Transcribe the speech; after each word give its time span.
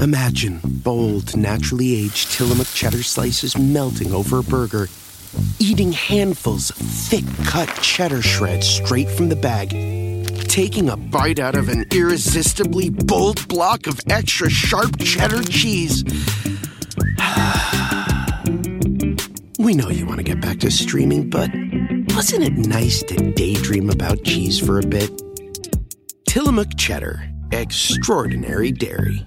Imagine 0.00 0.60
bold, 0.64 1.36
naturally 1.36 1.94
aged 1.94 2.32
Tillamook 2.32 2.66
cheddar 2.68 3.02
slices 3.02 3.56
melting 3.56 4.12
over 4.12 4.40
a 4.40 4.42
burger, 4.42 4.88
eating 5.58 5.92
handfuls 5.92 6.70
of 6.70 6.76
thick 6.76 7.24
cut 7.46 7.68
cheddar 7.80 8.20
shreds 8.20 8.68
straight 8.68 9.08
from 9.08 9.28
the 9.28 9.36
bag, 9.36 9.70
taking 10.48 10.90
a 10.90 10.96
bite 10.96 11.38
out 11.38 11.54
of 11.54 11.68
an 11.68 11.84
irresistibly 11.90 12.90
bold 12.90 13.46
block 13.48 13.86
of 13.86 14.00
extra 14.10 14.50
sharp 14.50 14.98
cheddar 14.98 15.42
cheese. 15.44 16.04
we 19.58 19.74
know 19.74 19.88
you 19.88 20.06
want 20.06 20.18
to 20.18 20.24
get 20.24 20.40
back 20.40 20.58
to 20.58 20.70
streaming, 20.70 21.30
but 21.30 21.50
wasn't 22.14 22.44
it 22.44 22.52
nice 22.52 23.02
to 23.04 23.32
daydream 23.32 23.90
about 23.90 24.22
cheese 24.24 24.58
for 24.58 24.78
a 24.78 24.86
bit? 24.86 25.10
Tillamook 26.26 26.76
Cheddar, 26.76 27.28
extraordinary 27.52 28.72
dairy. 28.72 29.26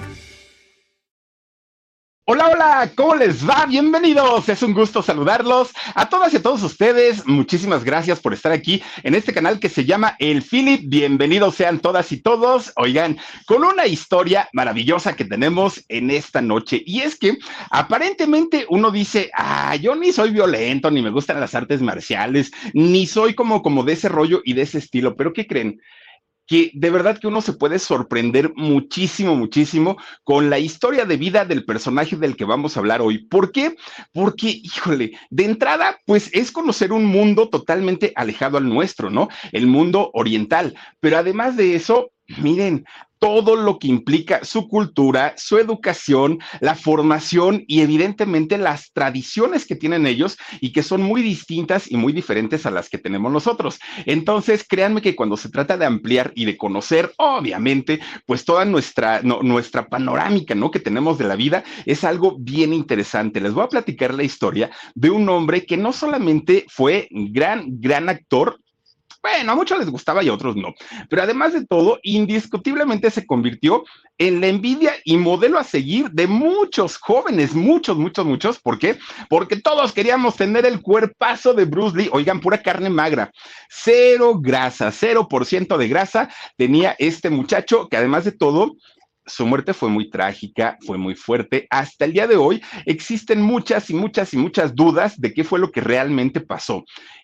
Hola, 2.33 2.47
hola, 2.47 2.91
¿cómo 2.95 3.15
les 3.15 3.45
va? 3.45 3.65
Bienvenidos, 3.65 4.47
es 4.47 4.63
un 4.63 4.73
gusto 4.73 5.01
saludarlos 5.01 5.71
a 5.95 6.07
todas 6.07 6.31
y 6.31 6.37
a 6.37 6.41
todos 6.41 6.63
ustedes. 6.63 7.27
Muchísimas 7.27 7.83
gracias 7.83 8.21
por 8.21 8.33
estar 8.33 8.53
aquí 8.53 8.81
en 9.03 9.15
este 9.15 9.33
canal 9.33 9.59
que 9.59 9.67
se 9.67 9.83
llama 9.83 10.15
El 10.17 10.41
Philip. 10.41 10.83
Bienvenidos 10.85 11.55
sean 11.55 11.81
todas 11.81 12.09
y 12.13 12.21
todos. 12.21 12.71
Oigan, 12.77 13.17
con 13.45 13.65
una 13.65 13.85
historia 13.85 14.47
maravillosa 14.53 15.17
que 15.17 15.25
tenemos 15.25 15.83
en 15.89 16.09
esta 16.09 16.41
noche. 16.41 16.81
Y 16.85 17.01
es 17.01 17.17
que 17.17 17.37
aparentemente 17.69 18.65
uno 18.69 18.91
dice, 18.91 19.29
ah, 19.35 19.75
yo 19.75 19.97
ni 19.97 20.13
soy 20.13 20.29
violento, 20.29 20.89
ni 20.89 21.01
me 21.01 21.09
gustan 21.09 21.41
las 21.41 21.53
artes 21.53 21.81
marciales, 21.81 22.53
ni 22.73 23.07
soy 23.07 23.33
como, 23.33 23.61
como 23.61 23.83
de 23.83 23.91
ese 23.91 24.07
rollo 24.07 24.41
y 24.45 24.53
de 24.53 24.61
ese 24.61 24.77
estilo. 24.77 25.17
Pero 25.17 25.33
¿qué 25.33 25.45
creen? 25.45 25.81
Que 26.47 26.71
de 26.73 26.89
verdad 26.89 27.17
que 27.17 27.27
uno 27.27 27.41
se 27.41 27.53
puede 27.53 27.79
sorprender 27.79 28.53
muchísimo, 28.55 29.35
muchísimo 29.35 29.97
con 30.23 30.49
la 30.49 30.59
historia 30.59 31.05
de 31.05 31.17
vida 31.17 31.45
del 31.45 31.65
personaje 31.65 32.15
del 32.15 32.35
que 32.35 32.45
vamos 32.45 32.75
a 32.75 32.79
hablar 32.79 33.01
hoy. 33.01 33.19
¿Por 33.19 33.51
qué? 33.51 33.75
Porque, 34.11 34.47
híjole, 34.47 35.17
de 35.29 35.45
entrada, 35.45 35.99
pues 36.05 36.29
es 36.33 36.51
conocer 36.51 36.91
un 36.91 37.05
mundo 37.05 37.49
totalmente 37.49 38.11
alejado 38.15 38.57
al 38.57 38.67
nuestro, 38.67 39.09
¿no? 39.09 39.29
El 39.51 39.67
mundo 39.67 40.11
oriental. 40.13 40.75
Pero 40.99 41.17
además 41.17 41.57
de 41.57 41.75
eso, 41.75 42.11
miren, 42.37 42.85
todo 43.21 43.55
lo 43.55 43.77
que 43.77 43.87
implica 43.87 44.43
su 44.43 44.67
cultura, 44.67 45.35
su 45.37 45.59
educación, 45.59 46.39
la 46.59 46.73
formación 46.73 47.63
y 47.67 47.81
evidentemente 47.81 48.57
las 48.57 48.91
tradiciones 48.93 49.67
que 49.67 49.75
tienen 49.75 50.07
ellos 50.07 50.39
y 50.59 50.73
que 50.73 50.81
son 50.81 51.03
muy 51.03 51.21
distintas 51.21 51.89
y 51.91 51.97
muy 51.97 52.13
diferentes 52.13 52.65
a 52.65 52.71
las 52.71 52.89
que 52.89 52.97
tenemos 52.97 53.31
nosotros. 53.31 53.79
Entonces, 54.07 54.65
créanme 54.67 55.03
que 55.03 55.15
cuando 55.15 55.37
se 55.37 55.49
trata 55.49 55.77
de 55.77 55.85
ampliar 55.85 56.33
y 56.35 56.45
de 56.45 56.57
conocer, 56.57 57.13
obviamente, 57.17 57.99
pues 58.25 58.43
toda 58.43 58.65
nuestra, 58.65 59.21
nuestra 59.21 59.87
panorámica, 59.87 60.55
¿no? 60.55 60.71
Que 60.71 60.79
tenemos 60.79 61.19
de 61.19 61.25
la 61.25 61.35
vida 61.35 61.63
es 61.85 62.03
algo 62.03 62.37
bien 62.39 62.73
interesante. 62.73 63.39
Les 63.39 63.53
voy 63.53 63.65
a 63.65 63.69
platicar 63.69 64.15
la 64.15 64.23
historia 64.23 64.71
de 64.95 65.11
un 65.11 65.29
hombre 65.29 65.67
que 65.67 65.77
no 65.77 65.93
solamente 65.93 66.65
fue 66.69 67.07
gran, 67.11 67.65
gran 67.79 68.09
actor, 68.09 68.59
bueno, 69.21 69.51
a 69.51 69.55
muchos 69.55 69.77
les 69.77 69.89
gustaba 69.89 70.23
y 70.23 70.29
a 70.29 70.33
otros 70.33 70.55
no. 70.55 70.73
Pero 71.09 71.21
además 71.21 71.53
de 71.53 71.65
todo, 71.65 71.99
indiscutiblemente 72.03 73.11
se 73.11 73.25
convirtió 73.25 73.83
en 74.17 74.41
la 74.41 74.47
envidia 74.47 74.93
y 75.03 75.17
modelo 75.17 75.59
a 75.59 75.63
seguir 75.63 76.09
de 76.11 76.27
muchos 76.27 76.97
jóvenes, 76.97 77.53
muchos, 77.53 77.97
muchos, 77.97 78.25
muchos. 78.25 78.59
¿Por 78.59 78.79
qué? 78.79 78.97
Porque 79.29 79.57
todos 79.57 79.93
queríamos 79.93 80.35
tener 80.35 80.65
el 80.65 80.81
cuerpazo 80.81 81.53
de 81.53 81.65
Bruce 81.65 81.97
Lee. 81.97 82.09
Oigan, 82.11 82.39
pura 82.39 82.61
carne 82.61 82.89
magra. 82.89 83.31
Cero 83.69 84.39
grasa, 84.39 84.91
cero 84.91 85.27
por 85.29 85.45
ciento 85.45 85.77
de 85.77 85.87
grasa 85.87 86.29
tenía 86.57 86.95
este 86.97 87.29
muchacho 87.29 87.87
que 87.89 87.97
además 87.97 88.25
de 88.25 88.31
todo 88.31 88.75
su 89.25 89.45
muerte 89.45 89.73
fue 89.73 89.89
muy 89.89 90.09
trágica, 90.09 90.77
fue 90.85 90.97
muy 90.97 91.15
fuerte. 91.15 91.67
Hasta 91.69 92.05
el 92.05 92.13
día 92.13 92.27
de 92.27 92.37
hoy 92.37 92.61
existen 92.85 93.41
muchas 93.41 93.89
y 93.89 93.93
muchas 93.93 94.33
y 94.33 94.37
muchas 94.37 94.75
dudas 94.75 95.19
de 95.19 95.33
qué 95.33 95.43
fue 95.43 95.59
lo 95.59 95.71
que 95.71 95.81
realmente 95.81 96.41
pasó. 96.41 96.83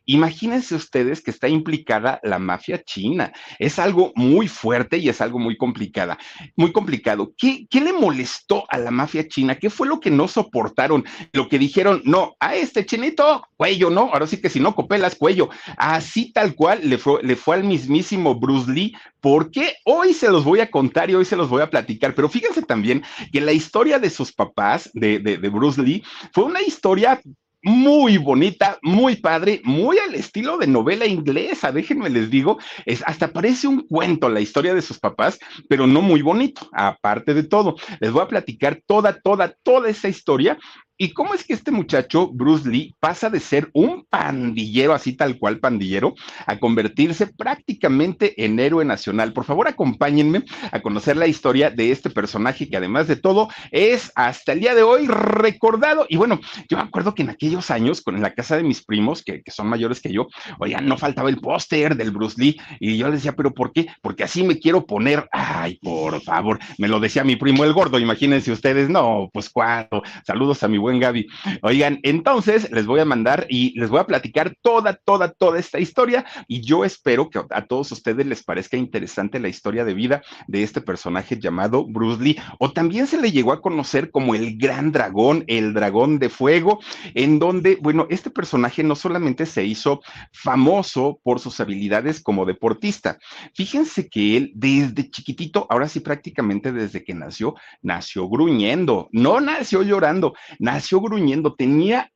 Imagínense 0.09 0.73
ustedes 0.73 1.21
que 1.21 1.31
está 1.31 1.49
implicada 1.49 2.21
la 2.23 2.39
mafia 2.39 2.81
china. 2.81 3.33
Es 3.59 3.77
algo 3.77 4.13
muy 4.15 4.47
fuerte 4.47 4.97
y 4.97 5.09
es 5.09 5.19
algo 5.19 5.37
muy 5.37 5.57
complicada, 5.57 6.17
muy 6.55 6.71
complicado. 6.71 7.33
¿Qué, 7.37 7.67
¿Qué, 7.69 7.81
le 7.81 7.91
molestó 7.91 8.65
a 8.69 8.77
la 8.77 8.89
mafia 8.89 9.27
china? 9.27 9.55
¿Qué 9.55 9.69
fue 9.69 9.85
lo 9.85 9.99
que 9.99 10.09
no 10.09 10.29
soportaron? 10.29 11.03
Lo 11.33 11.49
que 11.49 11.59
dijeron, 11.59 12.01
no, 12.05 12.37
a 12.39 12.55
este 12.55 12.85
chinito, 12.85 13.45
cuello, 13.57 13.89
¿no? 13.89 14.09
Ahora 14.13 14.27
sí 14.27 14.39
que 14.39 14.49
si 14.49 14.61
no 14.61 14.75
copelas, 14.75 15.15
cuello. 15.15 15.49
Así 15.75 16.31
tal 16.31 16.55
cual 16.55 16.79
le 16.83 16.97
fue, 16.97 17.21
le 17.21 17.35
fue 17.35 17.57
al 17.57 17.65
mismísimo 17.65 18.35
Bruce 18.35 18.71
Lee, 18.71 18.95
porque 19.19 19.75
hoy 19.83 20.13
se 20.13 20.29
los 20.29 20.45
voy 20.45 20.61
a 20.61 20.71
contar 20.71 21.09
y 21.09 21.15
hoy 21.15 21.25
se 21.25 21.35
los 21.35 21.49
voy 21.49 21.61
a 21.63 21.69
platicar. 21.69 21.86
Pero 22.15 22.29
fíjense 22.29 22.61
también 22.61 23.03
que 23.31 23.41
la 23.41 23.53
historia 23.53 23.99
de 23.99 24.09
sus 24.09 24.31
papás, 24.33 24.89
de, 24.93 25.19
de, 25.19 25.37
de 25.37 25.49
Bruce 25.49 25.81
Lee, 25.81 26.03
fue 26.31 26.43
una 26.43 26.61
historia 26.61 27.21
muy 27.63 28.17
bonita, 28.17 28.77
muy 28.81 29.17
padre, 29.17 29.61
muy 29.63 29.97
al 29.97 30.15
estilo 30.15 30.57
de 30.57 30.67
novela 30.67 31.05
inglesa, 31.05 31.71
déjenme 31.71 32.09
les 32.09 32.29
digo, 32.29 32.57
es 32.85 33.03
hasta 33.05 33.27
parece 33.27 33.67
un 33.67 33.81
cuento 33.81 34.29
la 34.29 34.39
historia 34.39 34.73
de 34.73 34.81
sus 34.81 34.99
papás, 34.99 35.37
pero 35.67 35.87
no 35.87 36.01
muy 36.01 36.21
bonito, 36.21 36.69
aparte 36.71 37.33
de 37.33 37.43
todo. 37.43 37.75
Les 37.99 38.11
voy 38.11 38.21
a 38.21 38.27
platicar 38.27 38.81
toda, 38.85 39.19
toda, 39.19 39.53
toda 39.63 39.89
esa 39.89 40.07
historia 40.07 40.57
¿Y 40.99 41.13
cómo 41.13 41.35
es 41.35 41.43
que 41.43 41.53
este 41.53 41.69
muchacho, 41.69 42.27
Bruce 42.27 42.67
Lee, 42.67 42.95
pasa 42.99 43.29
de 43.29 43.39
ser 43.39 43.69
un 43.73 44.05
pandillero, 44.09 44.93
así 44.93 45.13
tal 45.13 45.37
cual 45.37 45.59
pandillero, 45.59 46.15
a 46.47 46.57
convertirse 46.57 47.27
prácticamente 47.27 48.43
en 48.43 48.59
héroe 48.59 48.83
nacional? 48.83 49.31
Por 49.31 49.45
favor, 49.45 49.67
acompáñenme 49.67 50.43
a 50.71 50.81
conocer 50.81 51.15
la 51.15 51.27
historia 51.27 51.69
de 51.69 51.91
este 51.91 52.09
personaje 52.09 52.67
que 52.67 52.77
además 52.77 53.07
de 53.07 53.15
todo 53.15 53.47
es 53.69 54.11
hasta 54.15 54.53
el 54.53 54.61
día 54.61 54.73
de 54.73 54.81
hoy 54.81 55.05
recordado. 55.05 56.07
Y 56.09 56.17
bueno, 56.17 56.39
yo 56.67 56.77
me 56.77 56.83
acuerdo 56.83 57.13
que 57.13 57.21
en 57.21 57.29
aquellos 57.29 57.69
años, 57.69 58.01
con 58.01 58.19
la 58.19 58.33
casa 58.33 58.57
de 58.57 58.63
mis 58.63 58.83
primos, 58.83 59.23
que, 59.23 59.43
que 59.43 59.51
son 59.51 59.67
mayores 59.67 60.01
que 60.01 60.11
yo, 60.11 60.27
oigan, 60.57 60.87
no 60.87 60.97
faltaba 60.97 61.29
el 61.29 61.37
póster 61.37 61.95
del 61.95 62.09
Bruce 62.09 62.41
Lee. 62.41 62.59
Y 62.79 62.97
yo 62.97 63.05
les 63.07 63.17
decía, 63.17 63.35
¿pero 63.35 63.53
por 63.53 63.71
qué? 63.71 63.85
Porque 64.01 64.23
así 64.23 64.41
me 64.41 64.57
quiero 64.57 64.87
poner. 64.87 65.29
Ay, 65.31 65.77
por 65.79 66.23
favor, 66.23 66.57
me 66.79 66.87
lo 66.87 66.99
decía 66.99 67.23
mi 67.23 67.35
primo 67.35 67.63
el 67.63 67.73
gordo, 67.73 67.99
imagínense 67.99 68.51
ustedes, 68.51 68.89
no, 68.89 69.29
pues 69.31 69.51
cuatro. 69.51 70.01
Saludos 70.25 70.63
a 70.63 70.67
mi 70.67 70.79
buen 70.87 70.99
Gaby. 71.01 71.27
Oigan, 71.63 71.99
entonces 72.03 72.71
les 72.71 72.85
voy 72.85 73.01
a 73.01 73.05
mandar 73.05 73.45
y 73.49 73.77
les 73.77 73.89
voy 73.89 73.99
a 73.99 74.05
platicar 74.05 74.55
toda, 74.61 74.93
toda, 74.93 75.33
toda 75.33 75.59
esta 75.59 75.81
historia 75.81 76.25
y 76.47 76.61
yo 76.61 76.85
espero 76.85 77.29
que 77.29 77.41
a 77.49 77.65
todos 77.65 77.91
ustedes 77.91 78.25
les 78.25 78.41
parezca 78.41 78.77
interesante 78.77 79.41
la 79.41 79.49
historia 79.49 79.83
de 79.83 79.93
vida 79.93 80.21
de 80.47 80.63
este 80.63 80.79
personaje 80.79 81.37
llamado 81.37 81.85
Bruce 81.85 82.23
Lee. 82.23 82.39
O 82.59 82.71
también 82.71 83.05
se 83.05 83.19
le 83.19 83.33
llegó 83.33 83.51
a 83.51 83.61
conocer 83.61 84.11
como 84.11 84.33
el 84.33 84.57
gran 84.57 84.93
dragón, 84.93 85.43
el 85.47 85.73
dragón 85.73 86.19
de 86.19 86.29
fuego, 86.29 86.79
en 87.15 87.37
donde, 87.37 87.77
bueno, 87.81 88.07
este 88.09 88.29
personaje 88.29 88.81
no 88.81 88.95
solamente 88.95 89.45
se 89.45 89.65
hizo 89.65 89.99
famoso 90.31 91.19
por 91.21 91.41
sus 91.41 91.59
habilidades 91.59 92.21
como 92.21 92.45
deportista, 92.45 93.17
fíjense 93.53 94.07
que 94.07 94.37
él 94.37 94.51
desde 94.55 95.09
chiquitito, 95.09 95.67
ahora 95.69 95.89
sí 95.89 95.99
prácticamente 95.99 96.71
desde 96.71 97.03
que 97.03 97.13
nació, 97.13 97.55
nació 97.81 98.29
gruñendo, 98.29 99.09
no 99.11 99.41
nació 99.41 99.81
llorando, 99.81 100.33
nació 100.59 100.76
nació 100.77 101.01
gruñendo, 101.01 101.55
tenía 101.55 102.11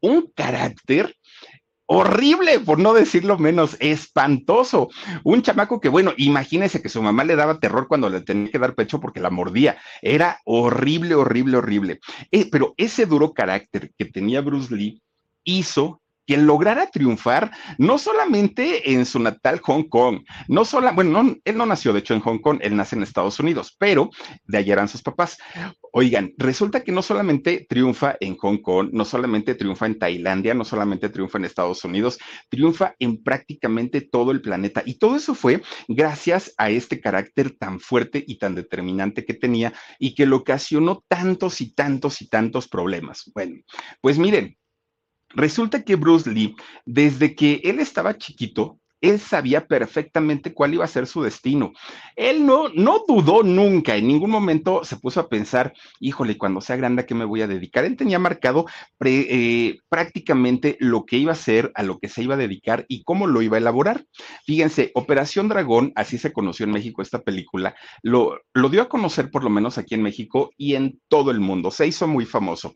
un 0.00 0.30
carácter 0.32 1.16
horrible, 1.86 2.60
por 2.60 2.78
no 2.78 2.94
decirlo 2.94 3.36
menos, 3.36 3.76
espantoso. 3.80 4.90
Un 5.24 5.42
chamaco 5.42 5.80
que, 5.80 5.88
bueno, 5.88 6.12
imagínese 6.16 6.80
que 6.80 6.88
su 6.88 7.02
mamá 7.02 7.24
le 7.24 7.34
daba 7.34 7.58
terror 7.58 7.88
cuando 7.88 8.08
le 8.08 8.20
tenía 8.20 8.52
que 8.52 8.60
dar 8.60 8.76
pecho 8.76 9.00
porque 9.00 9.18
la 9.18 9.30
mordía. 9.30 9.76
Era 10.02 10.38
horrible, 10.44 11.16
horrible, 11.16 11.56
horrible. 11.56 11.98
Eh, 12.30 12.48
pero 12.48 12.74
ese 12.76 13.06
duro 13.06 13.32
carácter 13.32 13.90
que 13.98 14.04
tenía 14.04 14.40
Bruce 14.40 14.72
Lee 14.72 15.02
hizo 15.42 16.00
que 16.26 16.36
lograra 16.36 16.88
triunfar 16.90 17.50
no 17.78 17.98
solamente 17.98 18.92
en 18.92 19.06
su 19.06 19.20
natal 19.20 19.60
Hong 19.62 19.84
Kong, 19.84 20.24
no 20.48 20.64
solo, 20.64 20.92
bueno, 20.92 21.36
él 21.44 21.56
no 21.56 21.66
nació 21.66 21.92
de 21.92 22.00
hecho 22.00 22.14
en 22.14 22.20
Hong 22.20 22.38
Kong, 22.38 22.58
él 22.62 22.76
nace 22.76 22.96
en 22.96 23.02
Estados 23.02 23.38
Unidos, 23.38 23.74
pero 23.78 24.10
de 24.44 24.58
allá 24.58 24.72
eran 24.74 24.88
sus 24.88 25.02
papás. 25.02 25.38
Oigan, 25.98 26.34
resulta 26.36 26.84
que 26.84 26.92
no 26.92 27.00
solamente 27.00 27.64
triunfa 27.66 28.18
en 28.20 28.36
Hong 28.36 28.58
Kong, 28.58 28.90
no 28.92 29.06
solamente 29.06 29.54
triunfa 29.54 29.86
en 29.86 29.98
Tailandia, 29.98 30.52
no 30.52 30.62
solamente 30.62 31.08
triunfa 31.08 31.38
en 31.38 31.46
Estados 31.46 31.82
Unidos, 31.86 32.18
triunfa 32.50 32.94
en 32.98 33.22
prácticamente 33.22 34.02
todo 34.02 34.30
el 34.30 34.42
planeta. 34.42 34.82
Y 34.84 34.98
todo 34.98 35.16
eso 35.16 35.34
fue 35.34 35.62
gracias 35.88 36.52
a 36.58 36.68
este 36.68 37.00
carácter 37.00 37.56
tan 37.56 37.80
fuerte 37.80 38.22
y 38.26 38.36
tan 38.36 38.54
determinante 38.54 39.24
que 39.24 39.32
tenía 39.32 39.72
y 39.98 40.14
que 40.14 40.26
le 40.26 40.34
ocasionó 40.34 41.02
tantos 41.08 41.62
y 41.62 41.72
tantos 41.72 42.20
y 42.20 42.28
tantos 42.28 42.68
problemas. 42.68 43.32
Bueno, 43.34 43.62
pues 44.02 44.18
miren, 44.18 44.58
resulta 45.30 45.82
que 45.82 45.96
Bruce 45.96 46.30
Lee, 46.30 46.54
desde 46.84 47.34
que 47.34 47.62
él 47.64 47.78
estaba 47.78 48.18
chiquito, 48.18 48.78
él 49.00 49.20
sabía 49.20 49.66
perfectamente 49.66 50.54
cuál 50.54 50.74
iba 50.74 50.84
a 50.84 50.88
ser 50.88 51.06
su 51.06 51.22
destino. 51.22 51.72
Él 52.14 52.46
no, 52.46 52.68
no 52.70 53.04
dudó 53.06 53.42
nunca, 53.42 53.96
en 53.96 54.06
ningún 54.08 54.30
momento 54.30 54.84
se 54.84 54.96
puso 54.96 55.20
a 55.20 55.28
pensar, 55.28 55.74
híjole, 56.00 56.38
cuando 56.38 56.60
sea 56.60 56.76
grande, 56.76 57.02
¿a 57.02 57.06
qué 57.06 57.14
me 57.14 57.24
voy 57.24 57.42
a 57.42 57.46
dedicar? 57.46 57.84
Él 57.84 57.96
tenía 57.96 58.18
marcado 58.18 58.66
eh, 59.04 59.78
prácticamente 59.88 60.76
lo 60.80 61.04
que 61.04 61.18
iba 61.18 61.32
a 61.32 61.34
hacer, 61.34 61.72
a 61.74 61.82
lo 61.82 61.98
que 61.98 62.08
se 62.08 62.22
iba 62.22 62.34
a 62.34 62.38
dedicar 62.38 62.84
y 62.88 63.02
cómo 63.02 63.26
lo 63.26 63.42
iba 63.42 63.56
a 63.56 63.60
elaborar. 63.60 64.04
Fíjense, 64.44 64.90
Operación 64.94 65.48
Dragón, 65.48 65.92
así 65.94 66.18
se 66.18 66.32
conoció 66.32 66.64
en 66.64 66.72
México 66.72 67.02
esta 67.02 67.22
película, 67.22 67.76
lo, 68.02 68.38
lo 68.54 68.68
dio 68.68 68.82
a 68.82 68.88
conocer 68.88 69.30
por 69.30 69.44
lo 69.44 69.50
menos 69.50 69.78
aquí 69.78 69.94
en 69.94 70.02
México 70.02 70.50
y 70.56 70.74
en 70.74 71.00
todo 71.08 71.30
el 71.30 71.40
mundo, 71.40 71.70
se 71.70 71.86
hizo 71.86 72.06
muy 72.06 72.24
famoso 72.24 72.74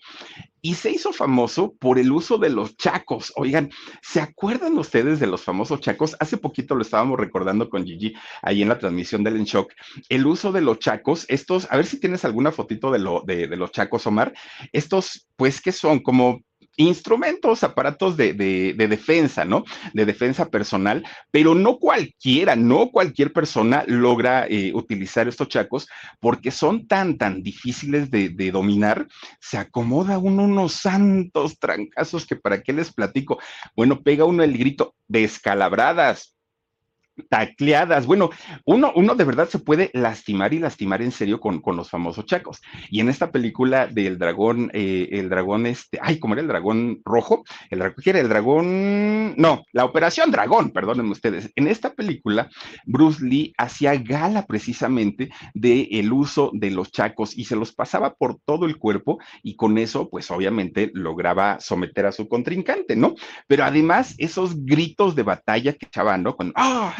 y 0.63 0.75
se 0.75 0.91
hizo 0.91 1.13
famoso 1.13 1.75
por 1.79 1.99
el 1.99 2.13
uso 2.13 2.39
de 2.39 2.51
los 2.51 2.77
chacos. 2.77 3.33
Oigan, 3.37 3.71
¿se 4.03 4.21
acuerdan 4.21 4.77
ustedes 4.79 5.21
de 5.21 5.27
los 5.27 5.43
famosos 5.43 5.81
chacos? 5.81 6.17
Hace 6.21 6.37
poquito 6.37 6.75
lo 6.75 6.83
estábamos 6.83 7.19
recordando 7.19 7.69
con 7.69 7.85
Gigi 7.85 8.15
ahí 8.43 8.63
en 8.63 8.69
la 8.69 8.79
transmisión 8.79 9.25
del 9.25 9.37
En 9.37 9.45
Shock. 9.45 9.73
El 10.09 10.27
uso 10.27 10.53
de 10.53 10.61
los 10.61 10.79
chacos, 10.79 11.25
estos, 11.29 11.67
a 11.71 11.77
ver 11.77 11.87
si 11.87 11.99
tienes 11.99 12.25
alguna 12.25 12.53
fotito 12.53 12.91
de, 12.91 13.01
de, 13.27 13.47
de 13.47 13.57
los 13.57 13.73
chacos, 13.73 14.07
Omar. 14.07 14.33
Estos, 14.73 15.29
pues, 15.37 15.61
que 15.61 15.73
son 15.73 16.01
como 16.01 16.41
instrumentos, 16.81 17.63
aparatos 17.63 18.17
de, 18.17 18.33
defensa, 18.75 19.45
¿no? 19.45 19.65
De 19.93 20.07
defensa 20.07 20.49
personal, 20.49 21.05
pero 21.31 21.55
no 21.55 21.79
cualquiera, 21.79 22.57
no 22.57 22.91
cualquier 22.91 23.33
persona 23.33 23.85
logra 23.87 24.47
eh, 24.49 24.73
utilizar 24.75 25.29
estos 25.29 25.49
chacos 25.49 25.89
porque 26.21 26.51
son 26.51 26.87
tan, 26.87 27.19
tan 27.19 27.43
difíciles 27.43 28.11
de, 28.11 28.31
de, 28.31 28.51
dominar. 28.51 29.07
Se 29.41 29.59
acomoda 29.59 30.19
uno 30.19 30.45
unos 30.45 30.73
santos 30.73 31.59
trancazos 31.59 32.27
que 32.27 32.37
para 32.37 32.63
qué 32.63 32.73
les 32.73 32.93
platico. 32.93 33.39
Bueno, 33.77 34.03
pega 34.03 34.25
uno 34.25 34.43
el 34.43 34.57
grito, 34.57 34.95
descalabradas, 35.09 36.35
tacleadas. 37.29 38.07
Bueno, 38.07 38.31
uno, 38.65 38.93
uno 38.95 39.15
de 39.15 39.25
verdad 39.25 39.49
se 39.49 39.59
puede 39.59 39.91
lastimar 39.95 40.55
y 40.55 40.59
lastimar 40.59 41.03
en 41.03 41.13
serio 41.13 41.41
con, 41.41 41.61
con 41.61 41.77
los 41.77 41.91
famosos 41.91 42.27
chacos. 42.27 42.61
Y 42.91 43.01
en 43.01 43.09
esta 43.09 43.31
película 43.31 43.87
del 43.87 44.19
dragón, 44.19 44.71
eh, 44.73 45.09
el 45.13 45.29
dragón 45.29 45.67
este, 45.67 45.99
ay, 46.03 46.19
¿cómo 46.19 46.35
era 46.35 46.43
el 46.43 46.49
dragón 46.49 47.01
rojo? 47.05 47.45
El 47.71 47.81
¿qué 48.03 48.11
era 48.11 48.21
el 48.21 48.29
dragón? 48.29 49.35
No, 49.37 49.65
la 49.73 49.85
operación 49.85 50.31
dragón, 50.31 50.71
perdónenme 50.71 51.13
ustedes. 51.13 51.51
En 51.57 51.67
esta 51.67 51.95
película, 51.95 52.49
Bruce 52.85 53.25
Lee 53.25 53.53
hacía 53.57 53.95
gala 53.97 54.47
precisamente 54.47 55.31
del 55.55 55.89
el 55.91 56.13
uso 56.13 56.51
de 56.53 56.71
los 56.71 56.93
chacos 56.93 57.37
y 57.37 57.45
se 57.45 57.57
los 57.57 57.73
pasaba 57.73 58.15
por 58.15 58.39
todo 58.45 58.67
el 58.67 58.77
cuerpo 58.77 59.19
y 59.43 59.57
con 59.57 59.79
eso, 59.79 60.09
pues 60.09 60.31
obviamente 60.31 60.91
lograba 60.95 61.59
someter 61.61 62.07
a 62.07 62.13
su 62.13 62.29
contrincante, 62.29 62.97
¿no? 62.97 63.15
Pero 63.47 63.65
además, 63.65 64.15
esos 64.19 64.65
gritos 64.65 65.15
de 65.15 65.23
batalla 65.23 65.73
que 65.73 65.87
echaban, 65.87 66.23
¿no? 66.23 66.37
Con, 66.37 66.53
¡ah! 66.55 66.95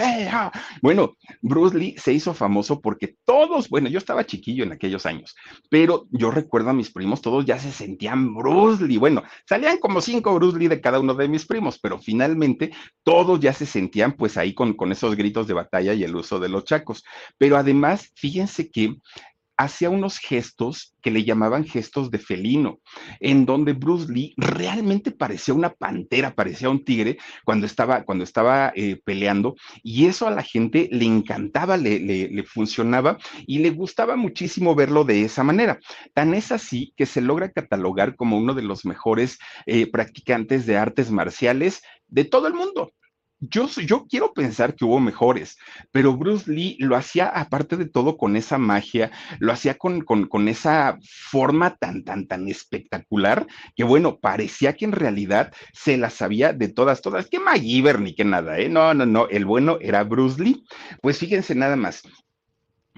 Bueno, 0.83 1.17
Bruce 1.41 1.77
Lee 1.77 1.95
se 1.99 2.13
hizo 2.13 2.35
famoso 2.35 2.81
porque 2.81 3.17
todos, 3.25 3.69
bueno, 3.69 3.89
yo 3.89 3.99
estaba 3.99 4.27
chiquillo 4.27 4.65
en 4.65 4.73
aquellos 4.73 5.07
años, 5.07 5.35
pero 5.69 6.07
yo 6.11 6.31
recuerdo 6.31 6.71
a 6.71 6.75
mis 6.75 6.91
primos, 6.91 7.21
todos 7.21 7.45
ya 7.45 7.59
se 7.59 7.73
sentían 7.73 8.35
Bruce 8.35 8.85
Lee. 8.85 8.99
Bueno, 8.99 9.23
salían 9.49 9.79
como 9.79 10.01
cinco 10.01 10.35
Bruce 10.35 10.59
Lee 10.59 10.69
de 10.69 10.81
cada 10.81 11.01
uno 11.01 11.15
de 11.15 11.29
mis 11.29 11.47
primos, 11.47 11.79
pero 11.79 11.99
finalmente 11.99 12.73
todos 13.03 13.41
ya 13.41 13.53
se 13.53 13.67
sentían 13.67 14.13
pues 14.13 14.37
ahí 14.37 14.55
con, 14.55 14.75
con 14.75 14.93
esos 14.93 15.17
gritos 15.17 15.47
de 15.47 15.55
batalla 15.55 15.95
y 15.95 16.05
el 16.05 16.15
uso 16.15 16.39
de 16.39 16.49
los 16.49 16.65
chacos. 16.65 17.05
Pero 17.39 17.57
además, 17.57 18.11
fíjense 18.15 18.71
que 18.71 18.97
hacía 19.61 19.91
unos 19.91 20.19
gestos 20.19 20.95
que 21.03 21.11
le 21.11 21.23
llamaban 21.23 21.65
gestos 21.65 22.11
de 22.11 22.19
felino, 22.19 22.81
en 23.21 23.45
donde 23.45 23.75
Bruce 23.75 24.11
Lee 24.11 24.33
realmente 24.39 25.11
parecía 25.11 25.53
una 25.53 25.71
pantera, 25.75 26.35
parecía 26.35 26.71
un 26.71 26.83
tigre 26.83 27.19
cuando 27.45 27.67
estaba, 27.67 28.05
cuando 28.05 28.25
estaba 28.25 28.73
eh, 28.75 28.99
peleando, 29.05 29.55
y 29.83 30.07
eso 30.07 30.27
a 30.27 30.31
la 30.31 30.43
gente 30.43 30.89
le 30.91 31.05
encantaba, 31.05 31.77
le, 31.77 32.43
funcionaba 32.45 33.19
y 33.47 33.59
le 33.59 33.71
gustaba 33.71 34.17
muchísimo 34.17 34.75
verlo 34.75 35.05
de 35.05 35.25
esa 35.25 35.45
manera. 35.45 35.79
Tan 36.15 36.33
es 36.33 36.53
así 36.53 36.95
que 36.97 37.05
se 37.05 37.21
logra 37.21 37.53
catalogar 37.53 38.17
como 38.17 38.39
uno 38.39 38.55
de 38.55 38.63
los 38.63 38.87
mejores 38.87 39.39
eh, 39.67 39.91
practicantes 39.91 40.65
de 40.65 40.79
artes 40.79 41.11
marciales 41.11 41.83
de 42.09 42.25
todo 42.25 42.47
el 42.47 42.55
mundo 42.55 42.93
yo, 43.41 43.69
yo 43.69 44.07
quiero 44.07 44.33
pensar 44.35 44.75
que 44.75 44.85
hubo 44.85 45.01
mejores, 45.01 45.59
pero 45.91 46.17
Bruce 46.17 46.51
Lee 46.51 46.77
lo 46.79 46.97
hacía 46.97 47.27
aparte 47.27 47.77
de 47.77 47.87
todo 47.87 48.17
con 48.17 48.37
esa 48.37 48.59
magia, 48.59 49.11
lo 49.39 49.53
hacía 49.53 49.79
con, 49.79 50.03
con, 50.03 50.49
esa 50.49 50.99
forma 51.03 51.77
tan, 51.77 52.05
tan, 52.05 52.27
tan 52.27 52.49
espectacular 52.49 53.47
que 53.75 53.85
bueno, 53.85 54.19
parecía 54.19 54.75
que 54.75 54.85
en 54.85 54.93
realidad 54.93 55.53
se 55.73 55.97
la 55.97 56.11
sabía 56.11 56.53
de 56.53 56.69
todas, 56.69 57.01
todas, 57.01 57.29
que 57.29 57.41
MacGyver 57.41 58.01
ni 58.01 58.15
que 58.15 58.25
nada, 58.25 58.59
¿eh? 58.59 58.69
No, 58.69 58.93
no, 58.95 59.07
no, 59.07 59.29
el 59.29 59.45
bueno 59.45 59.79
era 59.81 60.05
Bruce 60.05 60.43
Lee. 60.43 60.65
Pues 61.01 61.19
fíjense 61.19 61.55
nada 61.55 61.77
más, 61.77 62.03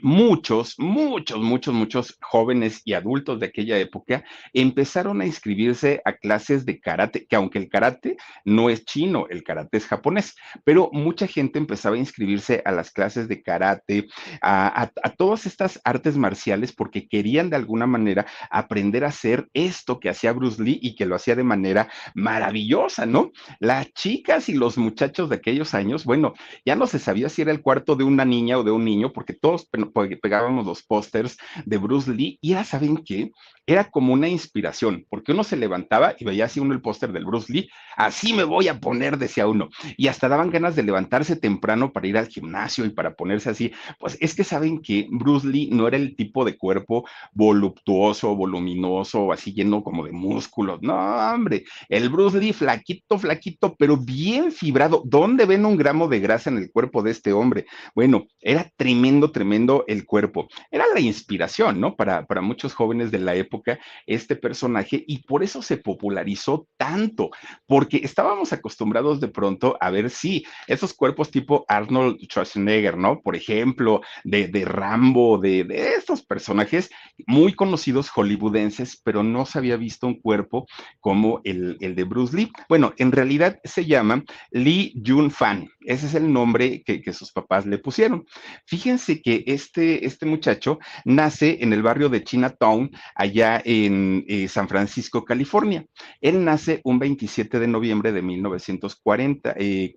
muchos, 0.03 0.75
muchos, 0.79 1.41
muchos, 1.41 1.75
muchos 1.75 2.19
jóvenes 2.21 2.83
y 2.85 2.95
adultos 2.95 3.41
de 3.41 3.47
aquella 3.47 3.79
época 3.79 4.25
empezaron 4.53 5.21
a 5.21 5.27
inscribirse 5.27 6.03
a 6.05 6.15
clases 6.15 6.67
de 6.67 6.81
karate, 6.81 7.27
que 7.27 7.37
aunque 7.37 7.59
el 7.59 7.69
karate 7.69 8.17
no 8.45 8.69
es 8.69 8.85
chino, 8.85 9.27
el 9.31 9.43
karate 9.45 9.79
es 9.79 9.87
japonés, 9.87 10.35
pero 10.65 10.91
mucha 10.93 11.27
gente 11.27 11.59
empezaba 11.59 11.97
a 11.97 12.01
inscribirse 12.01 12.63
a 12.65 12.73
las 12.73 12.91
clases 12.91 13.29
de 13.29 13.43
karate, 13.43 14.09
a, 14.41 14.91
todas 15.17 15.47
estas 15.47 15.81
artes 15.85 16.17
marciales 16.17 16.73
porque 16.73 17.07
querían 17.07 17.51
de 17.51 17.57
alguna 17.57 17.87
manera 17.87 18.27
aprender 18.51 19.05
a 19.05 19.09
hacer 19.09 19.49
esto 19.55 20.01
que 20.01 20.09
hacía 20.09 20.33
Bruce 20.33 20.63
Lee 20.63 20.79
y 20.83 20.97
que 20.97 21.07
lo 21.07 21.15
hacía 21.15 21.37
de 21.37 21.45
manera 21.45 21.89
maravillosa, 22.15 23.07
¿no? 23.07 23.31
Las 23.61 23.93
chicas 23.93 24.49
y 24.49 24.55
los 24.55 24.79
muchachos 24.79 25.29
de 25.29 25.37
aquellos 25.37 25.75
años, 25.75 26.05
bueno, 26.05 26.35
ya 26.65 26.75
no 26.75 26.87
se 26.87 26.99
sabía 26.99 27.29
si 27.29 27.43
era 27.43 27.53
el 27.53 27.63
cuarto 27.63 27.95
de 27.95 28.05
una 28.05 28.25
niña 28.25 28.59
o 28.59 28.65
de 28.65 28.71
un 28.71 28.85
niño 28.85 29.13
porque 29.13 29.35
todos 29.35 29.67
pegábamos 29.93 30.67
los 30.67 30.83
pósters 30.83 31.37
de 31.65 31.79
Bruce 31.79 32.13
Lee 32.13 32.39
y 32.41 32.51
ya 32.51 32.65
¿saben 32.65 32.99
qué? 32.99 33.31
era 33.67 33.91
como 33.91 34.13
una 34.13 34.29
inspiración, 34.29 35.07
porque 35.09 35.33
uno 35.33 35.45
se 35.45 35.57
levantaba 35.57 36.15
y 36.19 36.25
veía 36.25 36.47
así 36.47 36.59
uno 36.59 36.75
el 36.75 36.81
póster 36.81 37.13
del 37.13 37.25
Bruce 37.25 37.53
Lee, 37.53 37.71
así 37.97 38.33
me 38.33 38.45
voy 38.45 38.69
a 38.69 38.81
poner, 38.81 39.19
decía 39.19 39.47
uno, 39.47 39.69
y 39.97 40.09
hasta 40.09 40.29
daban 40.29 40.51
ganas 40.51 40.75
de 40.75 40.83
levantarse 40.83 41.37
temprano 41.37 41.93
para 41.93 42.07
ir 42.09 42.19
al 42.19 42.27
gimnasio 42.27 42.85
y 42.85 42.91
para 42.91 43.15
ponerse 43.15 43.51
así. 43.51 43.73
Pues 43.99 44.19
es 44.21 44.35
que 44.35 44.45
saben 44.45 44.81
que 44.81 45.07
Bruce 45.11 45.47
Lee 45.47 45.69
no 45.71 45.87
era 45.87 45.97
el 45.97 46.17
tipo 46.17 46.45
de 46.45 46.57
cuerpo 46.57 47.07
voluptuoso, 47.33 48.35
voluminoso, 48.35 49.33
así 49.33 49.53
lleno 49.53 49.85
como 49.85 50.05
de 50.05 50.13
músculos, 50.13 50.83
no, 50.83 50.95
hombre, 50.95 51.65
el 51.89 52.09
Bruce 52.09 52.41
Lee 52.41 52.53
flaquito, 52.53 53.19
flaquito, 53.19 53.77
pero 53.79 53.97
bien 53.97 54.51
fibrado. 54.51 55.03
¿Dónde 55.05 55.47
ven 55.47 55.65
un 55.67 55.77
gramo 55.77 56.09
de 56.09 56.21
grasa 56.21 56.51
en 56.51 56.59
el 56.59 56.71
cuerpo 56.73 57.03
de 57.03 57.13
este 57.13 57.33
hombre? 57.33 57.67
Bueno, 57.95 58.27
era 58.41 58.69
tremendo, 58.77 59.31
tremendo 59.31 59.82
el 59.87 60.07
cuerpo. 60.07 60.49
Era 60.71 60.85
la 60.93 61.01
inspiración, 61.01 61.81
¿no? 61.81 61.97
Para, 61.97 62.27
para 62.27 62.41
muchos 62.41 62.75
jóvenes 62.75 63.11
de 63.11 63.19
la 63.19 63.35
época 63.35 63.79
este 64.07 64.37
personaje 64.37 65.05
y 65.07 65.19
por 65.23 65.43
eso 65.43 65.63
se 65.63 65.77
popularizó 65.77 66.67
tanto, 66.77 67.31
porque 67.67 67.99
estábamos 67.99 68.53
acostumbrados 68.53 69.21
de 69.21 69.29
pronto 69.29 69.77
a 69.81 69.91
ver, 69.91 70.11
sí, 70.11 70.45
esos 70.67 70.95
cuerpos 70.95 71.31
tipo 71.31 71.65
Arnold 71.69 72.19
Schwarzenegger, 72.21 72.97
¿no? 72.97 73.21
Por 73.21 73.37
ejemplo, 73.37 74.01
de, 74.25 74.49
de 74.49 74.65
Rambo, 74.65 75.39
de, 75.39 75.65
de 75.65 75.95
estos 75.95 76.23
personajes 76.23 76.91
muy 77.27 77.53
conocidos 77.53 78.11
hollywoodenses, 78.11 79.01
pero 79.03 79.23
no 79.23 79.47
se 79.47 79.59
había 79.59 79.77
visto 79.77 80.07
un 80.07 80.21
cuerpo 80.21 80.67
como 81.01 81.41
el, 81.45 81.77
el 81.81 81.95
de 81.95 82.05
Bruce 82.05 82.37
Lee. 82.37 82.53
Bueno, 82.69 82.93
en 82.99 83.13
realidad 83.13 83.59
se 83.65 83.85
llama 83.85 84.25
Lee 84.51 84.95
Jun 85.05 85.31
Fan, 85.31 85.69
ese 85.81 86.07
es 86.07 86.15
el 86.15 86.33
nombre 86.33 86.83
que, 86.83 87.01
que, 87.03 87.13
sus 87.13 87.33
papás 87.33 87.67
le 87.67 87.79
pusieron. 87.79 88.25
Fíjense 88.67 89.21
que 89.21 89.45
este, 89.63 90.05
este 90.07 90.27
muchacho 90.27 90.79
nace 91.05 91.59
en 91.61 91.73
el 91.73 91.83
barrio 91.83 92.09
de 92.09 92.25
Chinatown, 92.25 92.91
allá 93.15 93.63
en 93.65 94.25
eh, 94.29 94.49
San 94.49 94.69
Francisco, 94.69 95.25
California. 95.25 95.85
Él 96.21 96.45
nace 96.45 96.81
un 96.85 96.99
27 96.99 97.59
de 97.59 97.69
noviembre 97.69 98.13
de 98.13 98.23
1940. 98.23 99.55
Eh, 99.59 99.93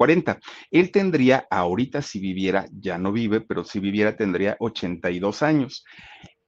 Él 0.71 0.91
tendría, 0.91 1.47
ahorita 1.49 2.01
si 2.01 2.19
viviera, 2.19 2.67
ya 2.71 2.97
no 2.97 3.11
vive, 3.11 3.41
pero 3.41 3.63
si 3.63 3.79
viviera 3.79 4.15
tendría 4.15 4.55
82 4.59 5.41
años. 5.41 5.83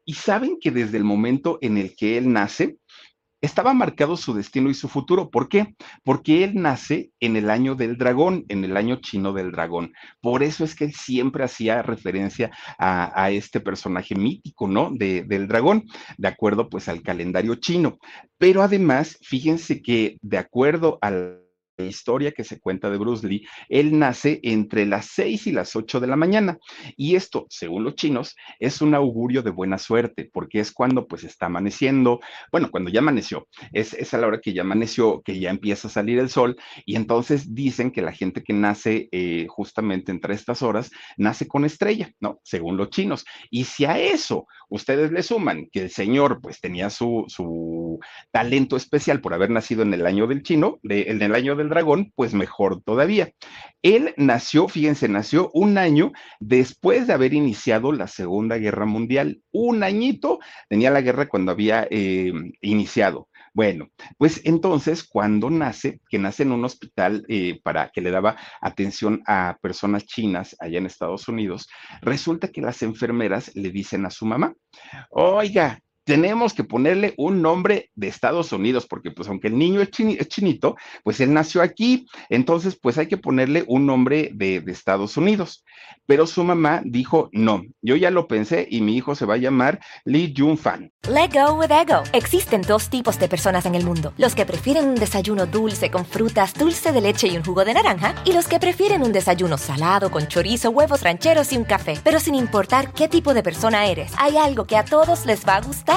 Y 0.06 0.14
saben 0.14 0.58
que 0.62 0.72
desde 0.72 0.98
el 0.98 1.04
momento 1.04 1.58
en 1.62 1.78
el 1.78 1.96
que 1.96 2.18
él 2.18 2.32
nace, 2.32 2.78
estaba 3.42 3.74
marcado 3.74 4.18
su 4.18 4.34
destino 4.34 4.70
y 4.70 4.74
su 4.74 4.88
futuro. 4.88 5.30
¿Por 5.30 5.50
qué? 5.50 5.76
Porque 6.04 6.44
él 6.44 6.54
nace 6.56 7.12
en 7.20 7.36
el 7.36 7.50
año 7.50 7.76
del 7.76 7.98
dragón, 7.98 8.46
en 8.50 8.64
el 8.64 8.78
año 8.78 8.98
chino 8.98 9.34
del 9.34 9.52
dragón. 9.52 9.94
Por 10.22 10.44
eso 10.44 10.64
es 10.64 10.76
que 10.76 10.90
siempre 10.90 11.44
hacía 11.44 11.82
referencia 11.82 12.52
a, 12.78 13.30
este 13.32 13.60
personaje 13.60 14.16
mítico, 14.16 14.68
¿no? 14.68 14.90
del 14.92 15.48
dragón, 15.48 15.84
de 16.18 16.28
acuerdo 16.28 16.70
pues 16.70 16.88
al 16.88 17.02
calendario 17.02 17.56
chino. 17.56 17.98
Pero 18.38 18.62
además, 18.62 19.18
fíjense 19.22 19.82
que 19.82 20.18
de 20.22 20.38
acuerdo 20.38 20.98
al 21.02 21.47
historia 21.86 22.32
que 22.32 22.44
se 22.44 22.60
cuenta 22.60 22.90
de 22.90 22.98
Bruce 22.98 23.28
Lee, 23.28 23.48
él 23.70 23.98
nace 23.98 24.40
entre 24.44 24.86
las 24.86 25.08
6 25.08 25.48
y 25.48 25.52
las 25.52 25.76
8 25.76 26.00
de 26.00 26.08
la 26.08 26.16
mañana. 26.16 26.58
Y 26.96 27.16
esto, 27.16 27.46
según 27.50 27.84
los 27.84 27.96
chinos, 27.96 28.36
es 28.60 28.82
un 28.82 28.96
augurio 28.96 29.44
de 29.44 29.52
buena 29.52 29.78
suerte, 29.78 30.30
porque 30.32 30.60
es 30.60 30.72
cuando 30.72 31.08
pues 31.08 31.24
está 31.24 31.48
amaneciendo, 31.48 32.20
bueno, 32.52 32.70
cuando 32.72 32.90
ya 32.90 33.00
amaneció, 33.00 33.48
es, 33.72 33.94
es 33.94 34.14
a 34.14 34.18
la 34.18 34.28
hora 34.28 34.42
que 34.42 34.54
ya 34.54 34.62
amaneció, 34.62 35.22
que 35.22 35.40
ya 35.40 35.50
empieza 35.50 35.88
a 35.88 35.92
salir 35.92 36.20
el 36.20 36.30
sol, 36.30 36.58
y 36.86 36.96
entonces 36.96 37.54
dicen 37.54 37.92
que 37.92 38.02
la 38.02 38.12
gente 38.12 38.44
que 38.44 38.54
nace 38.54 39.10
eh, 39.12 39.48
justamente 39.50 40.12
entre 40.12 40.34
estas 40.34 40.62
horas, 40.62 40.92
nace 41.18 41.48
con 41.48 41.66
estrella, 41.66 42.12
¿no? 42.20 42.40
Según 42.44 42.78
los 42.78 42.90
chinos. 42.90 43.26
Y 43.50 43.66
si 43.66 43.86
a 43.86 44.00
eso 44.00 44.48
ustedes 44.70 45.12
le 45.12 45.24
suman 45.24 45.68
que 45.72 45.82
el 45.82 45.90
señor 45.90 46.40
pues 46.42 46.60
tenía 46.60 46.90
su, 46.90 47.26
su 47.28 48.00
talento 48.32 48.76
especial 48.76 49.22
por 49.22 49.34
haber 49.34 49.50
nacido 49.50 49.84
en 49.84 49.94
el 49.94 50.06
año 50.06 50.28
del 50.28 50.44
chino, 50.44 50.80
de, 50.84 51.04
en 51.04 51.22
el 51.22 51.36
año 51.36 51.56
del 51.56 51.67
dragón, 51.70 52.12
pues 52.16 52.34
mejor 52.34 52.82
todavía. 52.84 53.32
Él 53.82 54.14
nació, 54.18 54.68
fíjense, 54.68 55.08
nació 55.08 55.50
un 55.54 55.78
año 55.78 56.12
después 56.40 57.08
de 57.08 57.14
haber 57.14 57.34
iniciado 57.34 57.92
la 57.92 58.08
Segunda 58.08 58.58
Guerra 58.58 58.86
Mundial. 58.86 59.42
Un 59.52 59.84
añito 59.84 60.40
tenía 60.70 60.92
la 60.92 61.02
guerra 61.02 61.28
cuando 61.28 61.52
había 61.52 61.88
eh, 61.90 62.34
iniciado. 62.62 63.30
Bueno, 63.54 63.90
pues 64.20 64.42
entonces 64.44 65.04
cuando 65.04 65.50
nace, 65.50 66.00
que 66.10 66.20
nace 66.20 66.44
en 66.44 66.52
un 66.52 66.64
hospital 66.64 67.26
eh, 67.28 67.60
para 67.64 67.90
que 67.90 68.02
le 68.02 68.12
daba 68.12 68.38
atención 68.62 69.24
a 69.26 69.58
personas 69.62 70.06
chinas 70.06 70.56
allá 70.60 70.78
en 70.78 70.86
Estados 70.86 71.28
Unidos, 71.28 71.68
resulta 72.02 72.50
que 72.50 72.62
las 72.62 72.84
enfermeras 72.84 73.56
le 73.56 73.72
dicen 73.72 74.06
a 74.06 74.12
su 74.12 74.28
mamá, 74.28 74.54
oiga, 75.10 75.80
tenemos 76.08 76.54
que 76.54 76.64
ponerle 76.64 77.14
un 77.18 77.42
nombre 77.42 77.92
de 77.96 78.08
Estados 78.08 78.54
Unidos, 78.54 78.88
porque 78.88 79.12
pues 79.12 79.28
aunque 79.28 79.50
el 79.50 79.58
niño 79.58 79.82
es, 79.82 79.90
chinito, 79.92 80.78
pues 81.04 81.20
él 81.20 81.34
nació 81.34 81.62
aquí, 81.62 82.08
entonces 82.30 82.80
pues 82.82 82.98
hay 82.98 83.08
que 83.08 83.18
ponerle 83.18 83.66
un 83.68 83.86
nombre 83.86 84.32
de, 84.34 84.62
de, 84.62 84.72
Estados 84.72 85.18
Unidos. 85.18 85.66
Pero 86.06 86.26
su 86.26 86.46
mamá 86.46 86.82
dijo, 86.86 87.30
no, 87.34 87.62
yo 87.82 87.98
ya 87.98 88.10
lo 88.10 88.30
pensé 88.30 88.66
y 88.72 88.80
mi 88.80 88.96
hijo 88.96 89.16
se 89.16 89.26
va 89.26 89.34
a 89.34 89.38
llamar 89.38 89.82
Lee 90.06 90.34
Jun 90.36 90.58
Fan. 90.58 90.94
Let 91.10 91.32
go 91.34 91.56
with 91.56 91.72
ego. 91.72 92.04
Existen 92.14 92.62
dos 92.62 92.90
tipos 92.90 93.20
de 93.20 93.28
personas 93.28 93.66
en 93.66 93.76
el 93.76 93.84
mundo, 93.84 94.14
los 94.18 94.34
que 94.34 94.46
prefieren 94.46 94.88
un 94.88 94.96
desayuno 94.96 95.46
dulce 95.46 95.92
con 95.92 96.06
frutas, 96.06 96.54
dulce 96.54 96.94
de 96.94 97.02
leche 97.02 97.28
y 97.28 97.36
un 97.36 97.44
jugo 97.44 97.66
de 97.66 97.74
naranja, 97.74 98.16
y 98.24 98.32
los 98.32 98.48
que 98.48 98.60
prefieren 98.60 99.04
un 99.04 99.12
desayuno 99.12 99.58
salado 99.58 100.10
con 100.10 100.28
chorizo, 100.28 100.70
huevos 100.70 101.04
rancheros 101.04 101.52
y 101.52 101.58
un 101.58 101.66
café. 101.66 102.00
Pero 102.02 102.22
sin 102.22 102.36
importar 102.36 102.94
qué 102.94 103.10
tipo 103.10 103.34
de 103.34 103.44
persona 103.44 103.88
eres, 103.88 104.14
hay 104.18 104.38
algo 104.38 104.66
que 104.66 104.78
a 104.78 104.86
todos 104.86 105.26
les 105.26 105.46
va 105.46 105.58
a 105.58 105.62
gustar. 105.62 105.97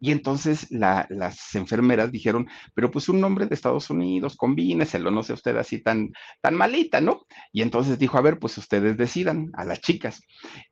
Y 0.00 0.12
entonces 0.12 0.66
las 0.70 1.54
enfermeras 1.54 2.12
dijeron, 2.12 2.48
pero 2.74 2.90
pues 2.90 3.08
un 3.08 3.20
nombre 3.20 3.46
de 3.46 3.54
Estados 3.54 3.90
Unidos, 3.90 4.36
combíneselo, 4.36 5.10
no 5.10 5.22
sé 5.22 5.32
usted 5.32 5.56
así 5.56 5.82
tan, 5.82 6.12
tan 6.40 6.54
malita, 6.54 7.00
¿no? 7.00 7.22
Y 7.52 7.62
entonces 7.62 7.98
dijo, 7.98 8.18
a 8.18 8.22
ver, 8.22 8.38
pues 8.38 8.58
ustedes 8.58 8.96
decidan, 8.96 9.50
a 9.54 9.64
las 9.64 9.80
chicas. 9.80 10.20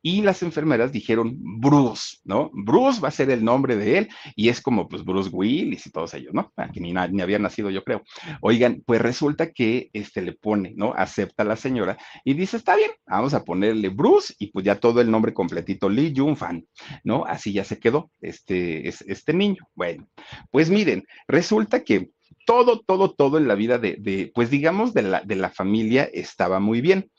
Y 0.02 0.22
las 0.22 0.42
enfermeras 0.42 0.92
dijeron, 0.92 1.36
Bruce, 1.38 2.18
¿no? 2.24 2.50
Bruce 2.52 3.00
va 3.00 3.08
a 3.08 3.12
ser 3.12 3.30
el 3.30 3.44
nombre 3.44 3.76
de 3.76 3.98
él, 3.98 4.08
y 4.36 4.48
es 4.48 4.60
como 4.60 4.88
pues 4.88 5.04
Bruce 5.04 5.30
Willis 5.32 5.86
y 5.86 5.90
todos 5.90 6.14
ellos, 6.14 6.34
¿no? 6.34 6.52
Aquí 6.56 6.80
ni, 6.80 6.92
ni 6.92 7.22
había 7.22 7.38
nacido, 7.38 7.70
yo 7.70 7.84
creo. 7.84 8.02
Oigan, 8.40 8.82
pues 8.84 9.00
resulta 9.00 9.50
que 9.50 9.90
este 9.92 10.22
le 10.22 10.32
pone, 10.32 10.74
¿no? 10.76 10.92
Acepta 10.94 11.44
la 11.44 11.56
señora 11.56 11.96
y 12.24 12.34
dice, 12.34 12.56
está 12.56 12.76
bien, 12.76 12.90
vamos 13.06 13.34
a 13.34 13.44
ponerle 13.44 13.88
Bruce 13.88 14.34
y 14.38 14.48
pues 14.48 14.64
ya 14.64 14.78
todo 14.78 15.00
el 15.00 15.10
nombre 15.10 15.32
completito, 15.32 15.88
Lee 15.88 16.12
Jung 16.16 16.36
Fan, 16.36 16.66
¿no? 17.04 17.24
Así 17.24 17.52
ya 17.52 17.64
se 17.64 17.78
quedó, 17.78 18.10
este, 18.20 18.88
este 18.88 19.11
este 19.12 19.32
niño. 19.32 19.68
Bueno, 19.74 20.06
pues 20.50 20.70
miren, 20.70 21.04
resulta 21.28 21.84
que 21.84 22.10
todo, 22.46 22.80
todo, 22.80 23.12
todo 23.12 23.38
en 23.38 23.48
la 23.48 23.54
vida 23.54 23.78
de, 23.78 24.30
pues 24.34 24.50
digamos, 24.50 24.94
de 24.94 25.02
la, 25.02 25.20
de 25.22 25.36
la 25.36 25.50
familia 25.50 26.08
estaba 26.12 26.60
muy 26.60 26.80
bien. 26.80 27.10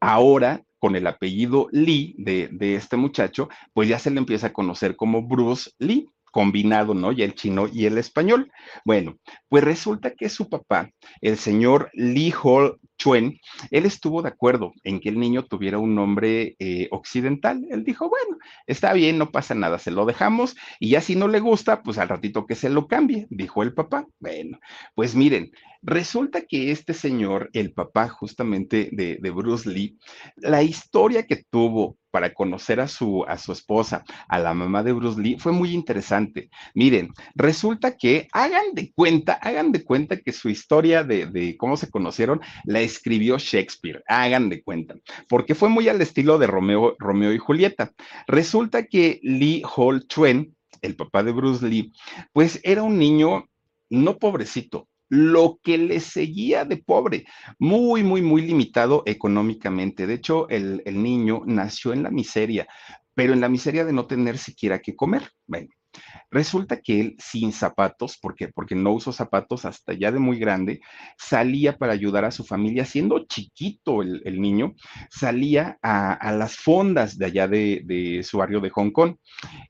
Ahora, 0.00 0.62
con 0.78 0.96
el 0.96 1.06
apellido 1.06 1.68
Lee 1.72 2.14
de, 2.18 2.48
de, 2.52 2.76
este 2.76 2.96
muchacho, 2.96 3.48
pues 3.72 3.88
ya 3.88 3.98
se 3.98 4.10
le 4.10 4.18
empieza 4.18 4.48
a 4.48 4.52
conocer 4.52 4.96
como 4.96 5.22
Bruce 5.22 5.70
Lee 5.78 6.08
combinado, 6.30 6.94
¿no? 6.94 7.12
Y 7.12 7.22
el 7.22 7.34
chino 7.34 7.66
y 7.66 7.86
el 7.86 7.98
español. 7.98 8.52
Bueno, 8.84 9.18
pues 9.48 9.64
resulta 9.64 10.12
que 10.12 10.28
su 10.28 10.48
papá, 10.48 10.90
el 11.20 11.36
señor 11.36 11.90
Lee 11.94 12.32
Hall 12.42 12.78
Chuen, 12.98 13.38
él 13.70 13.86
estuvo 13.86 14.22
de 14.22 14.28
acuerdo 14.28 14.72
en 14.84 15.00
que 15.00 15.08
el 15.08 15.18
niño 15.18 15.44
tuviera 15.44 15.78
un 15.78 15.94
nombre 15.94 16.56
eh, 16.58 16.88
occidental. 16.90 17.64
Él 17.70 17.84
dijo, 17.84 18.08
bueno, 18.08 18.38
está 18.66 18.92
bien, 18.92 19.18
no 19.18 19.30
pasa 19.30 19.54
nada, 19.54 19.78
se 19.78 19.90
lo 19.90 20.04
dejamos 20.04 20.56
y 20.80 20.90
ya 20.90 21.00
si 21.00 21.14
no 21.14 21.28
le 21.28 21.40
gusta, 21.40 21.82
pues 21.82 21.98
al 21.98 22.08
ratito 22.08 22.46
que 22.46 22.56
se 22.56 22.68
lo 22.68 22.88
cambie, 22.88 23.26
dijo 23.30 23.62
el 23.62 23.72
papá. 23.72 24.06
Bueno, 24.18 24.58
pues 24.94 25.14
miren, 25.14 25.52
resulta 25.82 26.42
que 26.42 26.70
este 26.72 26.92
señor, 26.92 27.50
el 27.52 27.72
papá 27.72 28.08
justamente 28.08 28.88
de, 28.92 29.18
de 29.20 29.30
Bruce 29.30 29.68
Lee, 29.70 29.96
la 30.36 30.62
historia 30.62 31.26
que 31.26 31.44
tuvo 31.50 31.96
para 32.10 32.32
conocer 32.32 32.80
a 32.80 32.88
su, 32.88 33.24
a 33.28 33.36
su 33.36 33.52
esposa, 33.52 34.02
a 34.28 34.38
la 34.38 34.54
mamá 34.54 34.82
de 34.82 34.92
Bruce 34.92 35.20
Lee, 35.20 35.36
fue 35.38 35.52
muy 35.52 35.72
interesante. 35.72 36.48
Miren, 36.74 37.10
resulta 37.34 37.96
que 37.96 38.28
hagan 38.32 38.74
de 38.74 38.92
cuenta, 38.92 39.34
hagan 39.34 39.72
de 39.72 39.84
cuenta 39.84 40.16
que 40.16 40.32
su 40.32 40.48
historia 40.48 41.04
de, 41.04 41.26
de 41.26 41.56
cómo 41.56 41.76
se 41.76 41.90
conocieron 41.90 42.40
la 42.64 42.80
escribió 42.88 43.38
Shakespeare, 43.38 44.02
hagan 44.08 44.48
de 44.48 44.62
cuenta, 44.62 44.96
porque 45.28 45.54
fue 45.54 45.68
muy 45.68 45.88
al 45.88 46.00
estilo 46.00 46.38
de 46.38 46.46
Romeo, 46.46 46.96
Romeo 46.98 47.32
y 47.32 47.38
Julieta. 47.38 47.92
Resulta 48.26 48.86
que 48.86 49.20
Lee 49.22 49.62
Hall 49.76 50.06
Chuen, 50.08 50.56
el 50.82 50.96
papá 50.96 51.22
de 51.22 51.32
Bruce 51.32 51.66
Lee, 51.66 51.92
pues 52.32 52.60
era 52.62 52.82
un 52.82 52.98
niño 52.98 53.48
no 53.90 54.18
pobrecito, 54.18 54.88
lo 55.08 55.58
que 55.62 55.78
le 55.78 56.00
seguía 56.00 56.64
de 56.64 56.76
pobre, 56.76 57.24
muy, 57.58 58.02
muy, 58.02 58.20
muy 58.20 58.42
limitado 58.42 59.02
económicamente. 59.06 60.06
De 60.06 60.14
hecho, 60.14 60.48
el, 60.50 60.82
el, 60.84 61.02
niño 61.02 61.42
nació 61.46 61.92
en 61.92 62.02
la 62.02 62.10
miseria, 62.10 62.68
pero 63.14 63.32
en 63.32 63.40
la 63.40 63.48
miseria 63.48 63.84
de 63.84 63.92
no 63.92 64.06
tener 64.06 64.36
siquiera 64.36 64.80
que 64.80 64.94
comer. 64.94 65.30
Bueno, 65.46 65.68
Resulta 66.30 66.80
que 66.80 67.00
él 67.00 67.16
sin 67.18 67.52
zapatos, 67.52 68.18
¿por 68.18 68.34
qué? 68.34 68.48
Porque 68.48 68.74
no 68.74 68.92
usó 68.92 69.12
zapatos 69.12 69.64
hasta 69.64 69.92
ya 69.92 70.12
de 70.12 70.18
muy 70.18 70.38
grande, 70.38 70.80
salía 71.16 71.76
para 71.76 71.92
ayudar 71.92 72.24
a 72.24 72.30
su 72.30 72.44
familia, 72.44 72.84
siendo 72.84 73.24
chiquito 73.26 74.02
el, 74.02 74.40
niño, 74.40 74.74
salía 75.10 75.78
a, 75.82 76.32
las 76.32 76.56
fondas 76.56 77.18
de 77.18 77.26
allá 77.26 77.48
de, 77.48 77.82
de, 77.84 78.22
su 78.22 78.38
barrio 78.38 78.60
de 78.60 78.70
Hong 78.70 78.90
Kong. 78.90 79.16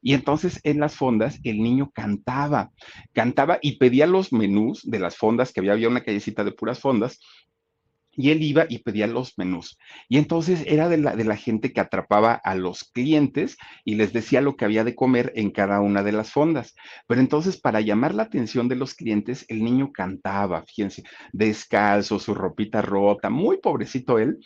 Y 0.03 0.15
entonces 0.15 0.61
en 0.65 0.81
las 0.81 0.97
fondas 0.97 1.39
el 1.45 1.63
niño 1.63 1.91
cantaba, 1.95 2.71
cantaba 3.13 3.59
y 3.63 3.79
pedía 3.79 4.07
los 4.07 4.33
menús 4.33 4.83
de 4.85 4.99
las 4.99 5.17
fondas, 5.17 5.53
que 5.53 5.61
había, 5.61 5.73
había 5.73 5.89
una 5.89 6.03
callecita 6.03 6.45
de 6.45 6.53
puras 6.53 6.81
fondas, 6.81 7.21
y 8.19 8.31
él 8.31 8.43
iba 8.43 8.67
y 8.69 8.79
pedía 8.81 9.07
los 9.07 9.39
menús. 9.39 9.79
Y 10.09 10.19
entonces 10.19 10.65
era 10.67 10.89
de 10.89 10.99
la, 10.99 11.37
gente 11.37 11.73
que 11.73 11.81
atrapaba 11.81 12.33
a 12.35 12.57
los 12.57 12.83
clientes 12.83 13.57
y 13.85 13.95
les 13.95 14.13
decía 14.13 14.41
lo 14.41 14.57
que 14.57 14.65
había 14.65 14.83
de 14.83 14.97
comer 14.97 15.33
en 15.37 15.53
cada 15.53 15.81
una 15.81 16.03
de 16.03 16.11
las 16.11 16.33
fondas. 16.33 16.75
Pero 17.07 17.21
entonces, 17.21 17.61
para 17.61 17.81
llamar 17.81 18.15
la 18.15 18.25
atención 18.25 18.69
de 18.69 18.75
los 18.75 18.95
clientes, 18.95 19.47
el 19.49 19.63
niño 19.63 19.93
cantaba, 19.93 20.65
fíjense, 20.65 21.05
descalzo, 21.33 22.19
su 22.19 22.35
ropita 22.35 22.83
rota, 22.83 23.31
muy 23.31 23.59
pobrecito 23.59 24.19
él, 24.19 24.39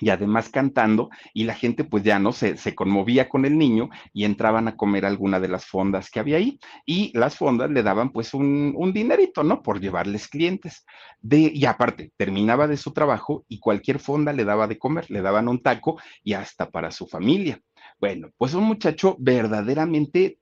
y 0.00 0.10
además 0.10 0.48
cantando, 0.48 1.10
y 1.32 1.44
la 1.44 1.54
gente 1.54 1.84
pues 1.84 2.02
ya 2.02 2.18
no 2.18 2.32
se, 2.32 2.56
se 2.56 2.74
conmovía 2.74 3.28
con 3.28 3.44
el 3.44 3.56
niño 3.56 3.90
y 4.12 4.24
entraban 4.24 4.68
a 4.68 4.76
comer 4.76 5.06
alguna 5.06 5.40
de 5.40 5.48
las 5.48 5.66
fondas 5.66 6.10
que 6.10 6.20
había 6.20 6.36
ahí, 6.36 6.58
y 6.84 7.16
las 7.16 7.36
fondas 7.36 7.70
le 7.70 7.82
daban 7.82 8.10
pues 8.10 8.34
un, 8.34 8.74
un 8.76 8.92
dinerito, 8.92 9.44
¿no? 9.44 9.62
Por 9.62 9.80
llevarles 9.80 10.28
clientes. 10.28 10.84
De, 11.20 11.50
y 11.54 11.64
aparte, 11.64 12.12
terminaba 12.16 12.66
de 12.66 12.76
su 12.76 12.92
trabajo 12.92 13.44
y 13.48 13.58
cualquier 13.58 13.98
fonda 13.98 14.32
le 14.32 14.44
daba 14.44 14.66
de 14.66 14.78
comer, 14.78 15.10
le 15.10 15.22
daban 15.22 15.48
un 15.48 15.62
taco 15.62 16.00
y 16.22 16.34
hasta 16.34 16.70
para 16.70 16.90
su 16.90 17.06
familia. 17.06 17.60
Bueno, 18.00 18.30
pues 18.36 18.54
un 18.54 18.64
muchacho 18.64 19.16
verdaderamente 19.18 20.38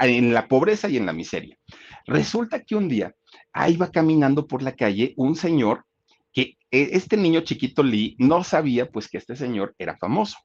en 0.00 0.34
la 0.34 0.48
pobreza 0.48 0.88
y 0.88 0.96
en 0.96 1.06
la 1.06 1.12
miseria. 1.12 1.56
Resulta 2.06 2.60
que 2.60 2.74
un 2.74 2.88
día 2.88 3.14
ahí 3.52 3.76
va 3.76 3.90
caminando 3.90 4.46
por 4.46 4.62
la 4.62 4.72
calle 4.72 5.14
un 5.16 5.36
señor 5.36 5.84
este 6.82 7.16
niño 7.16 7.40
chiquito 7.40 7.82
Lee 7.82 8.16
no 8.18 8.44
sabía 8.44 8.90
pues 8.90 9.08
que 9.08 9.18
este 9.18 9.36
señor 9.36 9.74
era 9.78 9.96
famoso 9.96 10.38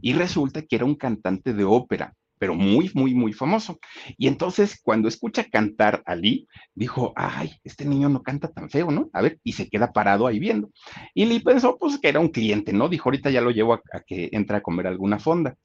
y 0.00 0.12
resulta 0.12 0.62
que 0.62 0.76
era 0.76 0.84
un 0.84 0.94
cantante 0.94 1.52
de 1.52 1.64
ópera 1.64 2.14
pero 2.38 2.54
muy, 2.54 2.90
muy, 2.94 3.14
muy 3.14 3.32
famoso. 3.32 3.78
Y 4.16 4.28
entonces, 4.28 4.80
cuando 4.82 5.08
escucha 5.08 5.44
cantar 5.44 6.02
a 6.06 6.14
Lee, 6.14 6.46
dijo, 6.74 7.12
ay, 7.16 7.52
este 7.64 7.84
niño 7.84 8.08
no 8.08 8.22
canta 8.22 8.48
tan 8.48 8.70
feo, 8.70 8.90
¿no? 8.90 9.10
A 9.12 9.22
ver, 9.22 9.38
y 9.42 9.52
se 9.52 9.68
queda 9.68 9.92
parado 9.92 10.26
ahí 10.26 10.38
viendo. 10.38 10.70
Y 11.14 11.26
Lee 11.26 11.40
pensó, 11.40 11.76
pues, 11.78 11.98
que 11.98 12.08
era 12.08 12.20
un 12.20 12.28
cliente, 12.28 12.72
¿no? 12.72 12.88
Dijo, 12.88 13.08
ahorita 13.08 13.30
ya 13.30 13.40
lo 13.40 13.50
llevo 13.50 13.74
a, 13.74 13.82
que 14.06 14.28
entre 14.32 14.58
a 14.58 14.62
comer 14.62 14.86
alguna 14.86 15.18
fonda. 15.18 15.56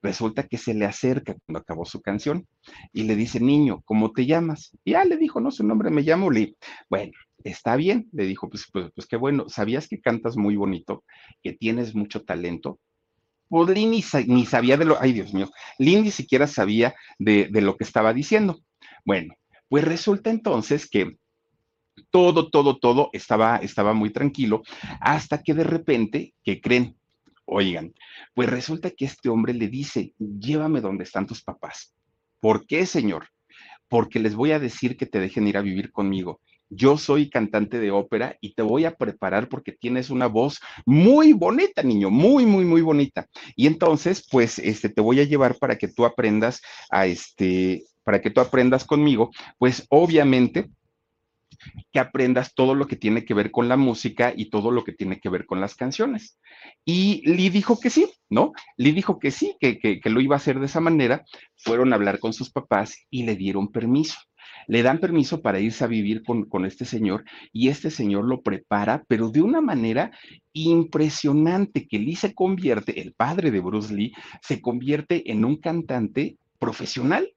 Resulta 0.00 0.44
que 0.44 0.58
se 0.58 0.74
le 0.74 0.84
acerca 0.84 1.34
cuando 1.44 1.58
acabó 1.60 1.84
su 1.84 2.00
canción 2.00 2.46
y 2.92 3.02
le 3.02 3.16
dice, 3.16 3.40
niño, 3.40 3.82
¿cómo 3.84 4.12
te 4.12 4.26
llamas? 4.26 4.70
Y 4.84 4.92
ya 4.92 5.04
le 5.04 5.16
dijo, 5.16 5.40
no, 5.40 5.50
su 5.50 5.64
nombre 5.64 5.90
me 5.90 6.02
llamo 6.02 6.30
Lee. 6.30 6.56
Bueno, 6.88 7.12
está 7.44 7.76
bien, 7.76 8.08
le 8.12 8.24
dijo, 8.24 8.48
pues, 8.48 8.66
pues, 8.72 8.90
pues 8.94 9.06
qué 9.06 9.16
bueno, 9.16 9.48
¿sabías 9.48 9.88
que 9.88 10.00
cantas 10.00 10.36
muy 10.36 10.56
bonito, 10.56 11.04
que 11.42 11.52
tienes 11.52 11.94
mucho 11.94 12.24
talento? 12.24 12.78
Pues 13.48 13.70
Lynn 13.70 13.90
ni, 13.90 14.44
sabía 14.46 14.76
de 14.76 14.84
lo, 14.84 15.00
ay 15.00 15.12
Dios 15.12 15.32
mío, 15.32 15.50
Lynn 15.78 16.02
ni 16.02 16.10
siquiera 16.10 16.46
sabía 16.46 16.94
de, 17.18 17.48
de 17.50 17.60
lo 17.62 17.76
que 17.76 17.84
estaba 17.84 18.12
diciendo. 18.12 18.60
Bueno, 19.04 19.34
pues 19.68 19.84
resulta 19.84 20.30
entonces 20.30 20.88
que 20.88 21.16
todo, 22.10 22.50
todo, 22.50 22.78
todo 22.78 23.10
estaba, 23.12 23.56
estaba 23.56 23.92
muy 23.94 24.10
tranquilo 24.10 24.62
hasta 25.00 25.42
que 25.42 25.54
de 25.54 25.64
repente, 25.64 26.34
¿qué 26.42 26.60
creen? 26.60 26.96
Oigan, 27.46 27.94
pues 28.34 28.50
resulta 28.50 28.90
que 28.90 29.06
este 29.06 29.30
hombre 29.30 29.54
le 29.54 29.68
dice, 29.68 30.12
llévame 30.18 30.82
donde 30.82 31.04
están 31.04 31.26
tus 31.26 31.42
papás. 31.42 31.94
¿Por 32.40 32.66
qué, 32.66 32.84
señor? 32.84 33.28
Porque 33.88 34.18
les 34.18 34.34
voy 34.34 34.52
a 34.52 34.58
decir 34.58 34.98
que 34.98 35.06
te 35.06 35.18
dejen 35.18 35.48
ir 35.48 35.56
a 35.56 35.62
vivir 35.62 35.90
conmigo 35.90 36.42
yo 36.70 36.98
soy 36.98 37.30
cantante 37.30 37.78
de 37.78 37.90
ópera 37.90 38.36
y 38.40 38.54
te 38.54 38.62
voy 38.62 38.84
a 38.84 38.96
preparar 38.96 39.48
porque 39.48 39.72
tienes 39.72 40.10
una 40.10 40.26
voz 40.26 40.60
muy 40.84 41.32
bonita, 41.32 41.82
niño, 41.82 42.10
muy, 42.10 42.46
muy, 42.46 42.64
muy 42.64 42.80
bonita. 42.80 43.26
Y 43.56 43.66
entonces, 43.66 44.26
pues, 44.30 44.58
este, 44.58 44.88
te 44.88 45.00
voy 45.00 45.20
a 45.20 45.24
llevar 45.24 45.56
para 45.56 45.76
que 45.76 45.88
tú 45.88 46.04
aprendas 46.04 46.60
a 46.90 47.06
este, 47.06 47.84
para 48.04 48.20
que 48.20 48.30
tú 48.30 48.40
aprendas 48.40 48.84
conmigo, 48.84 49.30
pues 49.58 49.86
obviamente 49.90 50.70
que 51.92 51.98
aprendas 51.98 52.54
todo 52.54 52.74
lo 52.74 52.86
que 52.86 52.96
tiene 52.96 53.24
que 53.24 53.34
ver 53.34 53.50
con 53.50 53.68
la 53.68 53.76
música 53.76 54.32
y 54.34 54.50
todo 54.50 54.70
lo 54.70 54.84
que 54.84 54.92
tiene 54.92 55.20
que 55.20 55.28
ver 55.28 55.44
con 55.44 55.60
las 55.60 55.74
canciones. 55.74 56.38
Y 56.84 57.22
Lee 57.28 57.50
dijo 57.50 57.80
que 57.80 57.90
sí, 57.90 58.10
¿no? 58.28 58.52
Lee 58.76 58.92
dijo 58.92 59.18
que 59.18 59.30
sí, 59.30 59.56
que, 59.60 59.78
que, 59.78 60.00
que 60.00 60.10
lo 60.10 60.20
iba 60.20 60.36
a 60.36 60.38
hacer 60.38 60.60
de 60.60 60.66
esa 60.66 60.80
manera. 60.80 61.24
Fueron 61.56 61.92
a 61.92 61.96
hablar 61.96 62.18
con 62.18 62.32
sus 62.32 62.50
papás 62.50 62.96
y 63.10 63.24
le 63.24 63.34
dieron 63.36 63.68
permiso 63.68 64.18
le 64.66 64.82
dan 64.82 64.98
permiso 64.98 65.40
para 65.40 65.60
irse 65.60 65.84
a 65.84 65.88
vivir 65.88 66.22
con, 66.22 66.64
este 66.64 66.84
señor 66.84 67.24
y 67.52 67.68
este 67.68 67.90
señor 67.90 68.24
lo 68.24 68.42
prepara, 68.42 69.04
pero 69.08 69.30
de 69.30 69.42
una 69.42 69.60
manera 69.60 70.10
impresionante 70.52 71.86
que 71.86 71.98
Lee 71.98 72.16
se 72.16 72.34
convierte, 72.34 73.00
el 73.00 73.12
padre 73.12 73.50
de 73.50 73.60
Bruce 73.60 73.94
Lee, 73.94 74.12
se 74.42 74.60
convierte 74.60 75.30
en 75.30 75.44
un 75.44 75.56
cantante 75.56 76.36
profesional 76.58 77.32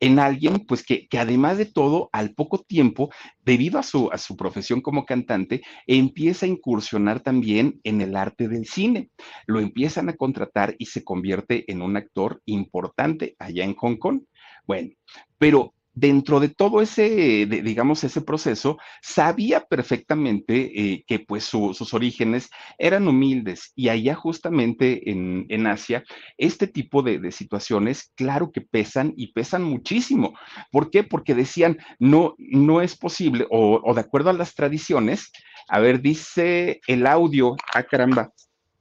en 0.00 0.18
alguien, 0.18 0.66
pues 0.66 0.84
que, 0.84 1.06
además 1.18 1.58
de 1.58 1.66
todo, 1.66 2.10
al 2.12 2.34
poco 2.34 2.58
tiempo, 2.58 3.10
debido 3.44 3.78
a 3.78 3.82
su, 3.82 4.10
a 4.12 4.18
su 4.18 4.36
profesión 4.36 4.80
como 4.80 5.04
cantante, 5.04 5.62
empieza 5.86 6.46
a 6.46 6.48
incursionar 6.48 7.20
también 7.20 7.80
en 7.84 8.00
el 8.00 8.16
arte 8.16 8.48
del 8.48 8.66
cine. 8.66 9.10
Lo 9.46 9.60
empiezan 9.60 10.08
a 10.08 10.16
contratar 10.16 10.74
y 10.78 10.86
se 10.86 11.04
convierte 11.04 11.70
en 11.70 11.82
un 11.82 11.96
actor 11.96 12.42
importante 12.46 13.36
allá 13.38 13.64
en 13.64 13.74
Hong 13.74 13.96
Kong. 13.96 14.22
Bueno, 14.66 14.90
pero 15.38 15.74
dentro 15.94 16.40
de 16.40 16.48
todo 16.48 16.80
ese, 16.80 17.46
digamos, 17.46 18.02
ese 18.04 18.20
proceso, 18.22 18.78
sabía 19.02 19.60
perfectamente 19.60 20.72
eh, 20.74 21.04
que 21.06 21.18
pues 21.18 21.44
sus 21.44 21.94
orígenes 21.94 22.50
eran 22.78 23.06
humildes 23.08 23.72
y 23.74 23.88
allá 23.88 24.14
justamente 24.14 25.10
en, 25.10 25.66
Asia, 25.66 26.02
este 26.38 26.66
tipo 26.66 27.02
de, 27.02 27.30
situaciones, 27.30 28.10
claro 28.16 28.50
que 28.50 28.60
pesan 28.60 29.12
y 29.16 29.32
pesan 29.32 29.62
muchísimo. 29.62 30.34
¿Por 30.70 30.90
qué? 30.90 31.04
Porque 31.04 31.34
decían, 31.34 31.78
no, 31.98 32.34
no 32.38 32.80
es 32.80 32.96
posible, 32.96 33.46
o, 33.50 33.80
o 33.84 33.94
de 33.94 34.00
acuerdo 34.00 34.30
a 34.30 34.34
las 34.34 34.54
tradiciones, 34.54 35.30
a 35.68 35.78
ver, 35.78 36.00
dice 36.00 36.80
el 36.86 37.06
audio, 37.06 37.56
ah 37.74 37.84
caramba, 37.84 38.32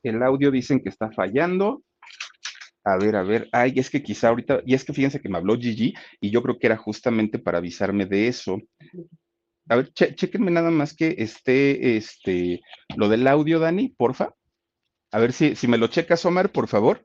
el 0.03 0.23
audio 0.23 0.49
dicen 0.49 0.79
que 0.81 0.89
está 0.89 1.11
fallando, 1.11 1.83
a 2.83 2.97
ver, 2.97 3.15
a 3.15 3.23
ver, 3.23 3.47
ay, 3.51 3.73
es 3.75 3.89
que 3.89 4.01
quizá 4.03 4.29
ahorita, 4.29 4.61
y 4.65 4.73
es 4.73 4.83
que 4.83 4.93
fíjense 4.93 5.21
que 5.21 5.29
me 5.29 5.38
habló 5.38 5.55
Gigi 5.57 5.93
y 6.19 6.31
yo 6.31 6.41
creo 6.41 6.57
que 6.59 6.67
era 6.67 6.77
justamente 6.77 7.39
para 7.39 7.59
avisarme 7.59 8.05
de 8.05 8.27
eso. 8.27 8.59
A 9.69 9.75
ver, 9.75 9.91
chequenme 9.93 10.51
nada 10.51 10.69
más 10.71 10.93
que 10.95 11.15
esté, 11.17 11.97
este, 11.97 12.61
lo 12.95 13.09
del 13.09 13.27
audio, 13.27 13.59
Dani, 13.59 13.89
porfa. 13.89 14.35
A 15.11 15.19
ver 15.19 15.33
si, 15.33 15.55
si 15.55 15.67
me 15.67 15.77
lo 15.77 15.88
checas, 15.88 16.25
Omar, 16.25 16.51
por 16.51 16.67
favor. 16.67 17.01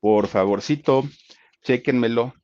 Por 0.00 0.28
favorcito, 0.28 1.04
chequenmelo. 1.62 2.34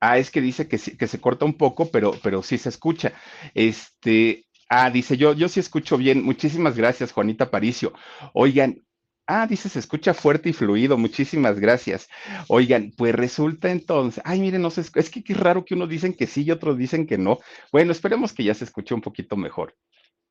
Ah, 0.00 0.18
es 0.18 0.30
que 0.30 0.40
dice 0.40 0.68
que, 0.68 0.78
que 0.78 1.06
se 1.08 1.20
corta 1.20 1.44
un 1.44 1.54
poco, 1.54 1.90
pero, 1.90 2.12
pero 2.22 2.42
sí 2.42 2.58
se 2.58 2.70
escucha. 2.70 3.12
Este, 3.54 4.46
ah, 4.70 4.90
dice 4.90 5.16
yo, 5.16 5.34
yo 5.34 5.48
sí 5.48 5.60
escucho 5.60 5.98
bien. 5.98 6.24
Muchísimas 6.24 6.76
gracias, 6.76 7.12
Juanita 7.12 7.50
Paricio. 7.50 7.92
Oigan, 8.34 8.82
Ah, 9.32 9.46
dice, 9.46 9.68
se 9.68 9.78
escucha 9.78 10.12
fuerte 10.12 10.48
y 10.48 10.52
fluido. 10.52 10.98
Muchísimas 10.98 11.60
gracias. 11.60 12.08
Oigan, 12.48 12.92
pues 12.96 13.14
resulta 13.14 13.70
entonces, 13.70 14.20
ay, 14.26 14.40
miren, 14.40 14.60
no 14.60 14.70
sé, 14.70 14.80
es 14.96 15.08
que 15.08 15.22
qué 15.22 15.34
raro 15.34 15.64
que 15.64 15.74
unos 15.74 15.88
dicen 15.88 16.14
que 16.14 16.26
sí 16.26 16.42
y 16.42 16.50
otros 16.50 16.76
dicen 16.76 17.06
que 17.06 17.16
no. 17.16 17.38
Bueno, 17.70 17.92
esperemos 17.92 18.32
que 18.32 18.42
ya 18.42 18.54
se 18.54 18.64
escuche 18.64 18.92
un 18.92 19.00
poquito 19.00 19.36
mejor. 19.36 19.76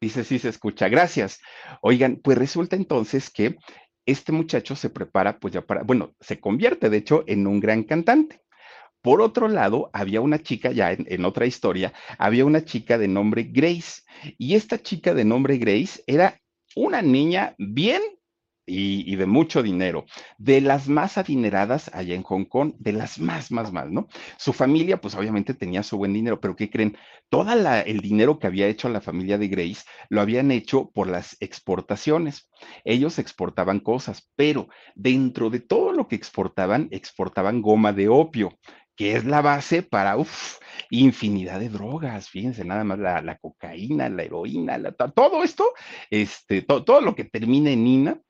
Dice, 0.02 0.26
sí 0.26 0.38
se 0.38 0.50
escucha. 0.50 0.90
Gracias. 0.90 1.40
Oigan, 1.82 2.20
pues 2.22 2.38
resulta 2.38 2.76
entonces 2.76 3.30
que 3.30 3.56
este 4.06 4.34
muchacho 4.34 4.76
se 4.76 4.90
prepara, 4.90 5.40
pues 5.40 5.54
ya 5.54 5.62
para, 5.62 5.84
bueno, 5.84 6.14
se 6.20 6.42
convierte 6.42 6.90
de 6.90 6.98
hecho 6.98 7.24
en 7.26 7.48
un 7.48 7.62
gran 7.62 7.84
cantante. 7.84 8.42
Por 9.02 9.22
otro 9.22 9.48
lado, 9.48 9.90
había 9.94 10.20
una 10.20 10.40
chica, 10.40 10.74
ya 10.74 10.92
en, 10.92 11.06
en, 11.08 11.24
otra 11.24 11.46
historia, 11.46 11.94
había 12.18 12.44
una 12.44 12.66
chica 12.66 12.98
de 12.98 13.08
nombre 13.08 13.44
Grace. 13.44 14.02
Y 14.38 14.56
esta 14.56 14.78
chica 14.78 15.14
de 15.14 15.24
nombre 15.24 15.58
Grace 15.58 16.04
era 16.06 16.42
una 16.76 17.02
niña 17.02 17.56
bien 17.58 18.02
y, 18.70 19.16
de 19.16 19.26
mucho 19.26 19.64
dinero, 19.64 20.06
de 20.38 20.62
las 20.62 20.88
más 20.88 21.18
adineradas 21.18 21.90
allá 21.94 22.16
en 22.16 22.24
Hong 22.24 22.46
Kong, 22.46 22.74
de 22.78 22.94
las 22.94 23.20
más, 23.20 23.52
más, 23.52 23.72
más, 23.72 23.90
¿no? 23.90 24.08
Su 24.38 24.54
familia, 24.54 25.02
pues 25.02 25.16
obviamente 25.16 25.54
tenía 25.54 25.84
su 25.84 25.98
buen 25.98 26.14
dinero, 26.14 26.40
pero 26.40 26.56
¿qué 26.56 26.70
creen? 26.70 26.98
Todo 27.30 27.52
el 27.52 28.00
dinero 28.02 28.40
que 28.40 28.48
había 28.48 28.68
hecho 28.68 28.90
la 28.90 29.02
familia 29.02 29.38
de 29.38 29.48
Grace 29.48 29.84
lo 30.10 30.22
habían 30.22 30.52
hecho 30.52 30.92
por 30.94 31.08
las 31.08 31.38
exportaciones. 31.40 32.50
Ellos 32.84 33.20
exportaban 33.20 33.80
cosas, 33.80 34.30
pero 34.36 34.70
dentro 34.96 35.50
de 35.50 35.60
todo 35.60 35.92
lo 35.92 36.08
que 36.08 36.16
exportaban, 36.16 36.88
exportaban 36.92 37.62
goma 37.62 37.94
de 37.94 38.10
opio, 38.10 38.58
que 39.00 39.16
es 39.16 39.24
la 39.24 39.42
base 39.42 39.82
para, 39.82 40.18
uff, 40.18 40.58
infinidad 40.90 41.62
de 41.62 41.70
drogas, 41.70 42.30
fíjense, 42.30 42.66
nada 42.66 42.84
más 42.84 43.00
la, 43.00 43.38
cocaína, 43.38 44.10
la 44.10 44.24
heroína, 44.24 44.78
todo 45.16 45.42
esto, 45.42 45.72
este, 46.10 46.64
todo 46.64 47.00
lo 47.00 47.16
que 47.16 47.24
termina 47.24 47.70
en 47.70 47.88
ina, 47.88 48.22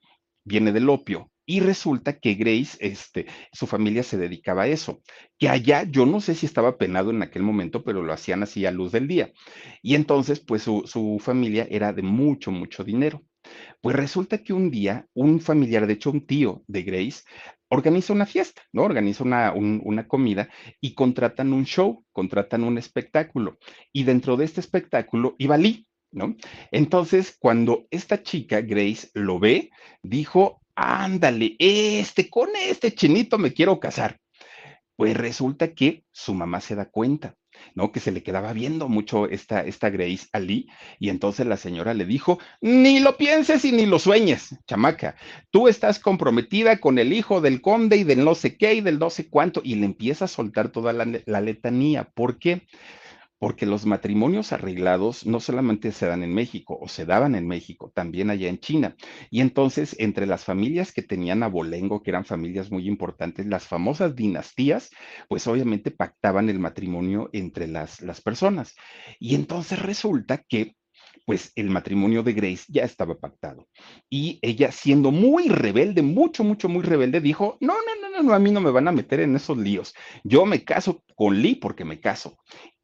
viene 0.49 0.71
del 0.71 0.89
opio. 0.89 1.31
Y 1.45 1.61
resulta 1.61 2.19
que 2.19 2.35
Grace, 2.35 2.77
este, 2.79 3.25
su 3.53 3.65
familia 3.65 4.03
se 4.03 4.17
dedicaba 4.17 4.63
a 4.63 4.67
eso. 4.67 5.01
Que 5.39 5.49
allá, 5.49 5.83
yo 5.83 6.05
no 6.05 6.21
sé 6.21 6.35
si 6.35 6.45
estaba 6.45 6.77
penado 6.77 7.09
en 7.11 7.23
aquel 7.23 7.41
momento, 7.41 7.83
pero 7.83 8.03
lo 8.03 8.13
hacían 8.13 8.43
así 8.43 8.65
a 8.65 8.71
luz 8.71 8.91
del 8.91 9.07
día. 9.07 9.31
Y 9.81 9.95
entonces, 9.95 10.39
pues 10.39 10.61
su, 10.61 10.83
su 10.85 11.17
familia 11.19 11.67
era 11.69 11.91
de 11.93 12.03
mucho, 12.03 12.51
mucho 12.51 12.83
dinero. 12.83 13.23
Pues 13.81 13.95
resulta 13.95 14.43
que 14.43 14.53
un 14.53 14.69
día, 14.69 15.07
un 15.13 15.39
familiar, 15.39 15.87
de 15.87 15.93
hecho 15.93 16.11
un 16.11 16.25
tío 16.25 16.63
de 16.67 16.83
Grace, 16.83 17.23
organiza 17.69 18.13
una 18.13 18.25
fiesta, 18.25 18.61
¿no? 18.73 18.83
Organiza 18.83 19.23
una, 19.23 19.53
una, 19.53 20.07
comida 20.07 20.49
y 20.81 20.93
contratan 20.93 21.53
un 21.53 21.65
show, 21.65 22.03
contratan 22.11 22.63
un 22.63 22.77
espectáculo. 22.77 23.57
Y 23.93 24.03
dentro 24.03 24.37
de 24.37 24.45
este 24.45 24.59
espectáculo 24.59 25.35
iba 25.37 25.57
Lee, 25.57 25.87
¿no? 26.11 26.35
Entonces, 26.71 27.35
cuando 27.39 27.87
esta 27.91 28.23
chica, 28.23 28.61
Grace, 28.61 29.09
lo 29.13 29.39
ve, 29.39 29.69
dijo, 30.01 30.61
ándale, 30.75 31.55
este, 31.59 32.29
con 32.29 32.49
este 32.55 32.93
chinito 32.93 33.37
me 33.37 33.53
quiero 33.53 33.79
casar. 33.79 34.19
Pues 34.95 35.15
resulta 35.15 35.73
que 35.73 36.03
su 36.11 36.33
mamá 36.33 36.59
se 36.59 36.75
da 36.75 36.85
cuenta, 36.89 37.35
¿no? 37.73 37.91
Que 37.91 38.01
se 38.01 38.11
le 38.11 38.21
quedaba 38.21 38.51
viendo 38.51 38.89
mucho 38.89 39.29
esta, 39.29 39.61
esta 39.61 39.89
Grace 39.89 40.27
a 40.33 40.39
Lee, 40.39 40.67
y 40.99 41.09
entonces 41.09 41.47
la 41.47 41.55
señora 41.55 41.93
le 41.93 42.05
dijo, 42.05 42.37
ni 42.59 42.99
lo 42.99 43.15
pienses 43.15 43.63
y 43.63 43.71
ni 43.71 43.85
lo 43.85 43.97
sueñes, 43.99 44.57
chamaca, 44.67 45.15
tú 45.51 45.69
estás 45.69 45.99
comprometida 45.99 46.79
con 46.79 46.99
el 46.99 47.13
hijo 47.13 47.39
del 47.39 47.61
conde 47.61 47.95
y 47.95 48.03
del 48.03 48.25
no 48.25 48.35
sé 48.35 48.57
qué 48.57 48.73
y 48.73 48.81
del 48.81 48.99
no 48.99 49.09
sé 49.09 49.29
cuánto, 49.29 49.61
y 49.63 49.75
le 49.75 49.85
empieza 49.85 50.25
a 50.25 50.29
soltar 50.29 50.69
toda 50.69 50.91
la, 50.91 51.07
la 51.25 51.41
letanía. 51.41 52.03
¿Por 52.13 52.37
qué? 52.37 52.63
porque 52.63 52.67
los 53.65 53.85
matrimonios 53.85 54.51
arreglados 54.51 55.25
no 55.25 55.39
solamente 55.39 55.91
se 55.91 56.05
dan 56.05 56.23
en 56.23 56.33
México 56.33 56.77
o 56.79 56.87
se 56.87 57.05
daban 57.05 57.35
en 57.35 57.47
México, 57.47 57.91
también 57.95 58.29
allá 58.29 58.49
en 58.49 58.59
China. 58.59 58.95
Y 59.29 59.41
entonces, 59.41 59.95
entre 59.99 60.25
las 60.25 60.43
familias 60.43 60.91
que 60.91 61.03
tenían 61.03 61.43
abolengo, 61.43 62.03
que 62.03 62.11
eran 62.11 62.25
familias 62.25 62.69
muy 62.69 62.87
importantes, 62.87 63.45
las 63.45 63.65
famosas 63.65 64.15
dinastías, 64.15 64.91
pues 65.27 65.47
obviamente 65.47 65.91
pactaban 65.91 66.49
el 66.49 66.59
matrimonio 66.59 67.29
entre 67.33 67.67
las, 67.67 68.01
las 68.01 68.21
personas. 68.21 68.75
Y 69.19 69.35
entonces 69.35 69.81
resulta 69.81 70.43
que 70.47 70.75
pues 71.25 71.51
el 71.55 71.69
matrimonio 71.69 72.23
de 72.23 72.33
Grace 72.33 72.65
ya 72.69 72.83
estaba 72.83 73.19
pactado. 73.19 73.67
Y 74.09 74.39
ella, 74.41 74.71
siendo 74.71 75.11
muy 75.11 75.47
rebelde, 75.47 76.01
mucho, 76.01 76.43
mucho, 76.43 76.69
muy 76.69 76.81
rebelde, 76.81 77.21
dijo, 77.21 77.57
no, 77.61 77.73
no, 77.73 78.09
no, 78.09 78.23
no, 78.23 78.33
a 78.33 78.39
mí 78.39 78.51
no 78.51 78.61
me 78.61 78.71
van 78.71 78.87
a 78.87 78.91
meter 78.91 79.19
en 79.19 79.35
esos 79.35 79.57
líos. 79.57 79.93
Yo 80.23 80.45
me 80.45 80.63
caso 80.63 81.03
con 81.15 81.39
Lee 81.39 81.55
porque 81.55 81.85
me 81.85 81.99
caso. 81.99 82.37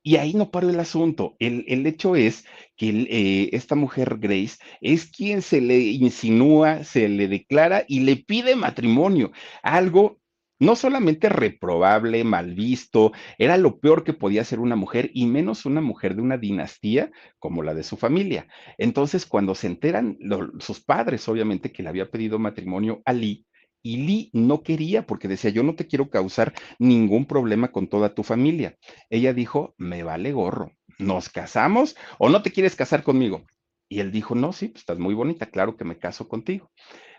Y 0.06 0.18
ahí 0.18 0.36
no 0.36 0.52
paró 0.52 0.70
el 0.70 0.80
asunto. 0.80 1.36
El, 1.40 1.66
el 1.68 1.88
hecho 1.88 2.16
es 2.16 2.46
que 2.78 2.90
eh, 3.10 3.50
esta 3.54 3.74
mujer 3.74 4.20
Grace 4.20 4.58
es 4.80 5.08
quien 5.08 5.42
se 5.42 5.62
le 5.62 5.80
insinúa, 5.80 6.84
se 6.84 7.10
le 7.10 7.28
declara 7.28 7.86
y 7.88 8.02
le 8.02 8.18
pide 8.18 8.56
matrimonio. 8.56 9.32
Algo 9.64 10.20
no 10.60 10.76
solamente 10.76 11.28
reprobable, 11.28 12.24
mal 12.24 12.54
visto, 12.54 13.14
era 13.40 13.58
lo 13.58 13.80
peor 13.80 14.04
que 14.04 14.14
podía 14.14 14.44
ser 14.44 14.60
una 14.60 14.76
mujer 14.76 15.10
y 15.12 15.26
menos 15.26 15.66
una 15.66 15.82
mujer 15.82 16.16
de 16.16 16.22
una 16.22 16.38
dinastía 16.38 17.12
como 17.40 17.64
la 17.64 17.74
de 17.74 17.82
su 17.82 17.98
familia. 17.98 18.48
Entonces, 18.78 19.26
cuando 19.26 19.56
se 19.56 19.66
enteran 19.66 20.20
sus 20.60 20.82
padres, 20.82 21.28
obviamente, 21.28 21.72
que 21.72 21.82
le 21.82 21.90
había 21.90 22.12
pedido 22.12 22.38
matrimonio 22.38 23.02
a 23.06 23.14
Lee, 23.14 23.48
y 23.86 23.98
Lee 23.98 24.32
no 24.34 24.64
quería 24.64 25.06
porque 25.06 25.28
decía, 25.28 25.52
yo 25.52 25.62
no 25.62 25.76
te 25.76 25.86
quiero 25.86 26.10
causar 26.10 26.56
ningún 26.80 27.28
problema 27.28 27.72
con 27.72 27.86
toda 27.88 28.16
tu 28.16 28.24
familia. 28.24 28.80
Ella 29.12 29.32
dijo, 29.32 29.76
me 29.78 30.02
vale 30.02 30.32
gorro, 30.32 30.72
¿nos 30.98 31.30
casamos 31.30 31.96
o 32.18 32.30
no 32.30 32.42
te 32.42 32.52
quieres 32.52 32.76
casar 32.76 33.04
conmigo? 33.04 33.46
Y 33.88 34.00
él 34.00 34.12
dijo, 34.12 34.34
no, 34.34 34.54
sí, 34.54 34.70
pues 34.70 34.82
estás 34.82 34.98
muy 34.98 35.14
bonita, 35.14 35.46
claro 35.46 35.78
que 35.78 35.86
me 35.86 36.00
caso 36.00 36.28
contigo. 36.28 36.72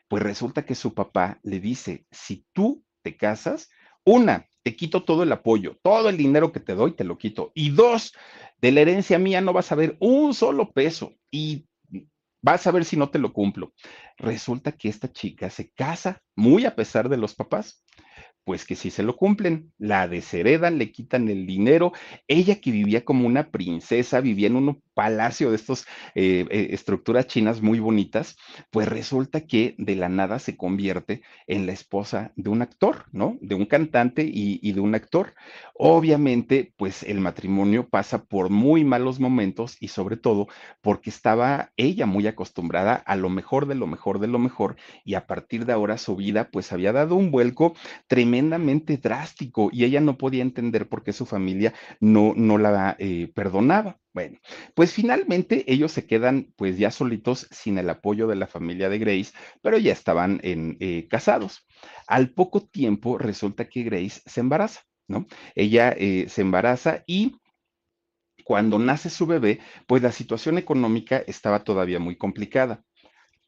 Pues 0.08 0.24
resulta 0.24 0.66
que 0.66 0.74
su 0.74 0.92
papá 0.92 1.38
le 1.44 1.60
dice, 1.60 2.04
si 2.10 2.44
tú 2.52 2.82
te 3.02 3.16
casas, 3.16 3.70
una, 4.04 4.48
te 4.64 4.74
quito 4.74 5.04
todo 5.04 5.22
el 5.22 5.30
apoyo, 5.30 5.78
todo 5.84 6.08
el 6.08 6.16
dinero 6.16 6.50
que 6.50 6.58
te 6.58 6.74
doy, 6.74 6.96
te 6.96 7.04
lo 7.04 7.16
quito. 7.16 7.52
Y 7.54 7.70
dos, 7.70 8.12
de 8.60 8.72
la 8.72 8.80
herencia 8.80 9.20
mía 9.20 9.40
no 9.40 9.52
vas 9.52 9.70
a 9.70 9.76
ver 9.76 9.96
un 10.00 10.34
solo 10.34 10.72
peso 10.72 11.14
y 11.30 11.68
vas 12.46 12.64
a 12.68 12.70
ver 12.70 12.84
si 12.84 12.96
no 12.96 13.10
te 13.10 13.18
lo 13.18 13.32
cumplo. 13.32 13.74
Resulta 14.16 14.70
que 14.70 14.88
esta 14.88 15.12
chica 15.12 15.50
se 15.50 15.70
casa 15.70 16.22
muy 16.36 16.64
a 16.64 16.76
pesar 16.76 17.08
de 17.08 17.16
los 17.16 17.34
papás 17.34 17.84
pues 18.44 18.64
que 18.64 18.76
si 18.76 18.92
se 18.92 19.02
lo 19.02 19.16
cumplen, 19.16 19.72
la 19.76 20.06
desheredan, 20.06 20.78
le 20.78 20.92
quitan 20.92 21.28
el 21.28 21.48
dinero. 21.48 21.92
Ella 22.28 22.60
que 22.60 22.70
vivía 22.70 23.04
como 23.04 23.26
una 23.26 23.50
princesa, 23.50 24.20
vivía 24.20 24.46
en 24.46 24.54
un 24.54 24.80
palacio 24.96 25.50
de 25.50 25.56
estas 25.56 25.84
eh, 26.14 26.46
eh, 26.50 26.68
estructuras 26.70 27.26
chinas 27.26 27.60
muy 27.60 27.80
bonitas, 27.80 28.38
pues 28.70 28.88
resulta 28.88 29.42
que 29.42 29.74
de 29.76 29.94
la 29.94 30.08
nada 30.08 30.38
se 30.38 30.56
convierte 30.56 31.20
en 31.46 31.66
la 31.66 31.72
esposa 31.72 32.32
de 32.34 32.48
un 32.48 32.62
actor, 32.62 33.04
¿no? 33.12 33.36
De 33.42 33.54
un 33.54 33.66
cantante 33.66 34.26
y, 34.26 34.72
de 34.72 34.80
un 34.80 34.94
actor. 34.94 35.34
Obviamente, 35.74 36.72
pues 36.78 37.02
el 37.02 37.20
matrimonio 37.20 37.90
pasa 37.90 38.24
por 38.24 38.48
muy 38.48 38.84
malos 38.84 39.20
momentos 39.20 39.76
y 39.80 39.88
sobre 39.88 40.16
todo 40.16 40.48
porque 40.80 41.10
estaba 41.10 41.72
ella 41.76 42.06
muy 42.06 42.26
acostumbrada 42.26 42.94
a 42.94 43.16
lo 43.16 43.28
mejor 43.28 43.66
de 43.66 43.74
lo 43.74 43.86
mejor 43.86 44.18
de 44.18 44.28
lo 44.28 44.38
mejor 44.38 44.76
y 45.04 45.14
a 45.14 45.26
partir 45.26 45.66
de 45.66 45.74
ahora 45.74 45.98
su 45.98 46.16
vida 46.16 46.48
pues 46.50 46.72
había 46.72 46.92
dado 46.92 47.16
un 47.16 47.30
vuelco 47.30 47.74
tremendamente 48.06 48.96
drástico 48.96 49.68
y 49.72 49.84
ella 49.84 50.00
no 50.00 50.16
podía 50.16 50.42
entender 50.42 50.88
por 50.88 51.02
qué 51.02 51.12
su 51.12 51.26
familia 51.26 51.74
no, 52.00 52.32
no 52.34 52.56
la 52.56 52.96
eh, 52.98 53.30
perdonaba. 53.34 53.98
Bueno, 54.16 54.38
pues 54.74 54.94
finalmente 54.94 55.70
ellos 55.70 55.92
se 55.92 56.06
quedan 56.06 56.50
pues 56.56 56.78
ya 56.78 56.90
solitos 56.90 57.46
sin 57.50 57.76
el 57.76 57.90
apoyo 57.90 58.26
de 58.26 58.34
la 58.34 58.46
familia 58.46 58.88
de 58.88 58.98
Grace, 58.98 59.34
pero 59.60 59.76
ya 59.76 59.92
estaban 59.92 60.40
en, 60.42 60.78
eh, 60.80 61.06
casados. 61.06 61.66
Al 62.06 62.30
poco 62.30 62.62
tiempo 62.62 63.18
resulta 63.18 63.68
que 63.68 63.82
Grace 63.82 64.22
se 64.24 64.40
embaraza, 64.40 64.80
¿no? 65.06 65.26
Ella 65.54 65.94
eh, 65.98 66.30
se 66.30 66.40
embaraza 66.40 67.04
y 67.06 67.36
cuando 68.42 68.78
nace 68.78 69.10
su 69.10 69.26
bebé, 69.26 69.60
pues 69.86 70.02
la 70.02 70.12
situación 70.12 70.56
económica 70.56 71.18
estaba 71.26 71.62
todavía 71.62 71.98
muy 71.98 72.16
complicada. 72.16 72.82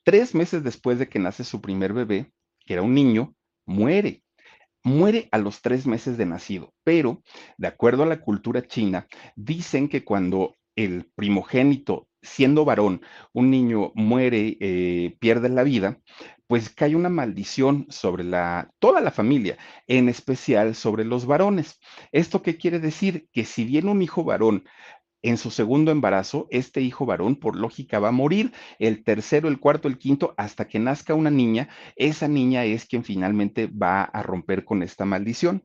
Tres 0.03 0.35
meses 0.35 0.65
después 0.65 0.99
de 0.99 1.09
que 1.09 1.19
nace 1.19 1.45
su 1.45 1.63
primer 1.63 1.95
bebé, 1.95 2.31
que 2.67 2.75
era 2.75 2.83
un 2.83 2.93
niño, 2.93 3.35
muere 3.65 4.23
muere 4.89 5.29
a 5.33 5.39
los 5.39 5.61
tres 5.61 5.87
meses 5.87 6.17
de 6.17 6.27
nacido, 6.27 6.73
pero 6.85 7.23
de 7.57 7.69
acuerdo 7.69 8.03
a 8.03 8.07
la 8.07 8.21
cultura 8.21 8.67
china, 8.67 9.07
dicen 9.37 9.89
que 9.89 10.05
cuando 10.05 10.57
el 10.79 11.11
primogénito, 11.17 12.09
siendo 12.23 12.65
varón, 12.65 13.03
un 13.33 13.51
niño 13.51 13.91
muere, 13.97 14.57
eh, 14.61 15.17
pierde 15.19 15.49
la 15.49 15.65
vida, 15.65 15.99
pues 16.47 16.71
cae 16.71 16.95
una 16.95 17.09
maldición 17.09 17.87
sobre 17.91 18.23
la, 18.23 18.71
toda 18.79 19.01
la 19.01 19.11
familia, 19.11 19.59
en 19.89 20.09
especial 20.09 20.77
sobre 20.77 21.05
los 21.05 21.27
varones. 21.27 21.81
¿Esto 22.13 22.43
qué 22.43 22.57
quiere 22.57 22.79
decir? 22.79 23.29
Que 23.33 23.45
si 23.45 23.65
bien 23.65 23.89
un 23.89 24.03
hijo 24.03 24.23
varón 24.23 24.65
en 25.21 25.37
su 25.37 25.51
segundo 25.51 25.91
embarazo, 25.91 26.47
este 26.51 26.81
hijo 26.81 27.05
varón, 27.05 27.37
por 27.37 27.57
lógica, 27.57 27.99
va 27.99 28.09
a 28.09 28.13
morir. 28.13 28.53
El 28.79 29.03
tercero, 29.03 29.49
el 29.49 29.59
cuarto, 29.59 29.89
el 29.89 29.99
quinto, 29.99 30.35
hasta 30.37 30.69
que 30.69 30.79
nazca 30.79 31.15
una 31.15 31.31
niña, 31.31 31.69
esa 31.97 32.29
niña 32.29 32.65
es 32.65 32.87
quien 32.87 33.03
finalmente 33.03 33.67
va 33.67 34.03
a 34.05 34.23
romper 34.23 34.65
con 34.65 34.85
esta 34.85 35.05
maldición. 35.05 35.65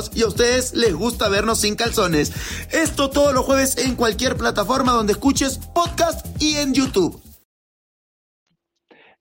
y 0.15 0.23
a 0.23 0.27
ustedes 0.27 0.73
les 0.73 0.95
gusta 0.95 1.29
vernos 1.29 1.59
sin 1.59 1.75
calzones. 1.75 2.31
Esto 2.71 3.09
todos 3.09 3.33
los 3.33 3.45
jueves 3.45 3.77
en 3.77 3.95
cualquier 3.95 4.37
plataforma 4.37 4.93
donde 4.93 5.13
escuches 5.13 5.59
podcast 5.75 6.25
y 6.41 6.55
en 6.55 6.73
YouTube. 6.73 7.21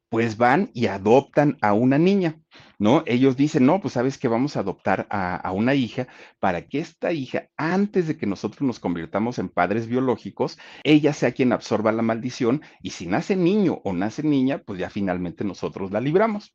Pues 0.08 0.36
van 0.36 0.70
y 0.72 0.86
adoptan 0.86 1.58
a 1.60 1.72
una 1.74 1.98
niña. 1.98 2.40
¿no? 2.80 3.02
Ellos 3.06 3.36
dicen, 3.36 3.66
no, 3.66 3.80
pues 3.80 3.94
sabes 3.94 4.16
que 4.16 4.26
vamos 4.26 4.56
a 4.56 4.60
adoptar 4.60 5.06
a, 5.10 5.52
una 5.52 5.74
hija 5.74 6.08
para 6.40 6.66
que 6.66 6.80
esta 6.80 7.12
hija, 7.12 7.48
antes 7.58 8.08
de 8.08 8.16
que 8.16 8.26
nosotros 8.26 8.62
nos 8.62 8.80
convirtamos 8.80 9.38
en 9.38 9.50
padres 9.50 9.86
biológicos, 9.86 10.58
ella 10.82 11.12
sea 11.12 11.32
quien 11.32 11.52
absorba 11.52 11.92
la 11.92 12.02
maldición 12.02 12.62
y 12.82 12.90
si 12.90 13.06
nace 13.06 13.36
niño 13.36 13.82
o 13.84 13.92
nace 13.92 14.22
niña, 14.22 14.62
pues 14.64 14.80
ya 14.80 14.88
finalmente 14.88 15.44
nosotros 15.44 15.92
la 15.92 16.00
libramos. 16.00 16.54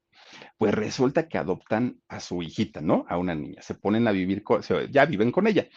Pues 0.58 0.74
resulta 0.74 1.28
que 1.28 1.38
adoptan 1.38 2.02
a 2.08 2.20
su 2.20 2.41
hijita, 2.41 2.82
¿no? 2.82 3.06
A 3.10 3.18
una 3.18 3.36
niña, 3.36 3.62
se 3.62 3.76
ponen 3.76 4.08
a 4.08 4.12
vivir, 4.12 4.44
con, 4.44 4.62
ya 4.91 5.06
viven 5.06 5.32
con 5.32 5.48
ella. 5.48 5.68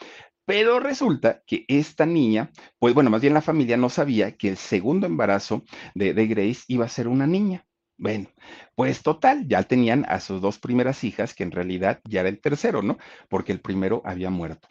Pero 0.45 0.81
resulta 0.81 1.43
que 1.47 1.65
esta 1.69 2.07
niña, 2.07 2.51
pues 2.79 2.95
bueno, 2.95 3.11
más 3.11 3.21
bien 3.21 3.35
la 3.35 3.43
familia 3.43 3.77
no 3.77 3.91
sabía 3.91 4.37
que 4.37 4.49
el 4.49 4.57
segundo 4.57 5.07
embarazo 5.07 5.63
de, 5.95 6.15
de 6.15 6.27
Grace 6.27 6.63
iba 6.69 6.87
a 6.87 6.89
ser 6.89 7.09
una 7.09 7.27
niña. 7.27 7.67
Bueno, 7.99 8.29
pues 8.77 9.03
total, 9.03 9.47
ya 9.49 9.65
tenían 9.65 10.07
a 10.09 10.21
sus 10.21 10.41
dos 10.41 10.59
primeras 10.59 11.03
hijas, 11.05 11.35
que 11.35 11.43
en 11.43 11.51
realidad 11.51 12.01
ya 12.09 12.21
era 12.21 12.29
el 12.29 12.41
tercero, 12.41 12.81
¿no? 12.81 12.97
Porque 13.29 13.53
el 13.53 13.61
primero 13.61 14.03
había 14.05 14.31
muerto. 14.31 14.69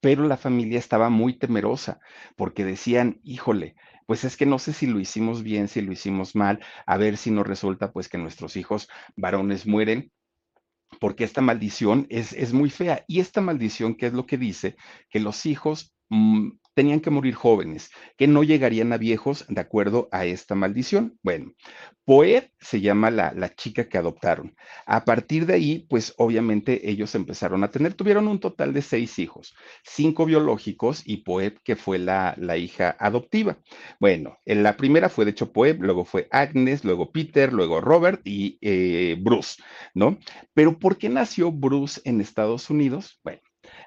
Pero 0.00 0.24
la 0.24 0.36
familia 0.36 0.78
estaba 0.78 1.10
muy 1.10 1.38
temerosa 1.38 2.00
porque 2.36 2.64
decían, 2.64 3.20
híjole, 3.22 3.76
pues 4.06 4.24
es 4.24 4.36
que 4.36 4.46
no 4.46 4.58
sé 4.58 4.72
si 4.72 4.86
lo 4.86 5.00
hicimos 5.00 5.42
bien, 5.42 5.68
si 5.68 5.80
lo 5.82 5.92
hicimos 5.92 6.34
mal, 6.34 6.60
a 6.86 6.96
ver 6.96 7.16
si 7.16 7.30
nos 7.30 7.46
resulta 7.46 7.92
pues 7.92 8.08
que 8.08 8.18
nuestros 8.18 8.56
hijos 8.56 8.88
varones 9.16 9.66
mueren, 9.66 10.12
porque 11.00 11.24
esta 11.24 11.40
maldición 11.40 12.06
es, 12.10 12.32
es 12.32 12.52
muy 12.52 12.70
fea. 12.70 13.04
Y 13.08 13.20
esta 13.20 13.40
maldición, 13.40 13.96
¿qué 13.96 14.06
es 14.06 14.12
lo 14.12 14.26
que 14.26 14.38
dice? 14.38 14.76
Que 15.10 15.20
los 15.20 15.46
hijos 15.46 15.94
mmm, 16.08 16.50
tenían 16.76 17.00
que 17.00 17.08
morir 17.10 17.34
jóvenes, 17.34 17.90
que 18.18 18.26
no 18.26 18.44
llegarían 18.44 18.92
a 18.92 18.98
viejos 18.98 19.46
de 19.48 19.62
acuerdo 19.62 20.10
a 20.12 20.26
esta 20.26 20.54
maldición. 20.54 21.18
Bueno, 21.22 21.54
Poed 22.04 22.50
se 22.60 22.82
llama 22.82 23.10
la, 23.10 23.32
la, 23.32 23.54
chica 23.54 23.88
que 23.88 23.96
adoptaron. 23.96 24.54
A 24.84 25.06
partir 25.06 25.46
de 25.46 25.54
ahí, 25.54 25.86
pues 25.88 26.12
obviamente 26.18 26.90
ellos 26.90 27.14
empezaron 27.14 27.64
a 27.64 27.70
tener, 27.70 27.94
tuvieron 27.94 28.28
un 28.28 28.40
total 28.40 28.74
de 28.74 28.82
seis 28.82 29.18
hijos, 29.18 29.56
cinco 29.84 30.26
biológicos 30.26 31.02
y 31.06 31.22
Poed, 31.22 31.54
que 31.64 31.76
fue 31.76 31.98
la, 31.98 32.34
la 32.36 32.58
hija 32.58 32.94
adoptiva. 33.00 33.58
Bueno, 33.98 34.36
en 34.44 34.62
la 34.62 34.76
primera 34.76 35.08
fue 35.08 35.24
de 35.24 35.30
hecho 35.30 35.52
Poed, 35.52 35.78
luego 35.80 36.04
fue 36.04 36.28
Agnes, 36.30 36.84
luego 36.84 37.10
Peter, 37.10 37.54
luego 37.54 37.80
Robert 37.80 38.20
y 38.22 38.58
eh, 38.60 39.16
Bruce, 39.18 39.62
¿no? 39.94 40.18
Pero 40.52 40.78
¿por 40.78 40.98
qué 40.98 41.08
nació 41.08 41.50
Bruce 41.52 42.02
en 42.04 42.20
Estados 42.20 42.68
Unidos? 42.68 43.18
Bueno, 43.24 43.40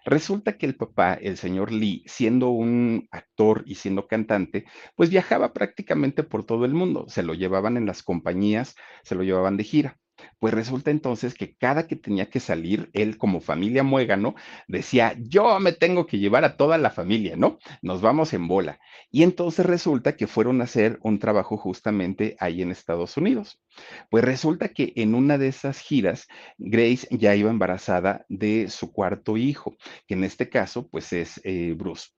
Resulta 0.06 0.58
que 0.58 0.66
el 0.66 0.76
papá, 0.76 1.14
el 1.14 1.38
señor 1.38 1.72
Lee, 1.72 2.04
siendo 2.08 2.50
un 2.50 3.08
actor 3.12 3.64
y 3.66 3.76
siendo 3.76 4.08
cantante, 4.08 4.66
pues 4.96 5.10
viajaba 5.10 5.54
prácticamente 5.54 6.24
por 6.24 6.46
todo 6.46 6.66
el 6.66 6.74
mundo. 6.74 7.06
Se 7.08 7.24
lo 7.24 7.34
llevaban 7.34 7.78
en 7.78 7.86
las 7.86 8.04
compañías, 8.04 8.76
se 9.04 9.16
lo 9.16 9.24
llevaban 9.24 9.58
de 9.58 9.64
gira. 9.64 10.00
Pues 10.40 10.54
resulta 10.54 10.92
entonces 10.92 11.34
que 11.34 11.56
cada 11.56 11.88
que 11.88 11.96
tenía 11.96 12.30
que 12.30 12.40
salir, 12.40 12.90
él 12.94 13.18
como 13.18 13.42
familia 13.42 13.84
muégano 13.84 14.36
decía, 14.68 15.16
yo 15.20 15.60
me 15.60 15.74
tengo 15.74 16.06
que 16.06 16.20
llevar 16.20 16.46
a 16.46 16.58
toda 16.58 16.78
la 16.78 16.90
familia, 16.90 17.36
¿no? 17.36 17.60
Nos 17.82 18.02
vamos 18.02 18.34
en 18.34 18.48
bola. 18.48 18.80
Y 19.12 19.24
entonces 19.24 19.66
resulta 19.66 20.16
que 20.16 20.28
fueron 20.28 20.62
a 20.62 20.66
hacer 20.66 21.00
un 21.04 21.20
trabajo 21.20 21.58
justamente 21.58 22.36
ahí 22.40 22.62
en 22.62 22.72
Estados 22.72 23.18
Unidos. 23.18 23.62
Pues 24.10 24.24
resulta 24.24 24.70
que 24.70 24.94
en 24.96 25.16
una 25.16 25.38
de 25.38 25.48
esas 25.48 25.80
giras, 25.80 26.28
Grace 26.58 27.08
ya 27.12 27.36
iba 27.36 27.50
embarazada 27.50 28.26
de 28.30 28.70
su 28.70 28.92
cuarto 28.92 29.38
hijo, 29.38 29.78
que 30.08 30.16
en 30.16 30.24
este 30.24 30.50
caso, 30.50 30.88
pues 30.88 31.14
es 31.14 31.40
eh, 31.44 31.74
Bruce 31.78 32.10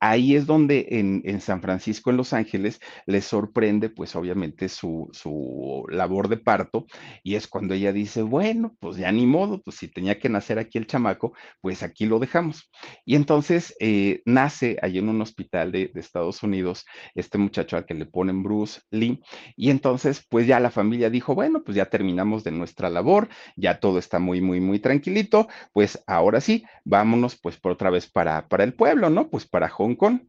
ahí 0.00 0.36
es 0.36 0.46
donde 0.46 0.86
en, 0.90 1.40
San 1.40 1.62
Francisco, 1.62 2.10
en 2.10 2.16
Los 2.16 2.32
Ángeles, 2.32 2.80
les 3.06 3.24
sorprende, 3.24 3.90
pues 3.90 4.14
obviamente, 4.16 4.68
su, 4.68 5.08
su, 5.12 5.84
labor 5.90 6.28
de 6.28 6.36
parto, 6.36 6.86
y 7.22 7.34
es 7.34 7.46
cuando 7.48 7.74
ella 7.74 7.92
dice, 7.92 8.22
bueno, 8.22 8.76
pues 8.80 8.96
ya 8.96 9.10
ni 9.12 9.26
modo, 9.26 9.62
pues 9.62 9.76
si 9.76 9.88
tenía 9.88 10.18
que 10.18 10.28
nacer 10.28 10.58
aquí 10.58 10.78
el 10.78 10.86
chamaco, 10.86 11.32
pues 11.60 11.82
aquí 11.82 12.06
lo 12.06 12.18
dejamos. 12.18 12.70
Y 13.04 13.16
entonces 13.16 13.74
eh, 13.80 14.22
nace 14.24 14.78
ahí 14.82 14.98
en 14.98 15.08
un 15.08 15.20
hospital 15.20 15.72
de, 15.72 15.90
de, 15.92 16.00
Estados 16.00 16.42
Unidos 16.42 16.86
este 17.14 17.38
muchacho 17.38 17.76
al 17.76 17.84
que 17.84 17.94
le 17.94 18.06
ponen 18.06 18.42
Bruce 18.42 18.80
Lee, 18.90 19.20
y 19.56 19.70
entonces, 19.70 20.24
pues 20.28 20.46
ya 20.46 20.60
la 20.60 20.70
familia 20.70 21.10
dijo, 21.10 21.34
bueno, 21.34 21.62
pues 21.64 21.76
ya 21.76 21.86
terminamos 21.86 22.44
de 22.44 22.52
nuestra 22.52 22.90
labor, 22.90 23.28
ya 23.56 23.80
todo 23.80 23.98
está 23.98 24.18
muy, 24.18 24.40
muy, 24.40 24.60
muy 24.60 24.78
tranquilito, 24.78 25.48
pues 25.72 26.02
ahora 26.06 26.40
sí, 26.40 26.64
vámonos 26.84 27.38
pues 27.40 27.56
por 27.58 27.72
otra 27.72 27.90
vez 27.90 28.10
para, 28.10 28.48
para 28.48 28.64
el 28.64 28.74
pueblo, 28.74 29.10
¿no? 29.10 29.28
Pues 29.28 29.46
para 29.46 29.68
Hong 29.68 29.87
Kong. 29.96 30.20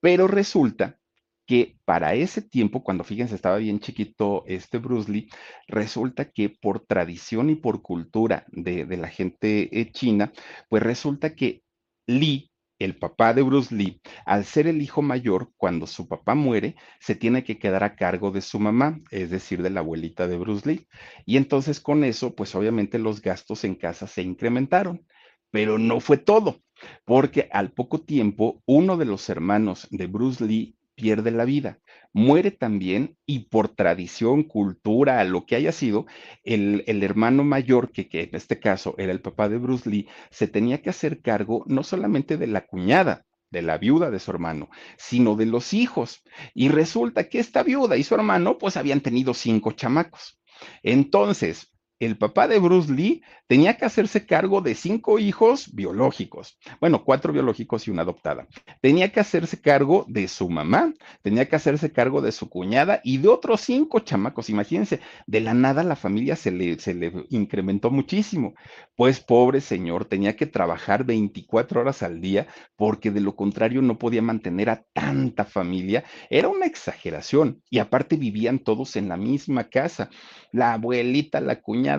Pero 0.00 0.28
resulta 0.28 0.98
que 1.46 1.76
para 1.84 2.14
ese 2.14 2.42
tiempo, 2.42 2.82
cuando 2.82 3.04
fíjense, 3.04 3.34
estaba 3.34 3.58
bien 3.58 3.80
chiquito 3.80 4.44
este 4.46 4.78
Bruce 4.78 5.10
Lee, 5.10 5.28
resulta 5.68 6.30
que 6.30 6.48
por 6.48 6.80
tradición 6.80 7.50
y 7.50 7.56
por 7.56 7.82
cultura 7.82 8.46
de, 8.48 8.84
la 8.96 9.08
gente 9.08 9.68
eh, 9.78 9.92
china, 9.92 10.32
pues 10.68 10.82
resulta 10.82 11.34
que 11.34 11.62
Lee, 12.06 12.50
el 12.78 12.96
papá 12.96 13.34
de 13.34 13.42
Bruce 13.42 13.74
Lee, 13.74 14.00
al 14.26 14.44
ser 14.44 14.66
el 14.66 14.82
hijo 14.82 15.02
mayor, 15.02 15.52
cuando 15.56 15.86
su 15.86 16.08
papá 16.08 16.34
muere, 16.34 16.76
se 17.00 17.14
tiene 17.14 17.44
que 17.44 17.58
quedar 17.58 17.84
a 17.84 17.94
cargo 17.96 18.30
de 18.30 18.40
su 18.40 18.58
mamá, 18.58 19.00
es 19.10 19.30
decir, 19.30 19.62
de 19.62 19.70
la 19.70 19.80
abuelita 19.80 20.26
de 20.26 20.38
Bruce 20.38 20.68
Lee. 20.68 20.86
Y 21.26 21.36
entonces 21.36 21.80
con 21.80 22.04
eso, 22.04 22.34
pues 22.34 22.54
obviamente 22.54 22.98
los 22.98 23.20
gastos 23.22 23.64
en 23.64 23.74
casa 23.76 24.06
se 24.06 24.22
incrementaron, 24.22 25.06
pero 25.50 25.78
no 25.78 26.00
fue 26.00 26.18
todo 26.18 26.63
porque 27.04 27.48
al 27.52 27.70
poco 27.72 28.00
tiempo 28.00 28.62
uno 28.66 28.96
de 28.96 29.04
los 29.04 29.28
hermanos 29.28 29.86
de 29.90 30.06
Bruce 30.06 30.44
Lee 30.44 30.76
pierde 30.94 31.30
la 31.30 31.44
vida, 31.44 31.80
muere 32.12 32.50
también 32.50 33.16
y 33.26 33.40
por 33.40 33.68
tradición, 33.68 34.44
cultura, 34.44 35.22
lo 35.24 35.44
que 35.44 35.56
haya 35.56 35.72
sido, 35.72 36.06
el, 36.44 36.84
hermano 37.02 37.44
mayor, 37.44 37.90
que, 37.90 38.08
que, 38.08 38.22
en 38.22 38.34
este 38.34 38.60
caso 38.60 38.94
era 38.98 39.12
el 39.12 39.20
papá 39.20 39.48
de 39.48 39.58
Bruce 39.58 39.90
Lee, 39.90 40.08
se 40.30 40.46
tenía 40.46 40.80
que 40.82 40.90
hacer 40.90 41.20
cargo 41.20 41.64
no 41.66 41.82
solamente 41.82 42.36
de 42.36 42.46
la 42.46 42.66
cuñada, 42.66 43.24
de 43.50 43.62
la 43.62 43.78
viuda 43.78 44.10
de 44.10 44.20
su 44.20 44.30
hermano, 44.30 44.68
sino 44.96 45.36
de 45.36 45.46
los 45.46 45.74
hijos. 45.74 46.22
Y 46.54 46.68
resulta 46.68 47.28
que 47.28 47.38
esta 47.38 47.62
viuda 47.62 47.96
y 47.96 48.04
su 48.04 48.14
hermano 48.14 48.58
pues 48.58 48.76
habían 48.76 49.00
tenido 49.00 49.34
cinco 49.34 49.72
chamacos. 49.72 50.40
Entonces, 50.82 51.73
el 52.04 52.16
papá 52.16 52.48
de 52.48 52.58
Bruce 52.58 52.92
Lee 52.92 53.22
tenía 53.46 53.76
que 53.76 53.84
hacerse 53.84 54.26
cargo 54.26 54.60
de 54.60 54.74
cinco 54.74 55.18
hijos 55.18 55.74
biológicos, 55.74 56.58
bueno, 56.80 57.04
cuatro 57.04 57.32
biológicos 57.32 57.86
y 57.86 57.90
una 57.90 58.02
adoptada. 58.02 58.46
Tenía 58.80 59.12
que 59.12 59.20
hacerse 59.20 59.60
cargo 59.60 60.04
de 60.08 60.28
su 60.28 60.48
mamá, 60.48 60.92
tenía 61.22 61.48
que 61.48 61.56
hacerse 61.56 61.92
cargo 61.92 62.20
de 62.20 62.32
su 62.32 62.48
cuñada 62.48 63.00
y 63.04 63.18
de 63.18 63.28
otros 63.28 63.60
cinco 63.60 64.00
chamacos. 64.00 64.50
Imagínense, 64.50 65.00
de 65.26 65.40
la 65.40 65.54
nada 65.54 65.84
la 65.84 65.96
familia 65.96 66.36
se 66.36 66.50
le, 66.50 66.78
se 66.78 66.94
le 66.94 67.12
incrementó 67.30 67.90
muchísimo. 67.90 68.54
Pues 68.96 69.20
pobre 69.20 69.60
señor, 69.60 70.04
tenía 70.04 70.36
que 70.36 70.46
trabajar 70.46 71.04
24 71.04 71.80
horas 71.80 72.02
al 72.02 72.20
día 72.20 72.46
porque 72.76 73.10
de 73.10 73.20
lo 73.20 73.36
contrario 73.36 73.82
no 73.82 73.98
podía 73.98 74.22
mantener 74.22 74.70
a 74.70 74.84
tanta 74.92 75.44
familia. 75.44 76.04
Era 76.30 76.48
una 76.48 76.66
exageración 76.66 77.62
y 77.70 77.78
aparte 77.78 78.16
vivían 78.16 78.58
todos 78.58 78.96
en 78.96 79.08
la 79.08 79.16
misma 79.16 79.64
casa. 79.64 80.10
La 80.52 80.74
abuelita, 80.74 81.40
la 81.40 81.60
cuñada, 81.60 81.93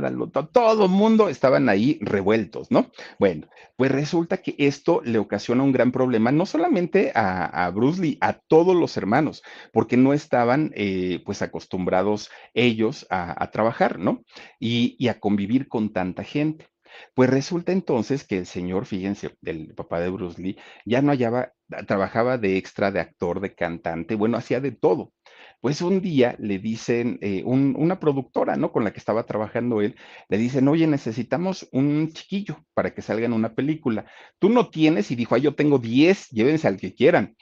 todo 0.52 0.86
el 0.86 0.92
mundo 0.92 1.30
estaban 1.30 1.70
ahí 1.70 1.98
revueltos, 2.02 2.72
¿no? 2.72 2.92
Bueno, 3.20 3.48
pues 3.76 3.92
resulta 3.92 4.38
que 4.38 4.56
esto 4.58 5.02
le 5.04 5.20
ocasiona 5.20 5.64
un 5.64 5.72
gran 5.72 5.92
problema, 5.92 6.32
no 6.32 6.46
solamente 6.46 7.12
a, 7.16 7.70
Bruce 7.74 8.02
Lee, 8.02 8.18
a 8.22 8.34
todos 8.34 8.76
los 8.76 8.98
hermanos, 8.98 9.44
porque 9.72 9.98
no 9.98 10.14
estaban 10.14 10.72
eh, 10.76 11.22
pues 11.26 11.42
acostumbrados 11.42 12.30
ellos 12.54 13.06
a, 13.10 13.50
trabajar, 13.52 14.00
¿no? 14.00 14.24
y 14.60 15.08
a 15.08 15.20
convivir 15.20 15.68
con 15.68 15.94
tanta 15.94 16.24
gente. 16.24 16.68
Pues 17.14 17.30
resulta 17.30 17.72
entonces 17.72 18.24
que 18.26 18.38
el 18.38 18.46
señor, 18.46 18.86
fíjense, 18.86 19.36
el 19.44 19.74
papá 19.74 20.00
de 20.00 20.10
Bruce 20.10 20.42
Lee, 20.42 20.58
ya 20.86 21.02
no 21.02 21.12
hallaba, 21.12 21.54
trabajaba 21.88 22.38
de 22.38 22.58
extra, 22.58 22.92
de 22.92 23.00
actor, 23.00 23.40
de 23.40 23.56
cantante, 23.56 24.16
bueno, 24.16 24.38
hacía 24.38 24.60
de 24.60 24.72
todo. 24.72 25.12
Pues 25.62 25.82
un 25.82 26.02
día 26.02 26.36
le 26.39 26.60
dicen, 26.60 27.18
eh, 27.22 27.44
una 27.46 28.00
productora, 28.00 28.56
¿no? 28.56 28.72
Con 28.72 28.84
la 28.84 28.94
que 28.94 29.00
estaba 29.00 29.26
trabajando 29.26 29.82
él, 29.82 29.96
le 30.30 30.38
dicen, 30.38 30.68
oye, 30.68 30.88
necesitamos 30.88 31.68
un 31.72 32.12
chiquillo 32.13 32.63
para 32.74 32.94
que 32.94 33.02
salga 33.02 33.26
en 33.26 33.34
una 33.34 33.54
película. 33.54 34.06
Tú 34.39 34.50
no 34.50 34.70
tienes, 34.70 35.12
y 35.12 35.15
dijo, 35.15 35.36
ah, 35.36 35.39
yo 35.39 35.56
tengo 35.56 35.80
10, 35.80 36.30
llévense 36.30 36.68
al 36.68 36.78
que 36.78 36.94
quieran. 36.94 37.36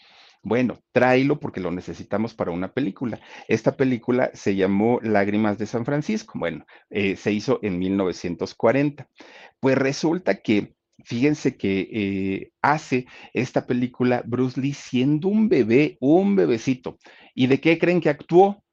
Bueno, 0.45 0.79
tráelo 0.91 1.39
porque 1.39 1.61
lo 1.61 1.71
necesitamos 1.71 2.33
para 2.33 2.51
una 2.51 2.73
película. 2.73 3.21
Esta 3.47 3.77
película 3.77 4.29
se 4.33 4.55
llamó 4.55 4.99
Lágrimas 5.01 5.57
de 5.57 5.65
San 5.65 5.85
Francisco. 5.85 6.37
Bueno, 6.37 6.65
eh, 6.89 7.15
se 7.15 7.31
hizo 7.31 7.59
en 7.63 7.79
1940. 7.79 9.07
Pues 9.61 9.77
resulta 9.77 10.41
que, 10.41 10.75
fíjense 11.03 11.57
que 11.57 11.89
eh, 11.91 12.51
hace 12.61 13.07
esta 13.33 13.65
película 13.65 14.23
Bruce 14.25 14.59
Lee 14.59 14.73
siendo 14.73 15.27
un 15.27 15.49
bebé, 15.49 15.97
un 15.99 16.35
bebecito. 16.35 16.97
¿Y 17.35 17.47
de 17.47 17.59
qué 17.59 17.79
creen 17.79 18.01
que 18.01 18.09
actuó? 18.09 18.63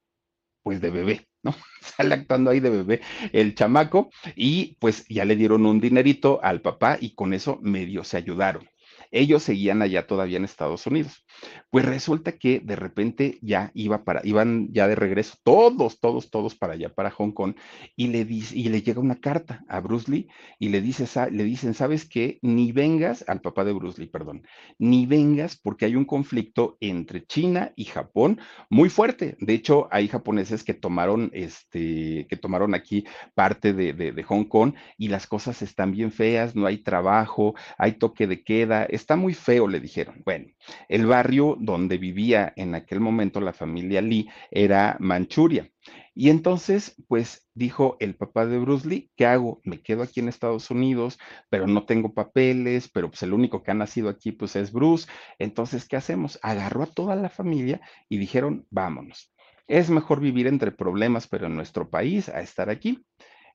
Pues 0.63 0.81
de 0.81 0.91
bebé. 0.91 1.27
¿no? 1.43 1.55
Sale 1.81 2.13
actuando 2.15 2.51
ahí 2.51 2.59
de 2.59 2.69
bebé 2.69 3.01
el 3.33 3.55
chamaco 3.55 4.09
y 4.35 4.75
pues 4.79 5.05
ya 5.09 5.25
le 5.25 5.35
dieron 5.35 5.65
un 5.65 5.79
dinerito 5.79 6.39
al 6.43 6.61
papá 6.61 6.97
y 6.99 7.15
con 7.15 7.33
eso 7.33 7.59
medio 7.61 8.03
se 8.03 8.17
ayudaron. 8.17 8.70
Ellos 9.11 9.43
seguían 9.43 9.81
allá 9.81 10.07
todavía 10.07 10.37
en 10.37 10.45
Estados 10.45 10.87
Unidos. 10.87 11.25
Pues 11.69 11.85
resulta 11.85 12.33
que 12.33 12.59
de 12.59 12.75
repente 12.75 13.37
ya 13.41 13.71
iba 13.73 14.03
para, 14.03 14.21
iban 14.23 14.69
ya 14.71 14.87
de 14.87 14.95
regreso, 14.95 15.35
todos, 15.43 15.99
todos, 15.99 16.29
todos 16.29 16.55
para 16.55 16.73
allá, 16.73 16.89
para 16.89 17.11
Hong 17.11 17.31
Kong, 17.31 17.55
y 17.95 18.07
le, 18.07 18.25
dice, 18.25 18.57
y 18.57 18.69
le 18.69 18.81
llega 18.81 18.99
una 18.99 19.19
carta 19.19 19.63
a 19.67 19.79
Bruce 19.79 20.09
Lee 20.11 20.27
y 20.59 20.69
le, 20.69 20.81
dice, 20.81 21.05
le 21.31 21.43
dicen, 21.43 21.73
¿sabes 21.73 22.07
qué? 22.07 22.39
Ni 22.41 22.71
vengas, 22.71 23.23
al 23.27 23.41
papá 23.41 23.63
de 23.63 23.73
Bruce 23.73 24.01
Lee, 24.01 24.07
perdón, 24.07 24.43
ni 24.79 25.05
vengas 25.05 25.57
porque 25.57 25.85
hay 25.85 25.95
un 25.95 26.05
conflicto 26.05 26.77
entre 26.79 27.25
China 27.25 27.73
y 27.75 27.85
Japón 27.85 28.39
muy 28.69 28.89
fuerte. 28.89 29.35
De 29.39 29.53
hecho, 29.53 29.87
hay 29.91 30.07
japoneses 30.07 30.63
que 30.63 30.73
tomaron, 30.73 31.29
este, 31.33 32.27
que 32.29 32.37
tomaron 32.37 32.73
aquí 32.73 33.05
parte 33.35 33.73
de, 33.73 33.93
de 33.93 34.23
Hong 34.23 34.45
Kong 34.45 34.73
y 34.97 35.09
las 35.09 35.27
cosas 35.27 35.61
están 35.61 35.91
bien 35.91 36.11
feas, 36.11 36.55
no 36.55 36.65
hay 36.65 36.77
trabajo, 36.77 37.55
hay 37.77 37.93
toque 37.93 38.27
de 38.27 38.43
queda, 38.43 38.85
está 39.01 39.15
muy 39.15 39.33
feo, 39.33 39.67
le 39.67 39.79
dijeron. 39.79 40.21
Bueno, 40.23 40.47
el 40.87 41.05
barrio 41.05 41.57
donde 41.59 41.97
vivía 41.97 42.53
en 42.55 42.75
aquel 42.75 42.99
momento 42.99 43.41
la 43.41 43.53
familia 43.53 44.01
Lee 44.01 44.29
era 44.51 44.95
Manchuria. 44.99 45.69
Y 46.13 46.29
entonces, 46.29 46.95
pues 47.07 47.47
dijo 47.53 47.97
el 47.99 48.15
papá 48.15 48.45
de 48.45 48.59
Bruce 48.59 48.87
Lee, 48.87 49.11
¿qué 49.15 49.25
hago? 49.25 49.61
Me 49.63 49.81
quedo 49.81 50.03
aquí 50.03 50.19
en 50.19 50.27
Estados 50.27 50.69
Unidos, 50.69 51.17
pero 51.49 51.67
no 51.67 51.85
tengo 51.85 52.13
papeles, 52.13 52.89
pero 52.93 53.09
pues 53.09 53.23
el 53.23 53.33
único 53.33 53.63
que 53.63 53.71
ha 53.71 53.73
nacido 53.73 54.09
aquí 54.09 54.31
pues 54.31 54.55
es 54.55 54.71
Bruce. 54.71 55.07
Entonces, 55.39 55.87
¿qué 55.87 55.95
hacemos? 55.95 56.37
Agarró 56.41 56.83
a 56.83 56.87
toda 56.87 57.15
la 57.15 57.29
familia 57.29 57.81
y 58.09 58.17
dijeron, 58.17 58.67
vámonos. 58.69 59.33
Es 59.67 59.89
mejor 59.89 60.19
vivir 60.19 60.47
entre 60.47 60.71
problemas, 60.71 61.27
pero 61.27 61.47
en 61.47 61.55
nuestro 61.55 61.89
país, 61.89 62.29
a 62.29 62.41
estar 62.41 62.69
aquí. 62.69 63.05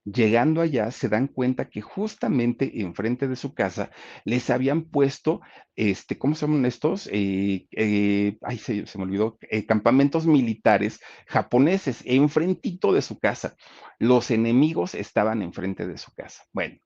Llegando 0.07 0.61
allá, 0.61 0.93
se 0.93 1.09
dan 1.09 1.27
cuenta 1.27 1.69
que 1.69 1.81
justamente 1.81 2.81
enfrente 2.81 3.27
de 3.27 3.35
su 3.35 3.55
casa 3.55 3.91
les 4.25 4.51
habían 4.51 4.83
puesto, 4.85 5.41
este, 5.75 6.17
¿cómo 6.17 6.37
se 6.37 6.47
llaman 6.47 6.65
estos? 6.65 7.09
Eh, 7.13 7.67
eh, 7.73 8.39
ay, 8.43 8.59
se, 8.59 8.85
me 8.95 9.03
olvidó, 9.03 9.37
eh, 9.51 9.67
campamentos 9.67 10.25
militares 10.25 11.01
japoneses 11.27 12.03
enfrentito 12.05 12.93
de 12.93 13.03
su 13.03 13.19
casa. 13.19 13.57
Los 13.99 14.31
enemigos 14.31 14.95
estaban 14.95 15.43
enfrente 15.43 15.89
de 15.89 15.99
su 15.99 16.13
casa. 16.15 16.45
Bueno, 16.53 16.77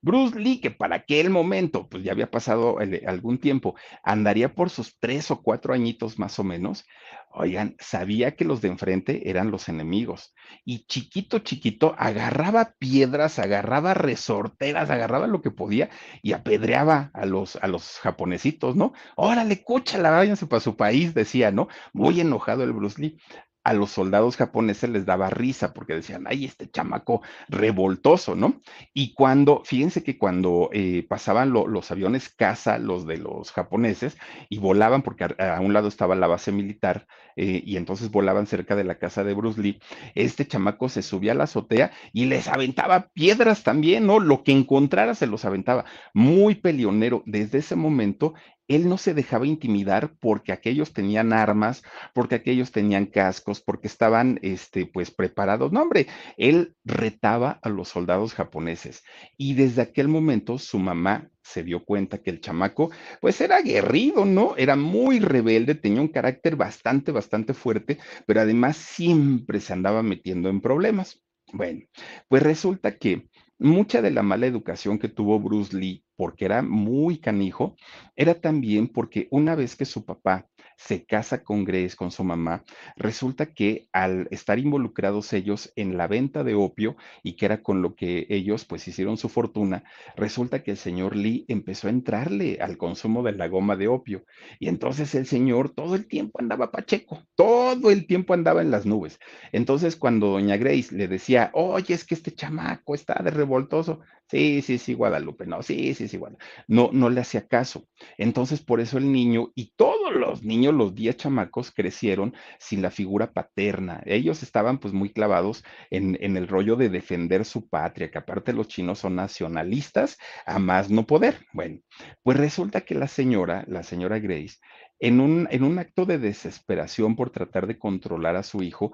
Bruce 0.00 0.38
Lee, 0.38 0.60
que 0.60 0.70
para 0.70 0.96
aquel 0.96 1.30
momento, 1.30 1.88
pues 1.88 2.04
ya 2.04 2.12
había 2.12 2.30
pasado 2.30 2.78
algún 3.06 3.38
tiempo, 3.38 3.74
andaría 4.02 4.54
por 4.54 4.70
sus 4.70 4.98
tres 4.98 5.30
o 5.30 5.42
cuatro 5.42 5.74
añitos 5.74 6.18
más 6.18 6.38
o 6.38 6.44
menos, 6.44 6.84
oigan, 7.30 7.76
sabía 7.78 8.34
que 8.34 8.44
los 8.44 8.60
de 8.60 8.68
enfrente 8.68 9.28
eran 9.30 9.50
los 9.50 9.68
enemigos. 9.68 10.34
Y 10.64 10.86
chiquito, 10.86 11.40
chiquito, 11.40 11.94
agarraba 11.98 12.74
piedras, 12.78 13.38
agarraba 13.38 13.94
resorteras, 13.94 14.90
agarraba 14.90 15.26
lo 15.26 15.42
que 15.42 15.50
podía 15.50 15.90
y 16.22 16.32
apedreaba 16.32 17.10
a 17.14 17.26
los, 17.26 17.56
a 17.56 17.66
los 17.66 17.98
japonesitos, 17.98 18.76
¿no? 18.76 18.92
Órale, 19.16 19.62
cúchala, 19.62 20.10
váyanse 20.10 20.46
para 20.46 20.60
su 20.60 20.76
país, 20.76 21.14
decía, 21.14 21.50
¿no? 21.50 21.68
Muy 21.92 22.20
enojado 22.20 22.64
el 22.64 22.72
Bruce 22.72 23.00
Lee 23.00 23.18
a 23.64 23.74
los 23.74 23.90
soldados 23.90 24.36
japoneses 24.36 24.88
les 24.90 25.04
daba 25.04 25.30
risa 25.30 25.74
porque 25.74 25.94
decían, 25.94 26.24
ay, 26.26 26.44
este 26.46 26.70
chamaco 26.70 27.22
revoltoso, 27.48 28.34
¿no? 28.34 28.60
Y 28.94 29.14
cuando, 29.14 29.62
fíjense 29.64 30.02
que 30.02 30.16
cuando 30.16 30.70
eh, 30.72 31.04
pasaban 31.08 31.52
los 31.52 31.90
aviones 31.90 32.28
caza, 32.30 32.78
los 32.78 33.06
de 33.06 33.18
los 33.18 33.52
japoneses, 33.52 34.16
y 34.48 34.58
volaban, 34.58 35.02
porque 35.02 35.24
a, 35.24 35.60
un 35.60 35.72
lado 35.72 35.88
estaba 35.88 36.14
la 36.14 36.26
base 36.26 36.52
militar, 36.52 37.06
eh, 37.36 37.62
y 37.64 37.76
entonces 37.76 38.10
volaban 38.10 38.46
cerca 38.46 38.74
de 38.74 38.84
la 38.84 38.98
casa 38.98 39.22
de 39.22 39.34
Bruce 39.34 39.60
Lee, 39.60 39.80
este 40.14 40.46
chamaco 40.46 40.88
se 40.88 41.02
subía 41.02 41.32
a 41.32 41.34
la 41.34 41.44
azotea 41.44 41.92
y 42.12 42.24
les 42.24 42.48
aventaba 42.48 43.08
piedras 43.12 43.62
también, 43.62 44.06
¿no? 44.06 44.18
Lo 44.18 44.42
que 44.42 44.52
encontrara 44.52 45.14
se 45.14 45.26
los 45.26 45.44
aventaba. 45.44 45.84
Muy 46.14 46.54
peleonero. 46.54 47.22
Desde 47.26 47.58
ese 47.58 47.76
momento 47.76 48.34
él 48.68 48.88
no 48.88 48.98
se 48.98 49.14
dejaba 49.14 49.46
intimidar 49.46 50.14
porque 50.20 50.52
aquellos 50.52 50.92
tenían 50.92 51.32
armas, 51.32 51.82
porque 52.14 52.36
aquellos 52.36 52.70
tenían 52.70 53.06
cascos, 53.06 53.60
porque 53.60 53.88
estaban, 53.88 54.38
este, 54.42 54.86
pues, 54.86 55.10
preparados. 55.10 55.72
No, 55.72 55.82
hombre, 55.82 56.06
él 56.36 56.76
retaba 56.84 57.58
a 57.62 57.68
los 57.70 57.88
soldados 57.88 58.34
japoneses. 58.34 59.02
Y 59.36 59.54
desde 59.54 59.82
aquel 59.82 60.08
momento 60.08 60.58
su 60.58 60.78
mamá 60.78 61.30
se 61.42 61.62
dio 61.62 61.84
cuenta 61.84 62.18
que 62.18 62.30
el 62.30 62.40
chamaco, 62.40 62.90
pues, 63.20 63.40
era 63.40 63.56
aguerrido, 63.56 64.24
¿no? 64.26 64.54
Era 64.56 64.76
muy 64.76 65.18
rebelde, 65.18 65.74
tenía 65.74 66.02
un 66.02 66.08
carácter 66.08 66.56
bastante, 66.56 67.10
bastante 67.10 67.54
fuerte, 67.54 67.98
pero 68.26 68.42
además 68.42 68.76
siempre 68.76 69.60
se 69.60 69.72
andaba 69.72 70.02
metiendo 70.02 70.50
en 70.50 70.60
problemas. 70.60 71.20
Bueno, 71.52 71.86
pues 72.28 72.42
resulta 72.42 72.98
que 72.98 73.28
mucha 73.58 74.02
de 74.02 74.10
la 74.10 74.22
mala 74.22 74.46
educación 74.46 74.98
que 74.98 75.08
tuvo 75.08 75.40
Bruce 75.40 75.74
Lee 75.76 76.04
porque 76.18 76.46
era 76.46 76.62
muy 76.62 77.18
canijo, 77.18 77.76
era 78.16 78.34
también 78.34 78.88
porque 78.88 79.28
una 79.30 79.54
vez 79.54 79.76
que 79.76 79.84
su 79.84 80.04
papá 80.04 80.48
se 80.76 81.04
casa 81.04 81.42
con 81.44 81.64
Grace, 81.64 81.94
con 81.96 82.10
su 82.10 82.24
mamá, 82.24 82.64
resulta 82.96 83.46
que 83.46 83.88
al 83.92 84.26
estar 84.32 84.58
involucrados 84.58 85.32
ellos 85.32 85.72
en 85.76 85.96
la 85.96 86.08
venta 86.08 86.42
de 86.42 86.54
opio 86.54 86.96
y 87.22 87.34
que 87.34 87.46
era 87.46 87.62
con 87.62 87.82
lo 87.82 87.94
que 87.94 88.26
ellos 88.30 88.64
pues 88.64 88.86
hicieron 88.86 89.16
su 89.16 89.28
fortuna, 89.28 89.84
resulta 90.16 90.62
que 90.62 90.72
el 90.72 90.76
señor 90.76 91.16
Lee 91.16 91.44
empezó 91.48 91.88
a 91.88 91.90
entrarle 91.90 92.58
al 92.60 92.78
consumo 92.78 93.22
de 93.22 93.32
la 93.32 93.48
goma 93.48 93.76
de 93.76 93.88
opio. 93.88 94.24
Y 94.58 94.68
entonces 94.68 95.14
el 95.14 95.26
señor 95.26 95.70
todo 95.70 95.94
el 95.94 96.06
tiempo 96.06 96.40
andaba 96.40 96.70
pacheco, 96.72 97.22
todo 97.34 97.57
el 97.72 98.06
tiempo 98.06 98.34
andaba 98.34 98.62
en 98.62 98.70
las 98.70 98.86
nubes. 98.86 99.18
Entonces 99.52 99.96
cuando 99.96 100.28
doña 100.28 100.56
Grace 100.56 100.94
le 100.94 101.08
decía, 101.08 101.50
oye, 101.54 101.94
es 101.94 102.04
que 102.04 102.14
este 102.14 102.32
chamaco 102.32 102.94
está 102.94 103.20
de 103.22 103.30
revoltoso, 103.30 104.00
Sí, 104.30 104.60
sí, 104.60 104.76
sí, 104.76 104.92
Guadalupe, 104.92 105.46
no, 105.46 105.62
sí, 105.62 105.94
sí, 105.94 106.06
sí, 106.06 106.18
Guadalupe. 106.18 106.44
No, 106.66 106.90
no 106.92 107.08
le 107.08 107.22
hacía 107.22 107.48
caso. 107.48 107.88
Entonces, 108.18 108.60
por 108.60 108.78
eso 108.78 108.98
el 108.98 109.10
niño 109.10 109.52
y 109.54 109.72
todos 109.74 110.14
los 110.14 110.42
niños, 110.42 110.74
los 110.74 110.94
diez 110.94 111.16
chamacos, 111.16 111.70
crecieron 111.70 112.34
sin 112.58 112.82
la 112.82 112.90
figura 112.90 113.32
paterna. 113.32 114.02
Ellos 114.04 114.42
estaban 114.42 114.78
pues 114.80 114.92
muy 114.92 115.10
clavados 115.10 115.64
en, 115.90 116.18
en 116.20 116.36
el 116.36 116.46
rollo 116.46 116.76
de 116.76 116.90
defender 116.90 117.46
su 117.46 117.68
patria, 117.70 118.10
que 118.10 118.18
aparte 118.18 118.52
los 118.52 118.68
chinos 118.68 118.98
son 118.98 119.16
nacionalistas, 119.16 120.18
a 120.44 120.58
más 120.58 120.90
no 120.90 121.06
poder. 121.06 121.46
Bueno, 121.54 121.80
pues 122.22 122.36
resulta 122.36 122.82
que 122.82 122.94
la 122.94 123.08
señora, 123.08 123.64
la 123.66 123.82
señora 123.82 124.18
Grace, 124.18 124.58
en 125.00 125.20
un, 125.20 125.78
acto 125.78 126.06
de 126.06 126.18
desesperación 126.18 127.16
por 127.16 127.30
tratar 127.30 127.66
de 127.66 127.78
controlar 127.78 128.36
a 128.36 128.42
su 128.42 128.62
hijo, 128.62 128.92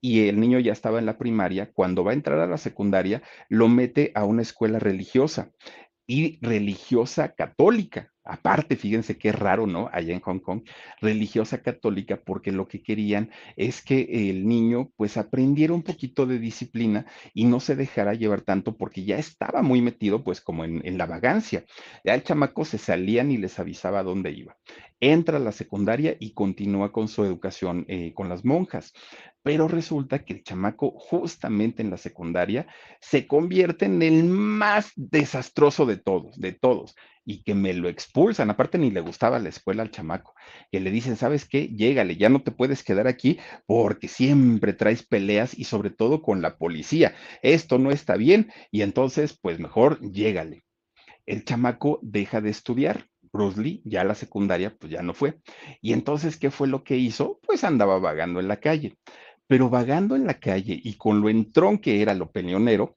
y 0.00 0.28
el 0.28 0.38
niño 0.38 0.58
ya 0.60 0.72
estaba 0.72 0.98
en 0.98 1.06
la 1.06 1.18
primaria, 1.18 1.72
cuando 1.72 2.04
va 2.04 2.12
a 2.12 2.14
entrar 2.14 2.38
a 2.38 2.46
la 2.46 2.58
secundaria, 2.58 3.22
lo 3.48 3.68
mete 3.68 4.12
a 4.14 4.24
una 4.24 4.42
escuela 4.42 4.78
religiosa 4.78 5.50
y 6.06 6.38
religiosa 6.40 7.34
católica. 7.34 8.12
Aparte, 8.28 8.76
fíjense 8.76 9.18
qué 9.18 9.30
raro, 9.30 9.68
¿no? 9.68 9.88
Allá 9.92 10.12
en 10.12 10.20
Hong 10.20 10.40
Kong, 10.40 10.62
religiosa 11.00 11.62
católica, 11.62 12.20
porque 12.24 12.50
lo 12.50 12.66
que 12.66 12.82
querían 12.82 13.30
es 13.56 13.82
que 13.82 14.30
el 14.30 14.48
niño 14.48 14.90
pues 14.96 15.16
aprendiera 15.16 15.72
un 15.72 15.82
poquito 15.82 16.26
de 16.26 16.40
disciplina 16.40 17.06
y 17.34 17.44
no 17.44 17.60
se 17.60 17.76
dejara 17.76 18.14
llevar 18.14 18.40
tanto 18.40 18.76
porque 18.76 19.04
ya 19.04 19.16
estaba 19.16 19.62
muy 19.62 19.80
metido 19.80 20.24
pues 20.24 20.40
como 20.40 20.64
en, 20.64 20.98
la 20.98 21.06
vagancia. 21.06 21.64
Ya 22.04 22.14
el 22.14 22.24
chamaco 22.24 22.64
se 22.64 22.78
salían 22.78 23.30
y 23.30 23.36
les 23.36 23.60
avisaba 23.60 24.02
dónde 24.02 24.32
iba. 24.32 24.56
Entra 25.00 25.36
a 25.36 25.40
la 25.40 25.52
secundaria 25.52 26.16
y 26.18 26.32
continúa 26.32 26.92
con 26.92 27.08
su 27.08 27.24
educación 27.24 27.84
eh, 27.88 28.12
con 28.14 28.28
las 28.28 28.44
monjas. 28.44 28.92
Pero 29.42 29.68
resulta 29.68 30.24
que 30.24 30.32
el 30.32 30.42
chamaco 30.42 30.90
justamente 30.98 31.82
en 31.82 31.90
la 31.90 31.98
secundaria 31.98 32.66
se 33.00 33.26
convierte 33.26 33.84
en 33.84 34.02
el 34.02 34.24
más 34.24 34.92
desastroso 34.96 35.86
de 35.86 35.98
todos, 35.98 36.38
de 36.38 36.52
todos 36.52 36.96
y 37.26 37.42
que 37.42 37.54
me 37.54 37.74
lo 37.74 37.88
expulsan. 37.88 38.50
Aparte, 38.50 38.78
ni 38.78 38.90
le 38.90 39.00
gustaba 39.00 39.38
la 39.38 39.50
escuela 39.50 39.82
al 39.82 39.90
chamaco. 39.90 40.34
Que 40.70 40.80
le 40.80 40.90
dicen, 40.90 41.16
¿sabes 41.16 41.46
qué? 41.46 41.68
Llégale, 41.68 42.16
ya 42.16 42.28
no 42.28 42.42
te 42.42 42.52
puedes 42.52 42.82
quedar 42.82 43.08
aquí 43.08 43.38
porque 43.66 44.08
siempre 44.08 44.72
traes 44.72 45.04
peleas 45.04 45.58
y 45.58 45.64
sobre 45.64 45.90
todo 45.90 46.22
con 46.22 46.40
la 46.40 46.56
policía. 46.56 47.14
Esto 47.42 47.78
no 47.78 47.90
está 47.90 48.16
bien 48.16 48.50
y 48.70 48.82
entonces, 48.82 49.38
pues 49.40 49.58
mejor 49.58 50.00
llégale. 50.00 50.64
El 51.26 51.44
chamaco 51.44 51.98
deja 52.02 52.40
de 52.40 52.50
estudiar. 52.50 53.06
Bruce 53.36 53.80
ya 53.84 54.04
la 54.04 54.14
secundaria, 54.14 54.74
pues 54.78 54.92
ya 54.92 55.02
no 55.02 55.14
fue. 55.14 55.40
Y 55.80 55.92
entonces, 55.92 56.36
¿qué 56.36 56.50
fue 56.50 56.68
lo 56.68 56.82
que 56.84 56.96
hizo? 56.96 57.38
Pues 57.42 57.64
andaba 57.64 57.98
vagando 57.98 58.40
en 58.40 58.48
la 58.48 58.58
calle. 58.58 58.96
Pero 59.46 59.70
vagando 59.70 60.16
en 60.16 60.26
la 60.26 60.40
calle 60.40 60.78
y 60.82 60.96
con 60.96 61.20
lo 61.20 61.28
entrón 61.28 61.78
que 61.78 62.02
era 62.02 62.14
lo 62.14 62.32
peleonero, 62.32 62.96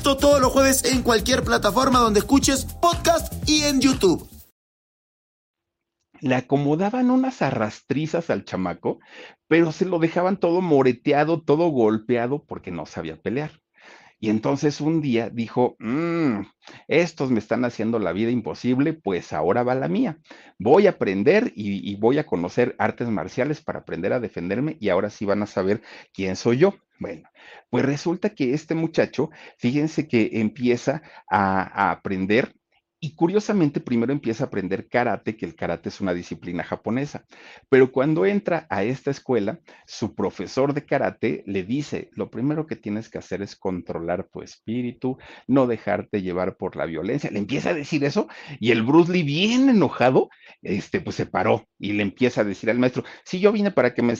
Esto 0.00 0.16
todos 0.16 0.40
los 0.40 0.50
jueves 0.50 0.82
en 0.86 1.02
cualquier 1.02 1.42
plataforma 1.42 1.98
donde 1.98 2.20
escuches 2.20 2.64
podcast 2.64 3.34
y 3.46 3.64
en 3.64 3.82
YouTube. 3.82 4.26
Le 6.22 6.34
acomodaban 6.36 7.10
unas 7.10 7.42
arrastrizas 7.42 8.30
al 8.30 8.46
chamaco, 8.46 9.00
pero 9.46 9.72
se 9.72 9.84
lo 9.84 9.98
dejaban 9.98 10.38
todo 10.38 10.62
moreteado, 10.62 11.42
todo 11.42 11.68
golpeado 11.68 12.42
porque 12.46 12.70
no 12.70 12.86
sabía 12.86 13.20
pelear. 13.20 13.60
Y 14.18 14.30
entonces 14.30 14.80
un 14.80 15.02
día 15.02 15.28
dijo, 15.28 15.76
mmm, 15.78 16.44
estos 16.88 17.30
me 17.30 17.38
están 17.38 17.66
haciendo 17.66 17.98
la 17.98 18.12
vida 18.12 18.30
imposible, 18.30 18.94
pues 18.94 19.34
ahora 19.34 19.64
va 19.64 19.74
la 19.74 19.88
mía. 19.88 20.16
Voy 20.58 20.86
a 20.86 20.90
aprender 20.90 21.52
y, 21.54 21.90
y, 21.90 21.96
voy 21.96 22.16
a 22.16 22.24
conocer 22.24 22.74
artes 22.78 23.08
marciales 23.08 23.60
para 23.60 23.80
aprender 23.80 24.14
a 24.14 24.20
defenderme 24.20 24.78
y 24.80 24.88
ahora 24.88 25.10
sí 25.10 25.26
van 25.26 25.42
a 25.42 25.46
saber 25.46 25.82
quién 26.14 26.36
soy 26.36 26.56
yo. 26.56 26.74
Bueno, 26.98 27.29
pues 27.70 27.84
resulta 27.84 28.30
que 28.30 28.52
este 28.52 28.74
muchacho, 28.74 29.30
fíjense 29.58 30.08
que 30.08 30.30
empieza 30.34 31.02
a, 31.30 31.90
aprender 31.92 32.54
y 33.02 33.14
curiosamente 33.14 33.80
primero 33.80 34.12
empieza 34.12 34.44
a 34.44 34.46
aprender 34.48 34.86
karate, 34.88 35.36
que 35.36 35.46
el 35.46 35.54
karate 35.54 35.88
es 35.88 36.02
una 36.02 36.12
disciplina 36.12 36.62
japonesa. 36.62 37.24
Pero 37.70 37.92
cuando 37.92 38.26
entra 38.26 38.66
a 38.68 38.82
esta 38.82 39.10
escuela, 39.10 39.60
su 39.86 40.14
profesor 40.14 40.74
de 40.74 40.84
karate 40.84 41.42
le 41.46 41.62
dice, 41.62 42.10
lo 42.12 42.30
primero 42.30 42.66
que 42.66 42.76
tienes 42.76 43.08
que 43.08 43.16
hacer 43.16 43.40
es 43.40 43.56
controlar 43.56 44.28
tu 44.30 44.42
espíritu, 44.42 45.16
no 45.46 45.66
dejarte 45.66 46.20
llevar 46.20 46.58
por 46.58 46.76
la 46.76 46.84
violencia. 46.84 47.30
Le 47.30 47.38
empieza 47.38 47.70
a 47.70 47.74
decir 47.74 48.04
eso 48.04 48.28
y 48.58 48.70
el 48.70 48.82
Bruce 48.82 49.10
Lee 49.10 49.22
bien 49.22 49.70
enojado, 49.70 50.28
este, 50.60 51.00
pues 51.00 51.16
se 51.16 51.24
paró 51.24 51.66
y 51.78 51.92
le 51.94 52.02
empieza 52.02 52.42
a 52.42 52.44
decir 52.44 52.68
al 52.68 52.78
maestro, 52.78 53.04
si 53.24 53.40
yo 53.40 53.50
vine 53.50 53.70
para 53.70 53.94
que 53.94 54.02
me 54.02 54.14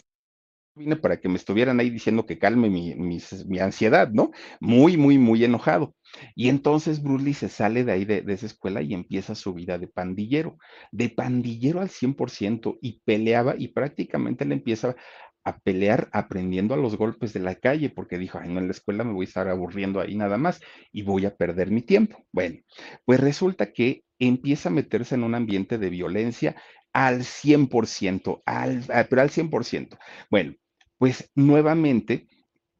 vine 0.75 0.97
para 0.97 1.21
que 1.21 1.29
me 1.29 1.37
estuvieran 1.37 1.81
ahí 1.81 1.91
diciendo 1.91 2.27
que 2.27 2.39
calme 2.39 2.71
mi, 2.71 2.95
mi, 2.95 3.59
ansiedad, 3.59 4.11
¿no? 4.11 4.31
Muy, 4.61 4.97
muy, 4.97 5.19
muy 5.19 5.45
enojado. 5.45 5.95
Y 6.35 6.49
entonces 6.49 7.03
Bruce 7.03 7.35
se 7.35 7.49
sale 7.49 7.85
de 7.85 7.93
ahí, 7.93 8.05
de, 8.05 8.25
esa 8.29 8.47
escuela, 8.47 8.83
y 8.83 8.95
empieza 8.95 9.35
su 9.35 9.55
vida 9.55 9.79
de 9.79 9.89
pandillero, 9.89 10.59
de 10.93 11.09
pandillero 11.09 11.81
al 11.81 11.89
100%, 11.89 12.79
y 12.81 13.01
peleaba, 13.05 13.55
y 13.59 13.69
prácticamente 13.69 14.45
le 14.45 14.55
empieza 14.55 14.97
a 15.43 15.59
pelear 15.59 16.09
aprendiendo 16.13 16.75
a 16.75 16.77
los 16.77 16.97
golpes 16.97 17.33
de 17.33 17.41
la 17.41 17.55
calle, 17.55 17.91
porque 17.91 18.19
dijo, 18.19 18.39
ay, 18.39 18.51
no, 18.51 18.61
en 18.61 18.67
la 18.67 18.73
escuela 18.73 19.05
me 19.05 19.13
voy 19.13 19.25
a 19.25 19.29
estar 19.29 19.49
aburriendo 19.49 20.01
ahí 20.01 20.15
nada 20.15 20.39
más, 20.39 20.61
y 20.93 21.03
voy 21.03 21.27
a 21.27 21.35
perder 21.35 21.71
mi 21.71 21.83
tiempo. 21.83 22.25
Bueno, 22.33 22.59
pues 23.05 23.21
resulta 23.21 23.73
que 23.73 24.05
empieza 24.19 24.69
a 24.69 24.73
meterse 24.73 25.15
en 25.15 25.25
un 25.25 25.35
ambiente 25.35 25.79
de 25.79 25.91
violencia 25.91 26.57
al 26.93 27.25
100%, 27.25 28.43
al, 28.47 28.85
ah, 28.93 29.07
pero 29.09 29.23
al 29.23 29.31
100%. 29.31 29.99
Bueno, 30.31 30.55
pues 30.99 31.31
nuevamente 31.35 32.29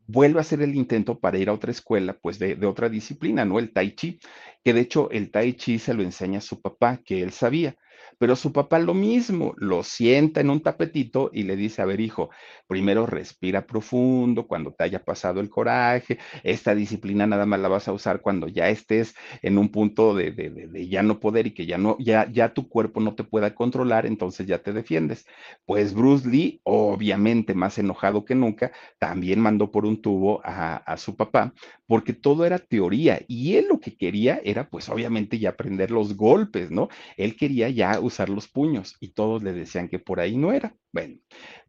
vuelve 0.07 0.39
a 0.39 0.43
hacer 0.43 0.63
el 0.63 0.75
intento 0.75 1.19
para 1.21 1.39
ir 1.39 1.49
a 1.49 1.53
otra 1.53 1.71
escuela, 1.71 2.19
pues 2.21 2.39
de, 2.39 2.55
otra 2.67 2.89
disciplina, 2.89 3.45
¿no? 3.45 3.59
El 3.59 3.73
tai 3.73 3.95
chi. 3.95 4.19
que 4.65 4.75
de 4.75 4.81
hecho 4.81 5.11
el 5.11 5.31
tai 5.31 5.55
chi 5.55 5.79
se 5.79 5.95
lo 5.95 6.03
enseña 6.03 6.39
a 6.39 6.43
su 6.43 6.61
papá, 6.61 7.01
que 7.05 7.23
él 7.23 7.33
sabía. 7.33 7.77
Pero 8.21 8.37
su 8.37 8.53
papá 8.53 8.79
lo 8.79 8.95
mismo, 8.95 9.55
lo 9.57 9.83
sienta 9.83 10.43
en 10.43 10.51
un 10.51 10.61
tapetito 10.63 11.31
y 11.33 11.45
le 11.45 11.57
dice, 11.57 11.83
a 11.83 11.87
ver 11.87 12.01
hijo, 12.01 12.31
primero 12.69 13.07
respira 13.07 13.67
profundo 13.67 14.47
cuando 14.47 14.73
te 14.75 14.85
haya 14.85 15.03
pasado 15.05 15.41
el 15.41 15.49
coraje, 15.49 16.19
esta 16.43 16.75
disciplina 16.75 17.27
nada 17.27 17.47
más 17.47 17.61
la 17.61 17.69
vas 17.69 17.89
a 17.89 17.95
usar 17.95 18.21
cuando 18.21 18.47
ya 18.49 18.69
estés 18.69 19.15
en 19.43 19.57
un 19.59 19.71
punto 19.71 20.15
de, 20.15 20.33
de, 20.33 20.51
de, 20.51 20.89
ya 20.89 21.03
no 21.03 21.19
poder 21.19 21.47
y 21.47 21.55
que 21.55 21.67
ya 21.67 21.79
no, 21.79 21.97
ya, 21.99 22.31
ya 22.31 22.53
tu 22.53 22.69
cuerpo 22.69 23.01
no 23.01 23.15
te 23.15 23.25
pueda 23.25 23.55
controlar, 23.55 24.07
entonces 24.07 24.47
ya 24.47 24.59
te 24.63 24.75
defiendes. 24.75 25.25
Pues 25.65 25.95
Bruce 25.95 26.29
Lee, 26.29 26.61
obviamente 26.65 27.55
más 27.55 27.79
enojado 27.79 28.25
que 28.25 28.35
nunca, 28.35 28.73
también 28.99 29.41
mandó 29.41 29.71
por 29.71 29.87
un 29.87 30.01
tubo 30.03 30.41
a, 30.45 30.77
a 30.77 30.97
su 30.97 31.17
papá, 31.17 31.55
porque 31.87 32.13
todo 32.13 32.45
era 32.45 32.59
teoría 32.59 33.21
y 33.29 33.57
él 33.57 33.67
lo 33.69 33.81
que 33.81 33.97
quería 33.97 34.41
era 34.45 34.69
pues 34.69 34.89
obviamente 34.89 35.39
ya 35.39 35.51
aprender 35.51 35.91
los 35.91 36.17
golpes, 36.17 36.71
¿no? 36.71 36.89
Él 37.17 37.37
quería 37.37 37.69
ya 37.71 38.01
usar 38.11 38.29
los 38.29 38.49
puños 38.49 38.97
y 39.01 39.13
todos 39.13 39.43
le 39.43 39.53
decían 39.53 39.89
que 39.89 39.99
por 39.99 40.21
ahí 40.21 40.37
no 40.37 40.53
era. 40.53 40.77
Bueno, 40.93 41.17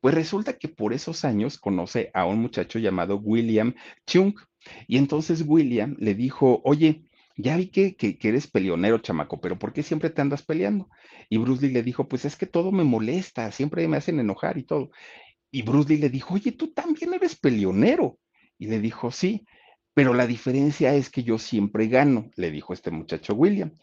pues 0.02 0.16
resulta 0.16 0.58
que 0.58 0.68
por 0.68 0.94
esos 0.94 1.26
años 1.26 1.58
conoce 1.58 2.12
a 2.14 2.26
un 2.26 2.40
muchacho 2.40 2.80
llamado 2.80 3.18
William 3.18 3.76
Chung 4.06 4.36
y 4.88 4.98
entonces 4.98 5.44
William 5.46 5.96
le 6.00 6.16
dijo, 6.16 6.62
oye, 6.64 7.06
ya 7.38 7.58
vi 7.58 7.68
que, 7.68 7.96
que, 7.96 8.18
eres 8.22 8.48
peleonero, 8.48 9.00
chamaco, 9.00 9.40
pero 9.42 9.58
¿por 9.58 9.74
qué 9.74 9.84
siempre 9.84 10.10
te 10.10 10.22
andas 10.22 10.44
peleando? 10.44 10.90
Y 11.30 11.38
Bruce 11.38 11.66
Lee 11.66 11.74
le 11.74 11.84
dijo, 11.84 12.08
pues 12.08 12.26
es 12.26 12.36
que 12.36 12.46
todo 12.46 12.72
me 12.72 12.84
molesta, 12.84 13.52
siempre 13.52 13.88
me 13.88 13.98
hacen 13.98 14.20
enojar 14.20 14.58
y 14.58 14.64
todo. 14.64 14.92
Y 15.50 15.64
Bruce 15.64 15.90
Lee 15.90 16.02
le 16.02 16.10
dijo, 16.10 16.36
oye, 16.36 16.52
tú 16.52 16.74
también 16.74 17.14
eres 17.14 17.36
peleonero. 17.36 18.20
Y 18.58 18.68
le 18.68 18.80
dijo, 18.80 19.12
sí, 19.12 19.46
pero 19.94 20.14
la 20.14 20.28
diferencia 20.28 20.94
es 20.96 21.10
que 21.10 21.24
yo 21.24 21.38
siempre 21.38 21.88
gano, 21.88 22.32
le 22.36 22.52
dijo 22.52 22.74
este 22.74 22.92
muchacho 22.92 23.34
William. 23.36 23.74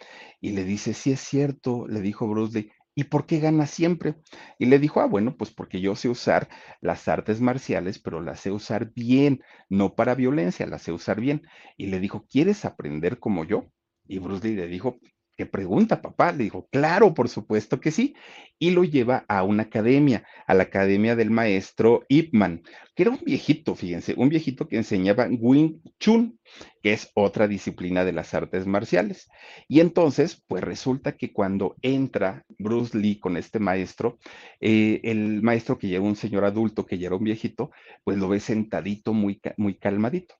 Y 0.40 0.52
le 0.52 0.64
dice, 0.64 0.94
sí 0.94 1.12
es 1.12 1.20
cierto, 1.20 1.86
le 1.86 2.00
dijo 2.00 2.26
Bruce 2.28 2.70
¿y 2.98 3.04
por 3.04 3.26
qué 3.26 3.38
gana 3.38 3.66
siempre? 3.66 4.16
Y 4.58 4.66
le 4.66 4.80
dijo, 4.80 5.00
ah, 5.00 5.06
bueno, 5.06 5.36
pues 5.36 5.52
porque 5.52 5.80
yo 5.80 5.94
sé 5.94 6.08
usar 6.08 6.48
las 6.80 7.06
artes 7.06 7.40
marciales, 7.40 8.00
pero 8.00 8.20
las 8.20 8.40
sé 8.40 8.50
usar 8.50 8.92
bien, 8.92 9.40
no 9.68 9.94
para 9.94 10.16
violencia, 10.16 10.66
las 10.66 10.82
sé 10.82 10.90
usar 10.90 11.20
bien. 11.20 11.42
Y 11.76 11.86
le 11.86 12.00
dijo, 12.00 12.26
¿quieres 12.28 12.64
aprender 12.64 13.20
como 13.20 13.44
yo? 13.44 13.66
Y 14.08 14.18
Bruce 14.18 14.48
Lee 14.48 14.56
le 14.56 14.66
dijo, 14.66 14.98
¿Qué 15.38 15.46
pregunta, 15.46 16.02
papá? 16.02 16.32
Le 16.32 16.42
dijo, 16.42 16.66
claro, 16.72 17.14
por 17.14 17.28
supuesto 17.28 17.78
que 17.78 17.92
sí. 17.92 18.16
Y 18.58 18.72
lo 18.72 18.82
lleva 18.82 19.24
a 19.28 19.44
una 19.44 19.62
academia, 19.62 20.26
a 20.48 20.54
la 20.54 20.64
academia 20.64 21.14
del 21.14 21.30
maestro 21.30 22.04
Ip 22.08 22.34
Man, 22.34 22.64
que 22.96 23.04
era 23.04 23.12
un 23.12 23.20
viejito, 23.24 23.76
fíjense, 23.76 24.14
un 24.16 24.30
viejito 24.30 24.66
que 24.66 24.78
enseñaba 24.78 25.28
Wing 25.30 25.80
Chun, 26.00 26.40
que 26.82 26.92
es 26.92 27.12
otra 27.14 27.46
disciplina 27.46 28.04
de 28.04 28.14
las 28.14 28.34
artes 28.34 28.66
marciales. 28.66 29.28
Y 29.68 29.78
entonces, 29.78 30.42
pues 30.48 30.64
resulta 30.64 31.16
que 31.16 31.32
cuando 31.32 31.76
entra 31.82 32.44
Bruce 32.58 32.98
Lee 32.98 33.20
con 33.20 33.36
este 33.36 33.60
maestro, 33.60 34.18
eh, 34.60 34.98
el 35.04 35.40
maestro 35.42 35.78
que 35.78 35.86
lleva 35.86 36.04
un 36.04 36.16
señor 36.16 36.44
adulto, 36.46 36.84
que 36.84 36.98
ya 36.98 37.06
era 37.06 37.16
un 37.16 37.22
viejito, 37.22 37.70
pues 38.02 38.18
lo 38.18 38.28
ve 38.28 38.40
sentadito, 38.40 39.12
muy, 39.12 39.40
muy 39.56 39.74
calmadito. 39.78 40.34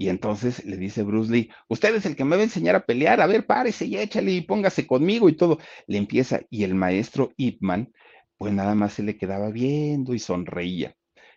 Y 0.00 0.08
entonces 0.08 0.64
le 0.64 0.78
dice 0.78 1.02
Bruce 1.02 1.30
Lee, 1.30 1.50
usted 1.68 1.94
es 1.94 2.06
el 2.06 2.16
que 2.16 2.24
me 2.24 2.34
va 2.34 2.40
a 2.40 2.44
enseñar 2.46 2.74
a 2.74 2.86
pelear, 2.86 3.20
a 3.20 3.26
ver, 3.26 3.44
párese 3.44 3.84
y 3.84 3.98
échale 3.98 4.32
y 4.32 4.40
póngase 4.40 4.86
conmigo 4.86 5.28
y 5.28 5.36
todo. 5.36 5.58
Le 5.86 5.98
empieza, 5.98 6.40
y 6.48 6.64
el 6.64 6.74
maestro 6.74 7.34
Ip 7.36 7.58
Man, 7.60 7.92
pues 8.38 8.54
nada 8.54 8.74
más 8.74 8.94
se 8.94 9.02
le 9.02 9.18
quedaba 9.18 9.50
viendo 9.50 10.14
y 10.14 10.18
sonreía. 10.18 10.96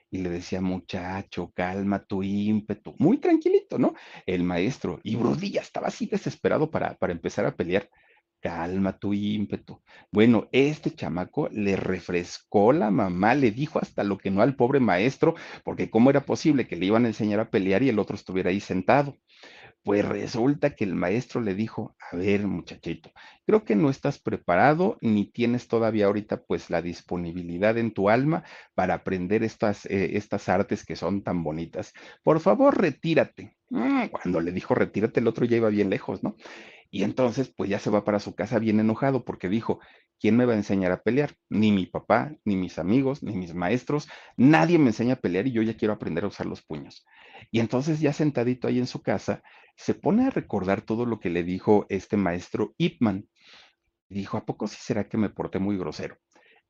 Y 0.09 0.19
le 0.19 0.29
decía, 0.29 0.61
muchacho, 0.61 1.51
calma 1.53 2.05
tu 2.05 2.23
ímpetu. 2.23 2.95
Muy 2.99 3.17
tranquilito, 3.17 3.77
¿no? 3.77 3.95
El 4.25 4.45
maestro. 4.45 5.01
Y 5.03 5.17
Bruce 5.17 5.41
Lee 5.41 5.51
ya 5.51 5.61
estaba 5.61 5.87
así 5.89 6.05
desesperado 6.05 6.71
para, 6.71 6.95
para 6.95 7.11
empezar 7.11 7.45
a 7.45 7.57
pelear 7.57 7.89
calma 8.43 8.99
tu 8.99 9.13
ímpetu. 9.13 9.81
Bueno, 10.11 10.49
este 10.51 10.91
chamaco 10.91 11.47
le 11.49 11.77
refrescó 11.77 12.73
la 12.73 12.91
mamá, 12.91 13.35
le 13.35 13.51
dijo 13.51 13.79
hasta 13.79 14.03
lo 14.03 14.17
que 14.17 14.31
no 14.31 14.41
al 14.41 14.55
pobre 14.57 14.81
maestro, 14.81 15.33
porque 15.63 15.89
cómo 15.89 16.09
era 16.09 16.25
posible 16.25 16.67
que 16.67 16.75
le 16.75 16.87
iban 16.87 17.05
a 17.05 17.07
enseñar 17.07 17.39
a 17.39 17.49
pelear 17.49 17.83
y 17.83 17.89
el 17.89 17.99
otro 17.99 18.15
estuviera 18.17 18.49
ahí 18.49 18.59
sentado. 18.59 19.17
Pues 19.81 20.05
resulta 20.05 20.75
que 20.75 20.83
el 20.83 20.95
maestro 20.95 21.41
le 21.41 21.55
dijo, 21.55 21.95
a 22.11 22.15
ver 22.15 22.45
muchachito, 22.45 23.11
creo 23.45 23.63
que 23.63 23.75
no 23.75 23.89
estás 23.89 24.19
preparado 24.19 24.97
ni 25.01 25.25
tienes 25.25 25.67
todavía 25.67 26.05
ahorita 26.05 26.43
pues 26.43 26.69
la 26.69 26.81
disponibilidad 26.81 27.77
en 27.77 27.93
tu 27.93 28.09
alma 28.09 28.43
para 28.75 28.93
aprender 28.93 29.43
estas, 29.43 29.85
eh, 29.85 30.17
estas 30.17 30.47
artes 30.49 30.85
que 30.85 30.95
son 30.95 31.23
tan 31.23 31.43
bonitas. 31.43 31.93
Por 32.23 32.39
favor, 32.41 32.79
retírate. 32.79 33.55
Mm, 33.69 34.07
cuando 34.07 34.39
le 34.39 34.51
dijo 34.51 34.75
retírate, 34.75 35.19
el 35.19 35.27
otro 35.27 35.45
ya 35.45 35.57
iba 35.57 35.69
bien 35.69 35.89
lejos, 35.89 36.23
¿no? 36.23 36.35
Y 36.93 37.01
entonces, 37.01 37.51
pues 37.57 37.71
ya 37.71 37.79
se 37.79 37.89
va 37.89 38.03
para 38.03 38.19
su 38.19 38.35
casa 38.35 38.59
bien 38.59 38.79
enojado 38.79 39.25
porque 39.25 39.49
dijo, 39.49 39.79
¿quién 40.19 40.37
me 40.37 40.45
va 40.45 40.53
a 40.53 40.57
enseñar 40.57 40.91
a 40.91 41.01
pelear? 41.01 41.33
Ni 41.49 41.71
mi 41.71 41.87
papá, 41.87 42.35
ni 42.45 42.55
mis 42.55 42.77
amigos, 42.77 43.23
ni 43.23 43.35
mis 43.35 43.55
maestros, 43.55 44.07
nadie 44.37 44.77
me 44.77 44.89
enseña 44.91 45.15
a 45.15 45.19
pelear 45.19 45.47
y 45.47 45.53
yo 45.53 45.63
ya 45.63 45.75
quiero 45.75 45.95
aprender 45.95 46.23
a 46.23 46.27
usar 46.27 46.45
los 46.45 46.61
puños. 46.61 47.03
Y 47.49 47.61
entonces 47.61 47.99
ya 47.99 48.13
sentadito 48.13 48.67
ahí 48.67 48.77
en 48.77 48.85
su 48.85 49.01
casa, 49.01 49.41
se 49.75 49.95
pone 49.95 50.27
a 50.27 50.29
recordar 50.29 50.83
todo 50.83 51.07
lo 51.07 51.19
que 51.19 51.31
le 51.31 51.43
dijo 51.43 51.87
este 51.89 52.15
maestro 52.15 52.75
Ipman. 52.77 53.27
Dijo, 54.07 54.37
¿a 54.37 54.45
poco 54.45 54.67
sí 54.67 54.77
será 54.79 55.09
que 55.09 55.17
me 55.17 55.31
porté 55.31 55.57
muy 55.57 55.79
grosero? 55.79 56.19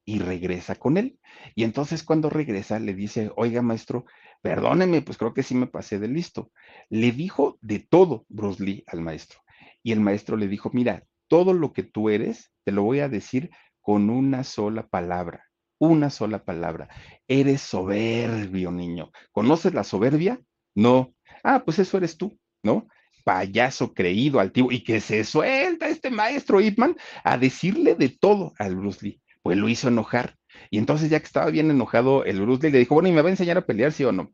Y 0.06 0.20
regresa 0.20 0.76
con 0.76 0.96
él. 0.96 1.20
Y 1.54 1.66
entonces 1.66 2.02
cuando 2.02 2.30
regresa 2.30 2.80
le 2.80 2.94
dice, 2.94 3.30
oiga 3.36 3.62
maestro, 3.62 4.06
perdóneme, 4.42 5.02
pues 5.02 5.18
creo 5.18 5.34
que 5.34 5.44
sí 5.44 5.54
me 5.54 5.68
pasé 5.68 6.00
de 6.00 6.08
listo. 6.08 6.50
Le 6.88 7.12
dijo 7.12 7.58
de 7.60 7.80
todo 7.80 8.26
Bruce 8.30 8.64
Lee 8.64 8.86
al 8.88 9.02
maestro 9.02 9.43
y 9.84 9.92
el 9.92 10.00
maestro 10.00 10.38
le 10.38 10.48
dijo, 10.48 10.72
mira, 10.74 11.04
todo 11.28 11.54
lo 11.54 11.74
que 11.74 11.84
tú 11.84 12.10
eres, 12.10 12.52
te 12.64 12.72
lo 12.72 12.84
voy 12.84 13.02
a 13.02 13.10
decir 13.10 13.52
con 13.82 14.10
una 14.10 14.44
sola 14.44 14.88
palabra, 14.88 15.46
una 15.78 16.10
sola 16.10 16.44
palabra. 16.44 16.90
Eres 17.28 17.62
soberbio, 17.62 18.72
niño. 18.72 19.12
¿Conoces 19.32 19.74
la 19.74 19.84
soberbia? 19.84 20.40
No. 20.74 21.14
Ah, 21.44 21.64
pues 21.66 21.80
eso 21.80 21.98
eres 21.98 22.18
tú, 22.18 22.40
¿no? 22.64 22.88
Payaso 23.26 23.94
creído, 23.94 24.40
altivo, 24.40 24.72
y 24.72 24.84
que 24.84 25.02
se 25.02 25.24
suelta 25.24 25.88
este 25.88 26.10
maestro 26.10 26.62
Ipman 26.62 26.96
a 27.24 27.38
decirle 27.38 27.96
de 27.96 28.10
todo 28.10 28.54
al 28.58 28.76
Bruce 28.76 29.06
Lee. 29.06 29.22
Pues 29.42 29.58
lo 29.58 29.68
hizo 29.68 29.90
enojar. 29.90 30.38
Y 30.70 30.78
entonces, 30.78 31.10
ya 31.10 31.20
que 31.20 31.26
estaba 31.26 31.52
bien 31.52 31.70
enojado, 31.70 32.24
el 32.24 32.40
Bruce 32.40 32.64
Lee 32.64 32.72
le 32.72 32.80
dijo, 32.80 32.94
bueno, 32.94 33.10
¿y 33.10 33.12
me 33.12 33.22
va 33.22 33.28
a 33.28 33.32
enseñar 33.32 33.58
a 33.58 33.66
pelear, 33.66 33.92
sí 33.92 34.06
o 34.06 34.14
no? 34.14 34.34